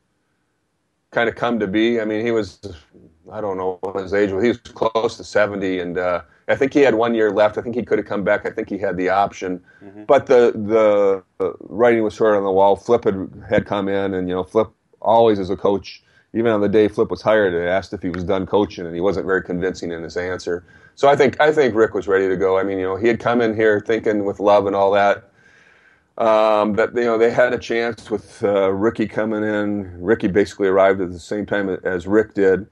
kind 1.11 1.29
of 1.29 1.35
come 1.35 1.59
to 1.59 1.67
be. 1.67 1.99
I 1.99 2.05
mean, 2.05 2.25
he 2.25 2.31
was, 2.31 2.59
I 3.31 3.41
don't 3.41 3.57
know 3.57 3.77
what 3.81 3.95
his 3.95 4.13
age 4.13 4.31
was. 4.31 4.43
He 4.43 4.49
was 4.49 4.57
close 4.59 5.17
to 5.17 5.23
70, 5.23 5.79
and 5.79 5.97
uh, 5.97 6.21
I 6.47 6.55
think 6.55 6.73
he 6.73 6.81
had 6.81 6.95
one 6.95 7.15
year 7.15 7.31
left. 7.31 7.57
I 7.57 7.61
think 7.61 7.75
he 7.75 7.83
could 7.83 7.97
have 7.97 8.07
come 8.07 8.23
back. 8.23 8.45
I 8.45 8.51
think 8.51 8.69
he 8.69 8.77
had 8.77 8.97
the 8.97 9.09
option, 9.09 9.63
mm-hmm. 9.83 10.03
but 10.05 10.27
the 10.27 10.53
the 10.55 11.23
uh, 11.43 11.53
writing 11.59 12.03
was 12.03 12.13
short 12.13 12.35
on 12.35 12.43
the 12.43 12.51
wall. 12.51 12.75
Flip 12.75 13.03
had 13.03 13.29
had 13.49 13.65
come 13.65 13.87
in, 13.87 14.13
and 14.13 14.27
you 14.27 14.35
know, 14.35 14.43
Flip 14.43 14.67
always 15.01 15.39
as 15.39 15.49
a 15.49 15.57
coach. 15.57 16.03
Even 16.33 16.51
on 16.51 16.61
the 16.61 16.69
day 16.69 16.87
Flip 16.87 17.09
was 17.09 17.21
hired, 17.21 17.53
they 17.53 17.67
asked 17.67 17.93
if 17.93 18.01
he 18.01 18.09
was 18.09 18.23
done 18.23 18.45
coaching, 18.45 18.85
and 18.85 18.93
he 18.93 19.01
wasn't 19.01 19.25
very 19.25 19.41
convincing 19.41 19.91
in 19.91 20.03
his 20.03 20.17
answer. 20.17 20.63
So 20.95 21.07
I 21.07 21.15
think 21.15 21.39
I 21.39 21.51
think 21.51 21.75
Rick 21.75 21.93
was 21.93 22.07
ready 22.07 22.27
to 22.27 22.37
go. 22.37 22.57
I 22.57 22.63
mean, 22.63 22.79
you 22.79 22.85
know, 22.85 22.95
he 22.95 23.07
had 23.07 23.19
come 23.19 23.41
in 23.41 23.55
here 23.55 23.79
thinking 23.79 24.25
with 24.25 24.39
Love 24.39 24.67
and 24.67 24.75
all 24.75 24.91
that 24.91 25.31
um, 26.17 26.73
that 26.73 26.95
you 26.95 27.03
know 27.03 27.17
they 27.17 27.31
had 27.31 27.53
a 27.53 27.57
chance 27.57 28.09
with 28.09 28.43
uh, 28.43 28.71
Ricky 28.71 29.07
coming 29.07 29.43
in. 29.43 30.01
Ricky 30.01 30.27
basically 30.27 30.67
arrived 30.67 31.01
at 31.01 31.11
the 31.11 31.19
same 31.19 31.45
time 31.45 31.69
as 31.83 32.07
Rick 32.07 32.33
did, 32.33 32.67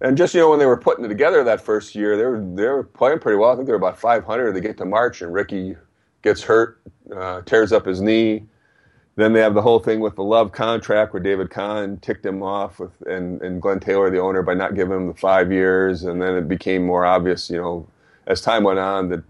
and 0.00 0.16
just 0.16 0.34
you 0.34 0.40
know 0.40 0.50
when 0.50 0.58
they 0.58 0.66
were 0.66 0.76
putting 0.76 1.04
it 1.04 1.08
together 1.08 1.42
that 1.44 1.60
first 1.60 1.94
year, 1.94 2.16
they 2.16 2.24
were 2.24 2.40
they 2.54 2.66
were 2.66 2.84
playing 2.84 3.18
pretty 3.18 3.38
well. 3.38 3.50
I 3.50 3.56
think 3.56 3.66
they 3.66 3.72
were 3.72 3.78
about 3.78 3.98
500. 3.98 4.52
They 4.52 4.60
get 4.60 4.78
to 4.78 4.84
March, 4.84 5.22
and 5.22 5.32
Ricky 5.32 5.76
gets 6.22 6.42
hurt, 6.42 6.80
uh, 7.14 7.42
tears 7.42 7.72
up 7.72 7.86
his 7.86 8.00
knee. 8.00 8.44
Then 9.16 9.32
they 9.32 9.40
have 9.40 9.54
the 9.54 9.62
whole 9.62 9.80
thing 9.80 9.98
with 9.98 10.14
the 10.14 10.22
Love 10.22 10.52
contract 10.52 11.12
where 11.12 11.20
David 11.20 11.50
Kahn 11.50 11.96
ticked 11.98 12.24
him 12.24 12.40
off 12.40 12.78
with 12.78 12.92
and, 13.02 13.42
and 13.42 13.60
Glenn 13.60 13.80
Taylor, 13.80 14.10
the 14.10 14.20
owner, 14.20 14.42
by 14.42 14.54
not 14.54 14.76
giving 14.76 14.96
him 14.96 15.08
the 15.08 15.14
five 15.14 15.50
years. 15.50 16.04
And 16.04 16.22
then 16.22 16.36
it 16.36 16.46
became 16.46 16.86
more 16.86 17.04
obvious, 17.04 17.50
you 17.50 17.56
know, 17.56 17.88
as 18.28 18.40
time 18.40 18.62
went 18.62 18.78
on 18.78 19.08
that 19.08 19.24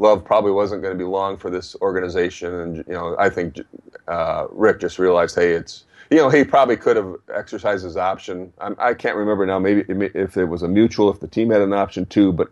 Love 0.00 0.24
probably 0.24 0.50
wasn't 0.50 0.80
going 0.80 0.96
to 0.96 0.98
be 0.98 1.08
long 1.08 1.36
for 1.36 1.50
this 1.50 1.76
organization, 1.82 2.54
and 2.54 2.76
you 2.78 2.94
know, 2.94 3.14
I 3.18 3.28
think 3.28 3.60
uh, 4.08 4.46
Rick 4.50 4.80
just 4.80 4.98
realized, 4.98 5.36
hey, 5.36 5.52
it's 5.52 5.84
you 6.10 6.16
know, 6.16 6.30
he 6.30 6.42
probably 6.42 6.78
could 6.78 6.96
have 6.96 7.16
exercised 7.34 7.84
his 7.84 7.98
option. 7.98 8.50
I'm, 8.62 8.74
I 8.78 8.94
can 8.94 9.10
not 9.10 9.18
remember 9.18 9.44
now, 9.44 9.58
maybe 9.58 9.84
if 10.14 10.38
it 10.38 10.46
was 10.46 10.62
a 10.62 10.68
mutual, 10.68 11.10
if 11.10 11.20
the 11.20 11.28
team 11.28 11.50
had 11.50 11.60
an 11.60 11.74
option 11.74 12.06
too, 12.06 12.32
but 12.32 12.50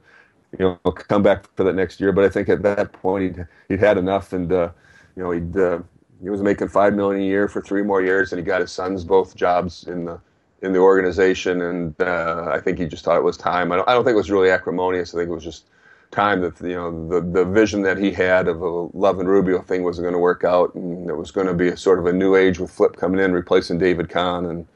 you 0.58 0.78
know, 0.84 0.92
come 0.92 1.22
back 1.22 1.46
for 1.56 1.64
that 1.64 1.74
next 1.74 2.00
year. 2.00 2.12
But 2.12 2.26
I 2.26 2.28
think 2.28 2.50
at 2.50 2.62
that 2.64 2.92
point 2.92 3.24
he'd 3.24 3.46
he'd 3.68 3.80
had 3.80 3.96
enough, 3.96 4.34
and 4.34 4.52
uh, 4.52 4.68
you 5.16 5.22
know, 5.22 5.30
he'd 5.30 5.56
uh, 5.56 5.78
he 6.22 6.28
was 6.28 6.42
making 6.42 6.68
five 6.68 6.92
million 6.92 7.22
a 7.22 7.26
year 7.26 7.48
for 7.48 7.62
three 7.62 7.82
more 7.82 8.02
years, 8.02 8.30
and 8.30 8.38
he 8.38 8.44
got 8.44 8.60
his 8.60 8.72
sons 8.72 9.04
both 9.04 9.34
jobs 9.34 9.84
in 9.84 10.04
the 10.04 10.20
in 10.60 10.74
the 10.74 10.80
organization, 10.80 11.62
and 11.62 11.98
uh, 12.02 12.50
I 12.52 12.60
think 12.60 12.78
he 12.78 12.84
just 12.84 13.04
thought 13.04 13.16
it 13.16 13.24
was 13.24 13.38
time. 13.38 13.72
I 13.72 13.76
don't, 13.76 13.88
I 13.88 13.94
don't 13.94 14.04
think 14.04 14.14
it 14.14 14.18
was 14.18 14.30
really 14.30 14.50
acrimonious. 14.50 15.14
I 15.14 15.18
think 15.18 15.30
it 15.30 15.34
was 15.34 15.44
just 15.44 15.64
time 16.10 16.40
that 16.40 16.60
you 16.60 16.74
know 16.74 17.08
the 17.08 17.20
the 17.20 17.44
vision 17.44 17.82
that 17.82 17.98
he 17.98 18.12
had 18.12 18.48
of 18.48 18.62
a 18.62 18.68
Love 18.96 19.18
and 19.18 19.28
Rubio 19.28 19.60
thing 19.62 19.82
wasn't 19.82 20.04
going 20.04 20.14
to 20.14 20.18
work 20.18 20.44
out, 20.44 20.74
and 20.74 21.08
it 21.08 21.16
was 21.16 21.30
going 21.30 21.46
to 21.46 21.54
be 21.54 21.68
a 21.68 21.76
sort 21.76 21.98
of 21.98 22.06
a 22.06 22.12
new 22.12 22.34
age 22.34 22.58
with 22.58 22.70
Flip 22.70 22.96
coming 22.96 23.20
in 23.20 23.32
replacing 23.32 23.78
David 23.78 24.08
Kahn, 24.08 24.46
and 24.46 24.66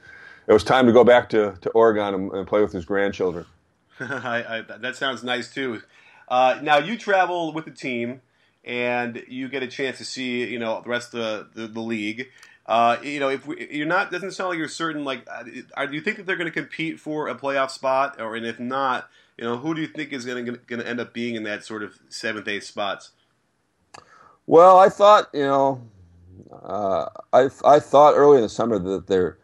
it 0.47 0.53
was 0.53 0.65
time 0.65 0.87
to 0.87 0.93
go 0.93 1.05
back 1.05 1.29
to, 1.31 1.57
to 1.61 1.71
Oregon 1.71 2.15
and, 2.15 2.33
and 2.33 2.47
play 2.47 2.61
with 2.61 2.73
his 2.73 2.85
grandchildren. 2.85 3.47
I, 4.01 4.59
I, 4.59 4.79
that 4.79 4.97
sounds 4.97 5.23
nice 5.23 5.53
too. 5.53 5.83
Uh, 6.29 6.59
now 6.63 6.79
you 6.79 6.97
travel 6.97 7.53
with 7.53 7.65
the 7.65 7.71
team, 7.71 8.21
and 8.65 9.23
you 9.29 9.49
get 9.49 9.63
a 9.63 9.69
chance 9.69 9.99
to 9.99 10.05
see 10.05 10.47
you 10.47 10.59
know 10.59 10.81
the 10.83 10.91
rest 10.91 11.15
of 11.15 11.21
the, 11.55 11.63
the, 11.63 11.67
the 11.69 11.81
league. 11.81 12.29
Uh, 12.65 12.97
you 13.03 13.19
know, 13.19 13.29
if 13.29 13.45
we, 13.45 13.69
you're 13.73 13.87
not, 13.87 14.13
doesn't 14.13 14.31
sound 14.31 14.51
like 14.51 14.59
you're 14.59 14.69
certain. 14.69 15.05
Like, 15.05 15.27
uh, 15.29 15.87
do 15.87 15.95
you 15.95 16.01
think 16.01 16.17
that 16.19 16.27
they're 16.27 16.37
going 16.37 16.51
to 16.51 16.53
compete 16.53 17.01
for 17.01 17.29
a 17.29 17.35
playoff 17.35 17.71
spot, 17.71 18.21
or 18.21 18.37
and 18.37 18.47
if 18.47 18.61
not, 18.61 19.09
you 19.39 19.45
know, 19.45 19.57
who 19.57 19.75
do 19.75 19.81
you 19.81 19.87
think 19.87 20.13
is 20.13 20.25
going 20.25 20.47
to 20.47 20.89
end 20.89 21.01
up 21.01 21.13
being 21.13 21.35
in 21.35 21.43
that 21.45 21.65
sort 21.65 21.83
of 21.83 21.99
seventh, 22.09 22.49
eighth 22.49 22.65
spots? 22.65 23.13
Well, 24.47 24.79
I 24.79 24.89
thought, 24.89 25.29
you 25.33 25.45
know, 25.45 25.81
uh, 26.63 27.07
I 27.33 27.49
I 27.65 27.79
thought 27.79 28.15
early 28.15 28.37
in 28.37 28.43
the 28.43 28.49
summer 28.49 28.79
that 28.79 29.07
there 29.07 29.39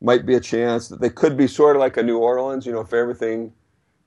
might 0.00 0.26
be 0.26 0.34
a 0.34 0.40
chance 0.40 0.88
that 0.88 1.00
they 1.00 1.10
could 1.10 1.36
be 1.36 1.46
sort 1.46 1.76
of 1.76 1.80
like 1.80 1.96
a 1.96 2.02
New 2.02 2.18
Orleans, 2.18 2.66
you 2.66 2.72
know, 2.72 2.80
if 2.80 2.92
everything, 2.92 3.52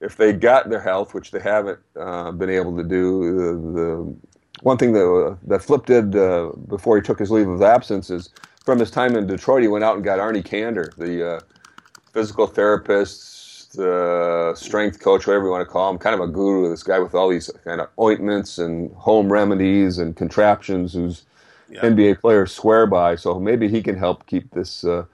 if 0.01 0.17
they 0.17 0.33
got 0.33 0.69
their 0.69 0.81
health, 0.81 1.13
which 1.13 1.31
they 1.31 1.39
haven't 1.39 1.79
uh, 1.99 2.31
been 2.31 2.49
able 2.49 2.75
to 2.77 2.83
do. 2.83 3.35
The, 3.35 3.81
the 3.81 4.15
one 4.61 4.77
thing 4.77 4.93
that 4.93 5.05
uh, 5.05 5.35
that 5.47 5.61
Flip 5.61 5.85
did 5.85 6.15
uh, 6.15 6.51
before 6.67 6.95
he 6.95 7.01
took 7.01 7.19
his 7.19 7.31
leave 7.31 7.47
of 7.47 7.61
absence 7.61 8.09
is 8.09 8.29
from 8.65 8.79
his 8.79 8.91
time 8.91 9.15
in 9.15 9.27
Detroit, 9.27 9.61
he 9.61 9.67
went 9.67 9.83
out 9.83 9.95
and 9.95 10.03
got 10.03 10.19
Arnie 10.19 10.43
Kander, 10.43 10.93
the 10.95 11.35
uh, 11.35 11.39
physical 12.13 12.47
therapist, 12.47 13.34
the 13.75 14.53
strength 14.55 14.99
coach, 14.99 15.27
whatever 15.27 15.45
you 15.45 15.51
want 15.51 15.61
to 15.61 15.71
call 15.71 15.89
him, 15.89 15.97
kind 15.97 16.15
of 16.15 16.21
a 16.21 16.27
guru. 16.27 16.69
This 16.69 16.83
guy 16.83 16.99
with 16.99 17.13
all 17.13 17.29
these 17.29 17.49
kind 17.63 17.81
of 17.81 17.89
ointments 17.99 18.57
and 18.57 18.93
home 18.95 19.31
remedies 19.31 19.97
and 19.97 20.15
contraptions, 20.15 20.93
who's 20.93 21.23
yeah. 21.69 21.81
NBA 21.81 22.21
players 22.21 22.51
swear 22.51 22.85
by. 22.87 23.15
So 23.15 23.39
maybe 23.39 23.67
he 23.67 23.81
can 23.81 23.97
help 23.97 24.25
keep 24.27 24.51
this 24.51 24.83
uh, 24.83 25.05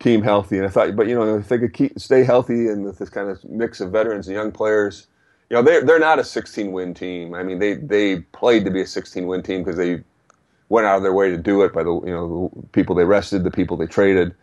team 0.00 0.22
healthy. 0.22 0.56
And 0.56 0.66
I 0.66 0.70
thought, 0.70 0.94
but 0.96 1.06
you 1.06 1.14
know, 1.14 1.38
if 1.38 1.48
they 1.48 1.58
could 1.58 1.72
keep 1.72 1.98
stay 1.98 2.24
healthy 2.24 2.68
and 2.68 2.84
with 2.84 2.98
this 2.98 3.10
kind 3.10 3.28
of 3.28 3.42
mix 3.44 3.80
of 3.80 3.92
veterans 3.92 4.26
and 4.28 4.34
young 4.34 4.52
players, 4.52 5.06
you 5.50 5.56
know, 5.56 5.62
they're 5.62 5.84
they're 5.84 5.98
not 5.98 6.18
a 6.18 6.24
16 6.24 6.72
win 6.72 6.94
team. 6.94 7.34
I 7.34 7.42
mean, 7.42 7.58
they 7.58 7.74
they 7.74 8.20
played 8.20 8.64
to 8.64 8.70
be 8.70 8.82
a 8.82 8.86
16 8.86 9.26
win 9.26 9.42
team 9.42 9.62
because 9.62 9.76
they 9.76 10.02
went 10.68 10.86
out 10.86 10.96
of 10.96 11.02
their 11.02 11.12
way 11.12 11.30
to 11.30 11.36
do 11.36 11.62
it 11.62 11.72
by 11.72 11.82
the 11.82 11.92
you 11.92 12.10
know 12.10 12.50
the 12.54 12.66
people 12.68 12.94
they 12.94 13.04
rested, 13.04 13.44
the 13.44 13.50
people 13.50 13.76
they 13.76 13.86
traded. 13.86 14.34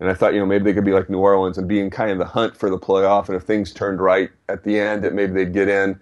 And 0.00 0.08
I 0.10 0.14
thought, 0.14 0.32
you 0.32 0.40
know, 0.40 0.46
maybe 0.46 0.64
they 0.64 0.72
could 0.72 0.84
be 0.84 0.92
like 0.92 1.10
New 1.10 1.18
Orleans 1.18 1.58
and 1.58 1.68
be 1.68 1.78
in 1.78 1.90
kind 1.90 2.10
of 2.10 2.18
the 2.18 2.24
hunt 2.24 2.56
for 2.56 2.70
the 2.70 2.78
playoff. 2.78 3.28
And 3.28 3.36
if 3.36 3.42
things 3.42 3.72
turned 3.72 4.00
right 4.00 4.30
at 4.48 4.64
the 4.64 4.78
end, 4.78 5.04
that 5.04 5.12
maybe 5.12 5.32
they'd 5.32 5.52
get 5.52 5.68
in. 5.68 6.00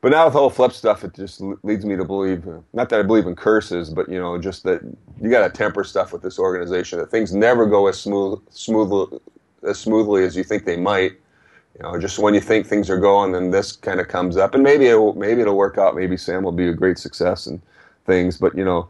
But 0.00 0.10
now 0.10 0.26
with 0.26 0.34
all 0.34 0.48
the 0.48 0.54
whole 0.54 0.68
flip 0.68 0.72
stuff, 0.72 1.02
it 1.02 1.14
just 1.14 1.40
leads 1.62 1.84
me 1.84 1.96
to 1.96 2.04
believe, 2.04 2.46
uh, 2.46 2.58
not 2.74 2.90
that 2.90 3.00
I 3.00 3.02
believe 3.02 3.26
in 3.26 3.34
curses, 3.34 3.88
but 3.88 4.08
you 4.08 4.18
know, 4.18 4.38
just 4.38 4.62
that 4.64 4.82
you 5.20 5.30
got 5.30 5.46
to 5.46 5.50
temper 5.50 5.82
stuff 5.82 6.12
with 6.12 6.20
this 6.20 6.38
organization. 6.38 6.98
That 6.98 7.10
things 7.10 7.34
never 7.34 7.66
go 7.66 7.86
as 7.86 7.98
smooth, 7.98 8.40
smoothly, 8.50 9.18
as 9.66 9.78
smoothly 9.78 10.24
as 10.24 10.36
you 10.36 10.44
think 10.44 10.64
they 10.64 10.76
might. 10.76 11.12
You 11.76 11.82
know, 11.82 11.98
just 11.98 12.18
when 12.18 12.34
you 12.34 12.40
think 12.40 12.66
things 12.66 12.90
are 12.90 13.00
going, 13.00 13.32
then 13.32 13.50
this 13.50 13.72
kind 13.72 13.98
of 13.98 14.08
comes 14.08 14.36
up, 14.36 14.54
and 14.54 14.62
maybe 14.62 14.86
it 14.88 14.94
will, 14.94 15.14
maybe 15.14 15.40
it'll 15.40 15.56
work 15.56 15.78
out. 15.78 15.96
Maybe 15.96 16.16
Sam 16.16 16.42
will 16.42 16.52
be 16.52 16.68
a 16.68 16.74
great 16.74 16.98
success 16.98 17.46
and 17.46 17.60
things. 18.04 18.36
But 18.36 18.54
you 18.56 18.64
know, 18.64 18.88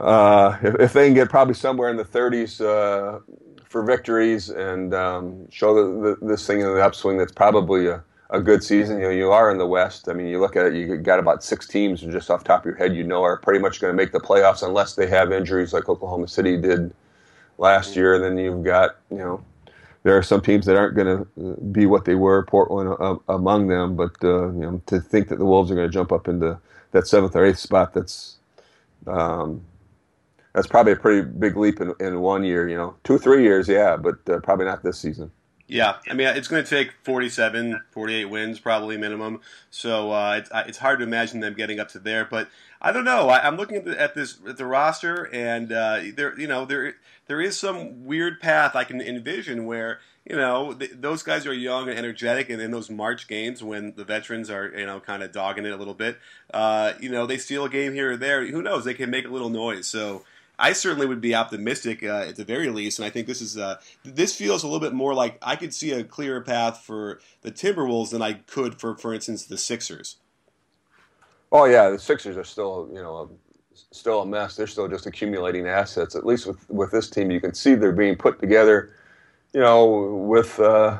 uh, 0.00 0.58
if, 0.62 0.74
if, 0.80 0.92
they 0.92 1.06
can 1.06 1.14
get 1.14 1.28
probably 1.28 1.54
somewhere 1.54 1.90
in 1.90 1.96
the 1.96 2.04
30s 2.04 2.60
uh, 2.60 3.20
for 3.64 3.82
victories 3.82 4.50
and 4.50 4.94
um, 4.94 5.50
show 5.50 5.74
the, 5.74 6.16
the, 6.20 6.26
this 6.26 6.46
thing 6.46 6.60
in 6.60 6.66
the 6.66 6.84
upswing, 6.84 7.18
that's 7.18 7.32
probably 7.32 7.86
a 7.86 8.02
a 8.30 8.40
good 8.40 8.62
season. 8.62 8.98
You 8.98 9.04
know, 9.04 9.10
you 9.10 9.30
are 9.32 9.50
in 9.50 9.58
the 9.58 9.66
West. 9.66 10.08
I 10.08 10.12
mean, 10.12 10.26
you 10.26 10.40
look 10.40 10.56
at 10.56 10.66
it, 10.66 10.74
you 10.74 10.96
got 10.96 11.18
about 11.18 11.42
six 11.42 11.66
teams 11.66 12.00
just 12.00 12.30
off 12.30 12.44
top 12.44 12.60
of 12.60 12.66
your 12.66 12.76
head 12.76 12.94
you 12.94 13.04
know 13.04 13.22
are 13.22 13.36
pretty 13.36 13.58
much 13.58 13.80
going 13.80 13.92
to 13.92 13.96
make 13.96 14.12
the 14.12 14.20
playoffs 14.20 14.66
unless 14.66 14.94
they 14.94 15.06
have 15.08 15.32
injuries 15.32 15.72
like 15.72 15.88
Oklahoma 15.88 16.28
City 16.28 16.56
did 16.56 16.92
last 17.58 17.96
year. 17.96 18.14
And 18.14 18.24
then 18.24 18.38
you've 18.38 18.64
got, 18.64 18.96
you 19.10 19.18
know, 19.18 19.44
there 20.02 20.16
are 20.16 20.22
some 20.22 20.40
teams 20.40 20.64
that 20.66 20.76
aren't 20.76 20.96
going 20.96 21.24
to 21.36 21.56
be 21.72 21.86
what 21.86 22.04
they 22.04 22.14
were, 22.14 22.44
Portland 22.44 22.96
uh, 23.00 23.16
among 23.28 23.66
them. 23.66 23.96
But 23.96 24.12
uh, 24.22 24.46
you 24.52 24.60
know, 24.60 24.82
to 24.86 25.00
think 25.00 25.28
that 25.28 25.38
the 25.38 25.44
Wolves 25.44 25.70
are 25.70 25.74
going 25.74 25.88
to 25.88 25.92
jump 25.92 26.12
up 26.12 26.28
into 26.28 26.58
that 26.92 27.06
seventh 27.06 27.36
or 27.36 27.44
eighth 27.44 27.58
spot, 27.58 27.92
that's 27.92 28.36
um, 29.06 29.62
that's 30.52 30.66
probably 30.66 30.92
a 30.92 30.96
pretty 30.96 31.22
big 31.22 31.56
leap 31.56 31.80
in, 31.80 31.94
in 32.00 32.20
one 32.20 32.44
year. 32.44 32.68
You 32.68 32.76
know, 32.76 32.96
two 33.04 33.18
three 33.18 33.42
years, 33.42 33.68
yeah, 33.68 33.96
but 33.96 34.16
uh, 34.28 34.40
probably 34.40 34.66
not 34.66 34.82
this 34.82 34.98
season. 34.98 35.30
Yeah, 35.70 35.98
I 36.08 36.14
mean, 36.14 36.26
it's 36.26 36.48
going 36.48 36.64
to 36.64 36.68
take 36.68 36.90
47, 37.04 37.80
48 37.92 38.24
wins 38.24 38.58
probably 38.58 38.96
minimum. 38.96 39.40
So 39.70 40.10
uh, 40.10 40.38
it's, 40.38 40.50
it's 40.66 40.78
hard 40.78 40.98
to 40.98 41.04
imagine 41.04 41.38
them 41.38 41.54
getting 41.54 41.78
up 41.78 41.90
to 41.90 42.00
there. 42.00 42.24
But 42.24 42.48
I 42.82 42.90
don't 42.90 43.04
know. 43.04 43.28
I, 43.28 43.46
am 43.46 43.56
looking 43.56 43.76
at, 43.76 43.84
the, 43.84 44.00
at, 44.00 44.16
this 44.16 44.38
at 44.48 44.56
the 44.56 44.66
roster, 44.66 45.32
and 45.32 45.70
uh, 45.70 46.00
there, 46.16 46.38
you 46.38 46.48
know, 46.48 46.64
there 46.64 46.96
there 47.28 47.40
is 47.40 47.56
some 47.56 48.04
weird 48.04 48.40
path 48.40 48.74
I 48.74 48.82
can 48.82 49.00
envision 49.00 49.64
where 49.64 50.00
you 50.28 50.34
know 50.34 50.72
th- 50.72 50.94
those 50.94 51.22
guys 51.22 51.46
are 51.46 51.52
young 51.52 51.88
and 51.88 51.96
energetic, 51.96 52.50
and 52.50 52.60
in 52.60 52.72
those 52.72 52.90
March 52.90 53.28
games 53.28 53.62
when 53.62 53.94
the 53.94 54.04
veterans 54.04 54.50
are 54.50 54.76
you 54.76 54.86
know 54.86 54.98
kind 54.98 55.22
of 55.22 55.30
dogging 55.30 55.66
it 55.66 55.72
a 55.72 55.76
little 55.76 55.94
bit, 55.94 56.18
uh, 56.52 56.94
you 56.98 57.10
know, 57.10 57.26
they 57.26 57.38
steal 57.38 57.64
a 57.64 57.70
game 57.70 57.92
here 57.92 58.12
or 58.12 58.16
there. 58.16 58.44
Who 58.44 58.60
knows? 58.60 58.84
They 58.84 58.94
can 58.94 59.10
make 59.10 59.24
a 59.24 59.30
little 59.30 59.50
noise. 59.50 59.86
So. 59.86 60.24
I 60.60 60.74
certainly 60.74 61.06
would 61.06 61.22
be 61.22 61.34
optimistic 61.34 62.02
uh, 62.02 62.26
at 62.28 62.36
the 62.36 62.44
very 62.44 62.68
least, 62.68 62.98
and 62.98 63.06
I 63.06 63.10
think 63.10 63.26
this 63.26 63.40
is 63.40 63.56
uh, 63.56 63.80
this 64.04 64.36
feels 64.36 64.62
a 64.62 64.66
little 64.66 64.80
bit 64.80 64.92
more 64.92 65.14
like 65.14 65.38
I 65.40 65.56
could 65.56 65.72
see 65.72 65.90
a 65.92 66.04
clearer 66.04 66.42
path 66.42 66.82
for 66.84 67.20
the 67.40 67.50
Timberwolves 67.50 68.10
than 68.10 68.20
I 68.20 68.34
could 68.34 68.78
for, 68.78 68.96
for 68.96 69.14
instance, 69.14 69.46
the 69.46 69.56
Sixers. 69.56 70.16
Oh 71.50 71.64
yeah, 71.64 71.88
the 71.88 71.98
Sixers 71.98 72.36
are 72.36 72.44
still 72.44 72.88
you 72.92 73.02
know 73.02 73.30
still 73.90 74.20
a 74.20 74.26
mess. 74.26 74.54
They're 74.54 74.66
still 74.66 74.86
just 74.86 75.06
accumulating 75.06 75.66
assets. 75.66 76.14
At 76.14 76.26
least 76.26 76.46
with 76.46 76.68
with 76.68 76.90
this 76.90 77.08
team, 77.08 77.30
you 77.30 77.40
can 77.40 77.54
see 77.54 77.74
they're 77.74 77.92
being 77.92 78.16
put 78.16 78.38
together. 78.38 78.94
You 79.52 79.60
know, 79.60 80.24
with 80.28 80.60
uh, 80.60 80.98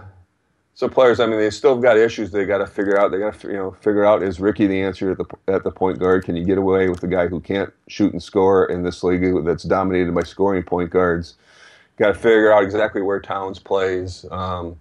so 0.74 0.88
players, 0.88 1.20
I 1.20 1.26
mean, 1.26 1.38
they 1.38 1.50
still 1.50 1.76
got 1.76 1.98
issues 1.98 2.30
they 2.30 2.44
got 2.46 2.58
to 2.58 2.66
figure 2.66 2.98
out. 2.98 3.10
They 3.10 3.18
got 3.18 3.38
to 3.40 3.48
you 3.48 3.54
know 3.54 3.72
figure 3.72 4.04
out 4.04 4.22
is 4.22 4.40
Ricky 4.40 4.66
the 4.66 4.80
answer 4.80 5.10
at 5.10 5.18
the 5.18 5.26
at 5.48 5.64
the 5.64 5.70
point 5.70 5.98
guard? 5.98 6.24
Can 6.24 6.36
you 6.36 6.44
get 6.44 6.58
away 6.58 6.88
with 6.88 7.02
a 7.02 7.08
guy 7.08 7.26
who 7.26 7.40
can't 7.40 7.72
shoot 7.88 8.12
and 8.12 8.22
score 8.22 8.66
in 8.66 8.82
this 8.82 9.02
league 9.02 9.44
that's 9.44 9.64
dominated 9.64 10.14
by 10.14 10.22
scoring 10.22 10.62
point 10.62 10.90
guards? 10.90 11.34
Got 11.96 12.08
to 12.08 12.14
figure 12.14 12.52
out 12.52 12.62
exactly 12.62 13.02
where 13.02 13.20
Towns 13.20 13.58
plays. 13.58 14.24
Um, 14.30 14.76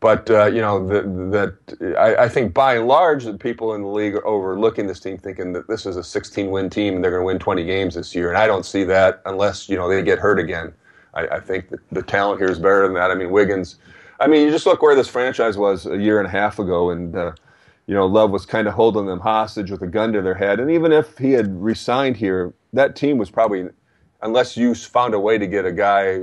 but 0.00 0.30
uh, 0.30 0.46
you 0.46 0.60
know 0.60 0.86
that 1.30 1.54
I, 1.98 2.24
I, 2.24 2.28
think 2.28 2.54
by 2.54 2.76
and 2.76 2.86
large 2.86 3.24
the 3.24 3.34
people 3.34 3.74
in 3.74 3.82
the 3.82 3.88
league 3.88 4.14
are 4.14 4.26
overlooking 4.26 4.86
this 4.86 5.00
team, 5.00 5.18
thinking 5.18 5.52
that 5.54 5.66
this 5.66 5.86
is 5.86 5.96
a 5.96 6.04
16 6.04 6.50
win 6.50 6.70
team 6.70 6.94
and 6.94 7.04
they're 7.04 7.10
going 7.10 7.22
to 7.22 7.26
win 7.26 7.38
20 7.38 7.64
games 7.64 7.96
this 7.96 8.14
year. 8.14 8.28
And 8.28 8.38
I 8.38 8.46
don't 8.46 8.64
see 8.64 8.84
that 8.84 9.20
unless 9.26 9.68
you 9.68 9.76
know 9.76 9.88
they 9.88 10.00
get 10.02 10.18
hurt 10.20 10.38
again. 10.38 10.72
I, 11.14 11.26
I 11.26 11.40
think 11.40 11.72
the 11.90 12.02
talent 12.02 12.40
here 12.40 12.50
is 12.50 12.58
better 12.58 12.84
than 12.84 12.94
that. 12.94 13.10
I 13.10 13.14
mean 13.14 13.30
Wiggins 13.30 13.76
I 14.20 14.26
mean, 14.26 14.44
you 14.44 14.50
just 14.50 14.66
look 14.66 14.82
where 14.82 14.96
this 14.96 15.08
franchise 15.08 15.56
was 15.56 15.86
a 15.86 15.96
year 15.96 16.18
and 16.18 16.26
a 16.26 16.30
half 16.30 16.58
ago, 16.58 16.90
and 16.90 17.14
uh, 17.14 17.32
you 17.86 17.94
know, 17.94 18.06
Love 18.06 18.30
was 18.30 18.44
kind 18.44 18.66
of 18.66 18.74
holding 18.74 19.06
them 19.06 19.20
hostage 19.20 19.70
with 19.70 19.82
a 19.82 19.86
gun 19.86 20.12
to 20.12 20.22
their 20.22 20.34
head. 20.34 20.60
And 20.60 20.70
even 20.70 20.92
if 20.92 21.16
he 21.18 21.32
had 21.32 21.62
resigned 21.62 22.16
here, 22.16 22.52
that 22.72 22.96
team 22.96 23.16
was 23.16 23.30
probably, 23.30 23.66
unless 24.22 24.56
you 24.56 24.74
found 24.74 25.14
a 25.14 25.20
way 25.20 25.38
to 25.38 25.46
get 25.46 25.64
a 25.64 25.72
guy, 25.72 26.20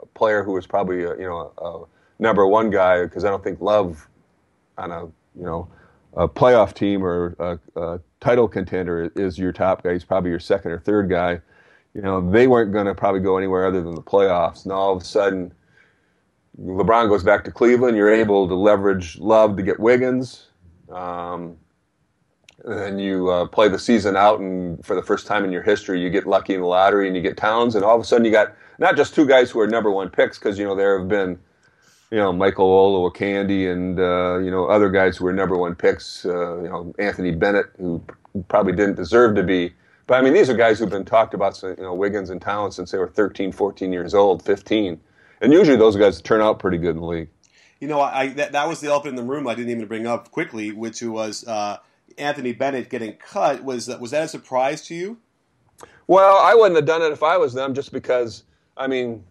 a 0.00 0.06
player 0.14 0.44
who 0.44 0.52
was 0.52 0.66
probably 0.66 1.04
a, 1.04 1.16
you 1.16 1.28
know 1.28 1.52
a 1.58 2.22
number 2.22 2.46
one 2.46 2.70
guy, 2.70 3.02
because 3.02 3.24
I 3.24 3.30
don't 3.30 3.42
think 3.42 3.60
Love 3.60 4.08
on 4.76 4.92
a 4.92 5.04
you 5.04 5.44
know 5.44 5.68
a 6.14 6.28
playoff 6.28 6.74
team 6.74 7.04
or 7.04 7.34
a, 7.38 7.80
a 7.80 8.00
title 8.20 8.48
contender 8.48 9.10
is 9.16 9.38
your 9.38 9.52
top 9.52 9.82
guy. 9.82 9.92
He's 9.92 10.04
probably 10.04 10.30
your 10.30 10.40
second 10.40 10.72
or 10.72 10.80
third 10.80 11.08
guy. 11.08 11.40
You 11.94 12.02
know, 12.02 12.30
they 12.30 12.46
weren't 12.46 12.72
going 12.72 12.86
to 12.86 12.94
probably 12.94 13.20
go 13.20 13.38
anywhere 13.38 13.66
other 13.66 13.82
than 13.82 13.94
the 13.94 14.02
playoffs. 14.02 14.64
And 14.64 14.72
all 14.72 14.94
of 14.94 15.02
a 15.02 15.04
sudden 15.04 15.52
LeBron 16.60 17.08
goes 17.08 17.22
back 17.22 17.44
to 17.44 17.52
Cleveland. 17.52 17.96
You're 17.96 18.12
able 18.12 18.48
to 18.48 18.54
leverage 18.54 19.18
Love 19.18 19.56
to 19.56 19.62
get 19.62 19.78
Wiggins. 19.78 20.46
Um, 20.90 21.56
and 22.64 22.78
then 22.78 22.98
you 22.98 23.30
uh, 23.30 23.46
play 23.46 23.68
the 23.68 23.78
season 23.78 24.16
out, 24.16 24.40
and 24.40 24.84
for 24.84 24.96
the 24.96 25.02
first 25.02 25.26
time 25.26 25.44
in 25.44 25.52
your 25.52 25.62
history, 25.62 26.00
you 26.00 26.10
get 26.10 26.26
lucky 26.26 26.54
in 26.54 26.60
the 26.60 26.66
lottery 26.66 27.06
and 27.06 27.14
you 27.14 27.22
get 27.22 27.36
Towns, 27.36 27.76
and 27.76 27.84
all 27.84 27.94
of 27.94 28.02
a 28.02 28.04
sudden 28.04 28.24
you 28.24 28.32
got 28.32 28.54
not 28.78 28.96
just 28.96 29.14
two 29.14 29.26
guys 29.26 29.50
who 29.50 29.60
are 29.60 29.66
number 29.66 29.90
one 29.90 30.10
picks, 30.10 30.38
because 30.38 30.58
you 30.58 30.64
know 30.64 30.74
there 30.74 30.98
have 30.98 31.08
been, 31.08 31.38
you 32.10 32.18
know, 32.18 32.32
Michael 32.32 32.68
Olowokandi 32.68 33.70
and 33.70 34.00
uh, 34.00 34.38
you 34.38 34.50
know 34.50 34.66
other 34.66 34.90
guys 34.90 35.16
who 35.16 35.24
were 35.24 35.32
number 35.32 35.56
one 35.56 35.76
picks. 35.76 36.26
Uh, 36.26 36.56
you 36.62 36.68
know, 36.68 36.92
Anthony 36.98 37.30
Bennett, 37.30 37.66
who 37.78 38.02
probably 38.48 38.72
didn't 38.72 38.96
deserve 38.96 39.36
to 39.36 39.44
be. 39.44 39.72
But 40.08 40.14
I 40.18 40.22
mean, 40.22 40.32
these 40.32 40.50
are 40.50 40.54
guys 40.54 40.78
who've 40.78 40.90
been 40.90 41.04
talked 41.04 41.34
about, 41.34 41.62
you 41.62 41.76
know, 41.78 41.94
Wiggins 41.94 42.30
and 42.30 42.40
Towns 42.40 42.74
since 42.74 42.90
they 42.90 42.98
were 42.98 43.08
13, 43.08 43.52
14 43.52 43.92
years 43.92 44.14
old, 44.14 44.42
15 44.42 44.98
and 45.40 45.52
usually 45.52 45.76
those 45.76 45.96
guys 45.96 46.20
turn 46.20 46.40
out 46.40 46.58
pretty 46.58 46.78
good 46.78 46.90
in 46.90 47.00
the 47.00 47.06
league. 47.06 47.28
You 47.80 47.88
know, 47.88 48.00
I 48.00 48.28
that, 48.28 48.52
that 48.52 48.68
was 48.68 48.80
the 48.80 48.88
elephant 48.88 49.18
in 49.18 49.26
the 49.26 49.30
room 49.30 49.46
I 49.46 49.54
didn't 49.54 49.70
even 49.70 49.86
bring 49.86 50.06
up 50.06 50.30
quickly, 50.30 50.72
which 50.72 51.02
was 51.02 51.46
uh, 51.46 51.78
Anthony 52.16 52.52
Bennett 52.52 52.90
getting 52.90 53.14
cut. 53.14 53.62
Was 53.62 53.86
that 53.86 54.00
was 54.00 54.10
that 54.10 54.24
a 54.24 54.28
surprise 54.28 54.82
to 54.86 54.94
you? 54.94 55.18
Well, 56.06 56.38
I 56.38 56.54
wouldn't 56.54 56.76
have 56.76 56.86
done 56.86 57.02
it 57.02 57.12
if 57.12 57.22
I 57.22 57.36
was 57.36 57.54
them, 57.54 57.74
just 57.74 57.92
because. 57.92 58.44
I 58.76 58.86
mean, 58.86 59.24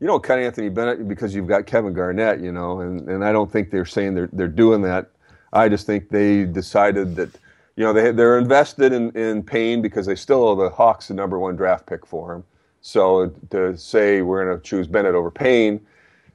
you 0.00 0.06
don't 0.06 0.22
cut 0.22 0.38
Anthony 0.38 0.70
Bennett 0.70 1.06
because 1.06 1.34
you've 1.34 1.46
got 1.46 1.66
Kevin 1.66 1.92
Garnett, 1.92 2.40
you 2.40 2.50
know, 2.50 2.80
and, 2.80 3.06
and 3.08 3.22
I 3.22 3.32
don't 3.32 3.52
think 3.52 3.70
they're 3.70 3.84
saying 3.84 4.14
they're 4.14 4.30
they're 4.32 4.48
doing 4.48 4.82
that. 4.82 5.10
I 5.52 5.68
just 5.68 5.86
think 5.86 6.08
they 6.08 6.44
decided 6.44 7.16
that 7.16 7.30
you 7.76 7.84
know 7.84 7.92
they 7.92 8.10
they're 8.12 8.38
invested 8.38 8.92
in 8.92 9.10
in 9.12 9.42
Payne 9.42 9.82
because 9.82 10.06
they 10.06 10.16
still 10.16 10.42
owe 10.44 10.54
the 10.54 10.70
Hawks 10.70 11.08
the 11.08 11.14
number 11.14 11.38
one 11.38 11.56
draft 11.56 11.86
pick 11.86 12.06
for 12.06 12.34
him. 12.34 12.44
So 12.80 13.28
to 13.50 13.76
say 13.76 14.22
we're 14.22 14.44
going 14.44 14.56
to 14.58 14.62
choose 14.62 14.86
Bennett 14.86 15.14
over 15.14 15.30
Payne, 15.30 15.80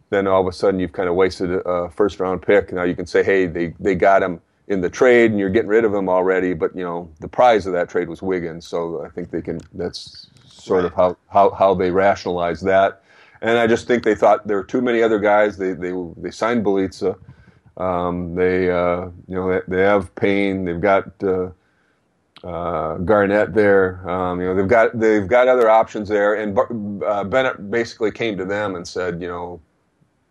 then 0.10 0.28
all 0.28 0.42
of 0.42 0.48
a 0.48 0.52
sudden 0.52 0.80
you've 0.80 0.94
kind 0.94 1.10
of 1.10 1.16
wasted 1.16 1.52
a 1.66 1.90
first 1.90 2.20
round 2.20 2.42
pick. 2.42 2.72
Now 2.74 2.84
you 2.84 2.96
can 2.96 3.06
say, 3.06 3.24
hey, 3.24 3.48
they, 3.48 3.74
they 3.80 3.96
got 3.96 4.24
him 4.24 4.42
in 4.68 4.82
the 4.82 4.90
trade 4.90 5.32
and 5.32 5.40
you're 5.40 5.50
getting 5.50 5.70
rid 5.70 5.86
of 5.86 5.94
him 5.94 6.10
already, 6.10 6.54
but 6.54 6.76
you 6.76 6.84
know 6.84 7.10
the 7.20 7.28
prize 7.28 7.68
of 7.68 7.74
that 7.74 7.90
trade 7.90 8.10
was 8.10 8.22
Wiggins. 8.22 8.68
So 8.68 9.04
I 9.06 9.10
think 9.10 9.32
they 9.32 9.42
can. 9.42 9.60
That's 9.74 10.28
sort 10.46 10.84
Right. 10.84 10.92
of 10.92 10.94
how, 10.96 11.18
how, 11.30 11.50
how 11.52 11.74
they 11.76 11.92
rationalize 11.92 12.62
that. 12.62 13.04
And 13.42 13.58
I 13.60 13.68
just 13.68 13.88
think 13.88 14.04
they 14.04 14.16
thought 14.16 14.48
there 14.48 14.58
were 14.58 14.64
too 14.64 14.82
many 14.82 15.02
other 15.04 15.20
guys. 15.20 15.58
They 15.58 15.74
they 15.74 15.94
they 16.18 16.32
signed 16.32 16.66
Bjelica. 16.66 17.18
Um, 17.78 18.36
they 18.36 18.72
uh, 18.72 19.08
you 19.28 19.36
know 19.36 19.52
they, 19.52 19.62
they 19.78 19.82
have 19.84 20.14
Payne. 20.16 20.66
They've 20.66 20.82
got 20.82 21.12
uh, 21.24 21.50
uh, 22.46 22.96
Garnett 22.98 23.54
there. 23.54 24.08
Um, 24.10 24.40
you 24.40 24.48
know 24.48 24.56
they've 24.56 24.68
got 24.68 24.98
they've 24.98 25.28
got 25.28 25.48
other 25.48 25.70
options 25.70 26.10
there. 26.10 26.36
And 26.36 26.58
uh, 27.04 27.24
Bennett 27.24 27.72
basically 27.72 28.12
came 28.12 28.38
to 28.38 28.46
them 28.46 28.76
and 28.76 28.88
said, 28.88 29.22
you 29.22 29.28
know, 29.28 29.62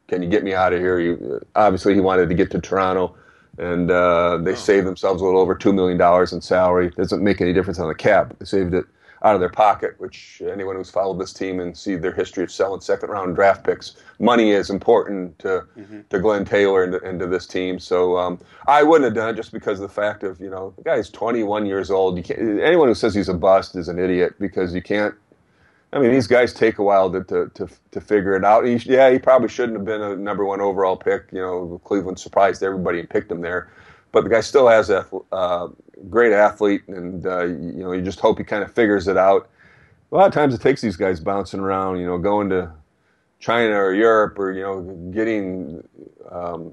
can 0.09 0.23
you 0.23 0.29
get 0.29 0.45
me 0.45 0.55
out 0.55 0.73
of 0.73 0.81
here? 0.81 1.01
You, 1.01 1.41
obviously, 1.57 1.95
he 1.95 2.01
wanted 2.01 2.29
to 2.29 2.35
get 2.35 2.51
to 2.53 2.61
Toronto, 2.61 3.17
and 3.59 3.91
uh, 3.91 4.39
they 4.39 4.55
saved 4.55 4.87
themselves 4.87 5.21
a 5.23 5.25
little 5.25 5.41
over 5.41 5.55
two 5.55 5.73
million 5.73 5.99
dollars 5.99 6.33
in 6.33 6.41
salary. 6.41 6.91
Doesn't 6.91 7.23
make 7.23 7.41
any 7.41 7.53
difference 7.53 7.79
on 7.79 7.89
the 7.89 7.95
cap. 7.95 8.35
They 8.39 8.47
saved 8.47 8.75
it 8.75 8.85
out 9.25 9.35
of 9.37 9.41
their 9.41 9.51
pocket. 9.51 9.97
Which 9.99 10.43
anyone 10.53 10.77
who's 10.77 10.91
followed 10.91 11.21
this 11.21 11.35
team 11.35 11.61
and 11.61 11.77
see 11.77 11.97
their 11.97 12.13
history 12.15 12.45
of 12.45 12.53
selling 12.53 12.83
second 12.83 13.11
round 13.11 13.37
draft 13.37 13.65
picks, 13.65 13.97
money 14.21 14.53
is 14.53 14.71
important 14.71 15.39
to 15.41 15.67
to 16.11 16.21
Glenn 16.21 16.45
Taylor 16.47 16.85
and, 16.85 16.95
to- 16.95 17.03
and 17.05 17.21
to 17.21 17.29
this 17.29 17.47
team. 17.47 17.81
So 17.81 18.19
um, 18.19 18.41
I 18.69 18.85
wouldn't 18.85 19.07
have 19.07 19.15
done 19.15 19.31
it 19.31 19.37
just 19.37 19.53
because 19.53 19.81
of 19.81 19.89
the 19.89 19.95
fact 19.95 20.25
of 20.25 20.41
you 20.41 20.51
know 20.51 20.75
the 20.79 20.85
guy's 20.85 21.11
21 21.11 21.67
years 21.67 21.91
old. 21.91 22.19
You 22.19 22.25
can't, 22.25 22.41
anyone 22.63 22.89
who 22.89 22.95
says 22.97 23.15
he's 23.15 23.31
a 23.31 23.35
bust 23.35 23.77
is 23.77 23.89
an 23.89 23.99
idiot 24.01 24.35
because 24.41 24.75
you 24.75 24.83
can't 24.83 25.15
I 25.93 25.99
mean, 26.01 26.13
these 26.13 26.29
guys 26.29 26.55
take 26.55 26.79
a 26.79 26.85
while 26.85 27.11
to 27.13 27.25
to, 27.25 27.51
to, 27.55 27.69
to 27.93 28.01
figure 28.03 28.37
it 28.37 28.45
out. 28.45 28.65
He, 28.67 28.77
yeah, 28.87 29.11
he 29.11 29.19
probably 29.19 29.49
shouldn't 29.49 29.79
have 29.79 29.87
been 29.87 30.03
a 30.03 30.17
number 30.17 30.45
one 30.47 30.61
overall 30.61 30.97
pick. 30.97 31.25
You 31.33 31.41
know, 31.41 31.83
Cleveland 31.85 32.21
surprised 32.21 32.63
everybody 32.63 33.01
and 33.01 33.11
picked 33.11 33.31
him 33.33 33.41
there, 33.43 33.73
but 34.15 34.23
the 34.23 34.31
guy 34.31 34.41
still 34.41 34.69
has 34.69 34.89
a 34.91 35.05
uh, 35.33 35.69
great 36.09 36.33
athlete, 36.33 36.83
and 36.87 37.27
uh, 37.27 37.45
you 37.45 37.83
know, 37.83 37.93
you 37.93 38.01
just 38.01 38.21
hope 38.21 38.39
he 38.39 38.45
kind 38.45 38.63
of 38.63 38.73
figures 38.73 39.09
it 39.09 39.19
out. 39.19 39.51
A 40.13 40.15
lot 40.15 40.29
of 40.29 40.33
times, 40.33 40.55
it 40.55 40.61
takes 40.61 40.81
these 40.81 40.97
guys 40.97 41.19
bouncing 41.19 41.61
around. 41.61 41.99
You 41.99 42.07
know, 42.07 42.17
going 42.17 42.49
to 42.51 42.73
China 43.41 43.75
or 43.75 43.93
Europe, 43.93 44.39
or 44.39 44.53
you 44.53 44.63
know, 44.63 44.83
getting 45.13 45.87
um, 46.31 46.73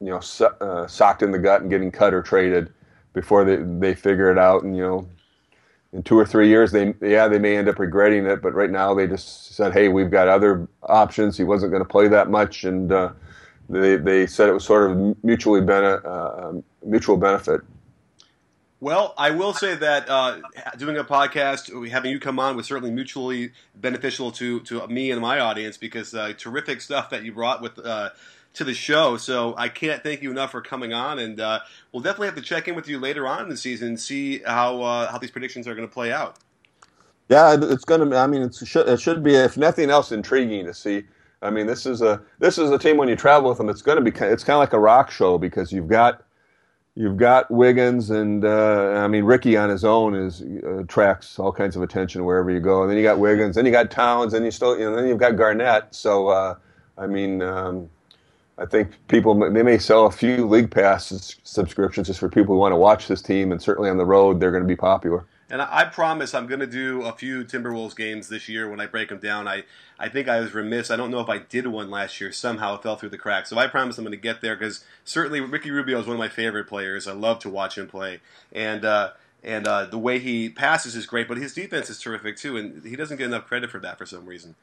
you 0.00 0.10
know 0.10 0.20
so, 0.20 0.46
uh, 0.60 0.86
socked 0.86 1.22
in 1.22 1.32
the 1.32 1.38
gut 1.38 1.60
and 1.60 1.70
getting 1.70 1.90
cut 1.90 2.14
or 2.14 2.22
traded 2.22 2.72
before 3.12 3.44
they 3.44 3.56
they 3.56 3.94
figure 3.94 4.30
it 4.30 4.38
out. 4.38 4.62
And 4.62 4.76
you 4.76 4.82
know, 4.84 5.08
in 5.92 6.04
two 6.04 6.16
or 6.16 6.24
three 6.24 6.48
years, 6.48 6.70
they 6.70 6.94
yeah 7.02 7.26
they 7.26 7.40
may 7.40 7.56
end 7.56 7.68
up 7.68 7.80
regretting 7.80 8.26
it, 8.26 8.40
but 8.40 8.54
right 8.54 8.70
now 8.70 8.94
they 8.94 9.08
just 9.08 9.56
said, 9.56 9.72
hey, 9.72 9.88
we've 9.88 10.10
got 10.10 10.28
other 10.28 10.68
options. 10.84 11.36
He 11.36 11.42
wasn't 11.42 11.72
going 11.72 11.82
to 11.82 11.88
play 11.88 12.06
that 12.06 12.30
much, 12.30 12.62
and 12.62 12.92
uh, 12.92 13.12
they 13.68 13.96
they 13.96 14.26
said 14.26 14.48
it 14.48 14.52
was 14.52 14.64
sort 14.64 14.90
of 14.90 15.24
mutually 15.24 15.60
bene- 15.60 16.00
uh, 16.04 16.52
mutual 16.84 17.16
benefit. 17.16 17.60
Well, 18.80 19.14
I 19.16 19.30
will 19.30 19.54
say 19.54 19.74
that 19.76 20.10
uh, 20.10 20.40
doing 20.76 20.98
a 20.98 21.04
podcast, 21.04 21.88
having 21.88 22.10
you 22.10 22.20
come 22.20 22.38
on 22.38 22.54
was 22.54 22.66
certainly 22.66 22.90
mutually 22.90 23.52
beneficial 23.74 24.30
to, 24.32 24.60
to 24.60 24.86
me 24.88 25.10
and 25.10 25.22
my 25.22 25.38
audience 25.38 25.78
because 25.78 26.12
uh, 26.12 26.34
terrific 26.36 26.82
stuff 26.82 27.08
that 27.08 27.24
you 27.24 27.32
brought 27.32 27.62
with 27.62 27.78
uh, 27.78 28.10
to 28.52 28.62
the 28.62 28.74
show. 28.74 29.16
So 29.16 29.54
I 29.56 29.70
can't 29.70 30.02
thank 30.02 30.20
you 30.20 30.30
enough 30.30 30.50
for 30.50 30.60
coming 30.60 30.92
on, 30.92 31.18
and 31.18 31.40
uh, 31.40 31.60
we'll 31.92 32.02
definitely 32.02 32.26
have 32.26 32.36
to 32.36 32.42
check 32.42 32.68
in 32.68 32.74
with 32.74 32.86
you 32.86 32.98
later 32.98 33.26
on 33.26 33.44
in 33.44 33.48
the 33.48 33.56
season 33.56 33.88
and 33.88 34.00
see 34.00 34.40
how 34.40 34.82
uh, 34.82 35.10
how 35.10 35.16
these 35.16 35.30
predictions 35.30 35.66
are 35.66 35.74
going 35.74 35.88
to 35.88 35.92
play 35.92 36.12
out. 36.12 36.36
Yeah, 37.30 37.56
it's 37.58 37.86
going 37.86 38.10
to. 38.10 38.16
I 38.18 38.26
mean, 38.26 38.42
it's, 38.42 38.60
it 38.60 38.68
should, 38.68 38.86
it 38.86 39.00
should 39.00 39.22
be, 39.22 39.34
if 39.34 39.56
nothing 39.56 39.88
else, 39.88 40.12
intriguing 40.12 40.66
to 40.66 40.74
see. 40.74 41.04
I 41.44 41.50
mean, 41.50 41.66
this 41.66 41.86
is 41.86 42.02
a 42.02 42.22
this 42.38 42.58
is 42.58 42.70
a 42.70 42.78
team 42.78 42.96
when 42.96 43.08
you 43.08 43.16
travel 43.16 43.50
with 43.50 43.58
them. 43.58 43.68
It's 43.68 43.82
going 43.82 44.02
to 44.02 44.10
be 44.10 44.10
it's 44.10 44.44
kind 44.44 44.56
of 44.56 44.60
like 44.60 44.72
a 44.72 44.78
rock 44.78 45.10
show 45.10 45.38
because 45.38 45.72
you've 45.72 45.88
got 45.88 46.24
you've 46.94 47.18
got 47.18 47.50
Wiggins 47.50 48.10
and 48.10 48.44
uh, 48.44 48.94
I 48.96 49.08
mean 49.08 49.24
Ricky 49.24 49.56
on 49.56 49.68
his 49.68 49.84
own 49.84 50.14
is 50.14 50.42
uh, 50.42 50.78
attracts 50.78 51.38
all 51.38 51.52
kinds 51.52 51.76
of 51.76 51.82
attention 51.82 52.24
wherever 52.24 52.50
you 52.50 52.60
go. 52.60 52.82
And 52.82 52.90
then 52.90 52.96
you 52.96 53.04
got 53.04 53.18
Wiggins, 53.18 53.56
then 53.56 53.66
you 53.66 53.72
got 53.72 53.90
Towns, 53.90 54.34
and 54.34 54.44
you 54.44 54.50
still 54.50 54.78
you 54.78 54.90
know 54.90 54.96
then 54.96 55.06
you've 55.06 55.18
got 55.18 55.36
Garnett. 55.36 55.94
So 55.94 56.28
uh, 56.28 56.56
I 56.98 57.06
mean. 57.06 57.42
Um, 57.42 57.90
I 58.56 58.66
think 58.66 58.92
people 59.08 59.34
they 59.50 59.64
may 59.64 59.78
sell 59.78 60.06
a 60.06 60.12
few 60.12 60.46
league 60.46 60.70
pass 60.70 61.36
subscriptions 61.42 62.06
just 62.06 62.20
for 62.20 62.28
people 62.28 62.54
who 62.54 62.60
want 62.60 62.70
to 62.70 62.76
watch 62.76 63.08
this 63.08 63.20
team, 63.20 63.50
and 63.50 63.60
certainly 63.60 63.90
on 63.90 63.96
the 63.96 64.04
road 64.04 64.38
they're 64.38 64.52
going 64.52 64.62
to 64.62 64.68
be 64.68 64.76
popular. 64.76 65.26
And 65.50 65.60
I, 65.60 65.68
I 65.70 65.84
promise 65.84 66.34
I'm 66.34 66.46
going 66.46 66.60
to 66.60 66.66
do 66.66 67.02
a 67.02 67.12
few 67.12 67.44
Timberwolves 67.44 67.96
games 67.96 68.28
this 68.28 68.48
year 68.48 68.68
when 68.68 68.80
I 68.80 68.86
break 68.86 69.08
them 69.08 69.18
down. 69.18 69.46
I, 69.46 69.64
I 69.98 70.08
think 70.08 70.28
I 70.28 70.40
was 70.40 70.54
remiss. 70.54 70.90
I 70.90 70.96
don't 70.96 71.10
know 71.10 71.20
if 71.20 71.28
I 71.28 71.38
did 71.38 71.66
one 71.66 71.90
last 71.90 72.20
year. 72.20 72.32
Somehow 72.32 72.76
it 72.76 72.82
fell 72.82 72.96
through 72.96 73.10
the 73.10 73.18
cracks. 73.18 73.50
So 73.50 73.58
I 73.58 73.66
promise 73.66 73.98
I'm 73.98 74.04
going 74.04 74.16
to 74.16 74.20
get 74.20 74.40
there 74.40 74.56
because 74.56 74.84
certainly 75.04 75.40
Ricky 75.40 75.70
Rubio 75.70 76.00
is 76.00 76.06
one 76.06 76.16
of 76.16 76.20
my 76.20 76.28
favorite 76.28 76.66
players. 76.66 77.06
I 77.06 77.12
love 77.12 77.38
to 77.40 77.50
watch 77.50 77.76
him 77.78 77.86
play. 77.86 78.20
And, 78.52 78.84
uh, 78.84 79.12
and 79.42 79.68
uh, 79.68 79.84
the 79.84 79.98
way 79.98 80.18
he 80.18 80.48
passes 80.48 80.96
is 80.96 81.06
great, 81.06 81.28
but 81.28 81.36
his 81.36 81.54
defense 81.54 81.90
is 81.90 82.00
terrific 82.00 82.36
too. 82.36 82.56
And 82.56 82.82
he 82.84 82.96
doesn't 82.96 83.18
get 83.18 83.26
enough 83.26 83.46
credit 83.46 83.70
for 83.70 83.78
that 83.80 83.98
for 83.98 84.06
some 84.06 84.24
reason. 84.26 84.54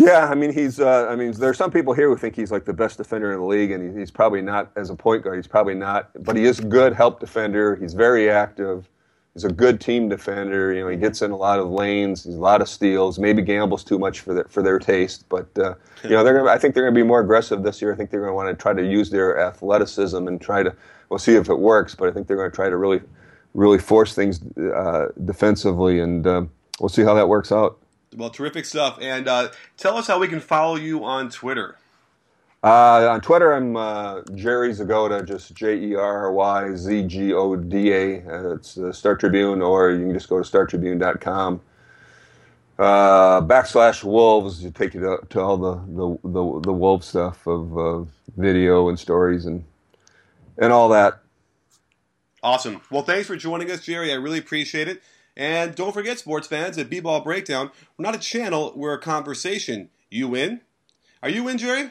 Yeah, 0.00 0.28
I 0.28 0.34
mean 0.34 0.54
he's. 0.54 0.80
Uh, 0.80 1.08
I 1.10 1.14
mean 1.14 1.32
there 1.32 1.50
are 1.50 1.54
some 1.54 1.70
people 1.70 1.92
here 1.92 2.08
who 2.08 2.16
think 2.16 2.34
he's 2.34 2.50
like 2.50 2.64
the 2.64 2.72
best 2.72 2.96
defender 2.96 3.32
in 3.32 3.38
the 3.38 3.44
league, 3.44 3.70
and 3.70 3.92
he, 3.92 4.00
he's 4.00 4.10
probably 4.10 4.40
not 4.40 4.70
as 4.74 4.88
a 4.88 4.94
point 4.94 5.24
guard. 5.24 5.36
He's 5.36 5.46
probably 5.46 5.74
not, 5.74 6.10
but 6.24 6.36
he 6.36 6.46
is 6.46 6.58
a 6.58 6.64
good 6.64 6.94
help 6.94 7.20
defender. 7.20 7.76
He's 7.76 7.92
very 7.92 8.30
active. 8.30 8.88
He's 9.34 9.44
a 9.44 9.52
good 9.52 9.80
team 9.80 10.08
defender. 10.08 10.72
You 10.72 10.82
know, 10.82 10.88
he 10.88 10.96
gets 10.96 11.22
in 11.22 11.30
a 11.30 11.36
lot 11.36 11.60
of 11.60 11.68
lanes. 11.68 12.24
He's 12.24 12.34
a 12.34 12.40
lot 12.40 12.60
of 12.60 12.68
steals. 12.68 13.18
Maybe 13.18 13.42
gambles 13.42 13.84
too 13.84 13.98
much 13.98 14.20
for 14.20 14.34
their 14.34 14.44
for 14.44 14.62
their 14.62 14.78
taste, 14.78 15.24
but 15.28 15.46
uh, 15.56 15.74
you 16.02 16.10
know 16.10 16.24
they're. 16.24 16.38
Gonna, 16.38 16.50
I 16.50 16.58
think 16.58 16.74
they're 16.74 16.82
going 16.82 16.94
to 16.94 17.00
be 17.00 17.06
more 17.06 17.20
aggressive 17.20 17.62
this 17.62 17.80
year. 17.80 17.92
I 17.92 17.96
think 17.96 18.10
they're 18.10 18.20
going 18.20 18.30
to 18.30 18.34
want 18.34 18.48
to 18.48 18.60
try 18.60 18.72
to 18.72 18.84
use 18.84 19.10
their 19.10 19.38
athleticism 19.38 20.26
and 20.26 20.40
try 20.40 20.62
to. 20.62 20.74
We'll 21.08 21.18
see 21.18 21.34
if 21.34 21.48
it 21.48 21.58
works, 21.58 21.94
but 21.94 22.08
I 22.08 22.12
think 22.12 22.26
they're 22.26 22.36
going 22.36 22.50
to 22.50 22.54
try 22.54 22.68
to 22.68 22.76
really, 22.76 23.00
really 23.54 23.78
force 23.78 24.14
things 24.14 24.40
uh, 24.56 25.08
defensively, 25.24 26.00
and 26.00 26.26
um, 26.26 26.50
we'll 26.80 26.88
see 26.88 27.02
how 27.02 27.14
that 27.14 27.28
works 27.28 27.52
out. 27.52 27.78
Well, 28.16 28.30
terrific 28.30 28.64
stuff. 28.64 28.98
And 29.00 29.28
uh, 29.28 29.50
tell 29.76 29.96
us 29.96 30.06
how 30.06 30.18
we 30.18 30.28
can 30.28 30.40
follow 30.40 30.76
you 30.76 31.04
on 31.04 31.30
Twitter. 31.30 31.76
Uh, 32.62 33.08
on 33.10 33.20
Twitter, 33.22 33.54
I'm 33.54 33.74
uh, 33.74 34.20
Jerry 34.34 34.70
Zgoda, 34.70 35.26
just 35.26 35.54
J 35.54 35.78
E 35.78 35.94
R 35.94 36.30
Y 36.30 36.76
Z 36.76 37.04
G 37.04 37.32
O 37.32 37.56
D 37.56 37.92
A. 37.92 38.18
Uh, 38.20 38.54
it's 38.54 38.74
the 38.74 38.92
Star 38.92 39.16
Tribune, 39.16 39.62
or 39.62 39.90
you 39.92 40.04
can 40.04 40.12
just 40.12 40.28
go 40.28 40.42
to 40.42 40.48
startribune.com. 40.48 41.62
Uh, 42.78 43.40
backslash 43.42 44.04
Wolves, 44.04 44.62
you 44.62 44.70
take 44.70 44.94
you 44.94 45.00
to, 45.00 45.18
to 45.30 45.40
all 45.40 45.56
the, 45.56 45.74
the, 45.74 46.18
the, 46.22 46.60
the 46.60 46.72
Wolf 46.72 47.04
stuff 47.04 47.46
of 47.46 47.78
uh, 47.78 48.04
video 48.36 48.88
and 48.88 48.98
stories 48.98 49.46
and 49.46 49.64
and 50.58 50.72
all 50.72 50.90
that. 50.90 51.20
Awesome. 52.42 52.82
Well, 52.90 53.02
thanks 53.02 53.26
for 53.26 53.36
joining 53.36 53.70
us, 53.70 53.80
Jerry. 53.80 54.12
I 54.12 54.16
really 54.16 54.38
appreciate 54.38 54.88
it. 54.88 55.02
And 55.36 55.74
don't 55.74 55.92
forget, 55.92 56.18
sports 56.18 56.46
fans, 56.46 56.76
at 56.76 56.90
B-Ball 56.90 57.20
Breakdown, 57.20 57.70
we're 57.96 58.02
not 58.02 58.14
a 58.14 58.18
channel, 58.18 58.72
we're 58.76 58.94
a 58.94 58.98
conversation. 58.98 59.88
You 60.10 60.34
in? 60.34 60.60
Are 61.22 61.28
you 61.28 61.48
in, 61.48 61.56
Jerry? 61.56 61.90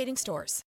participating 0.00 0.16
stores. 0.16 0.58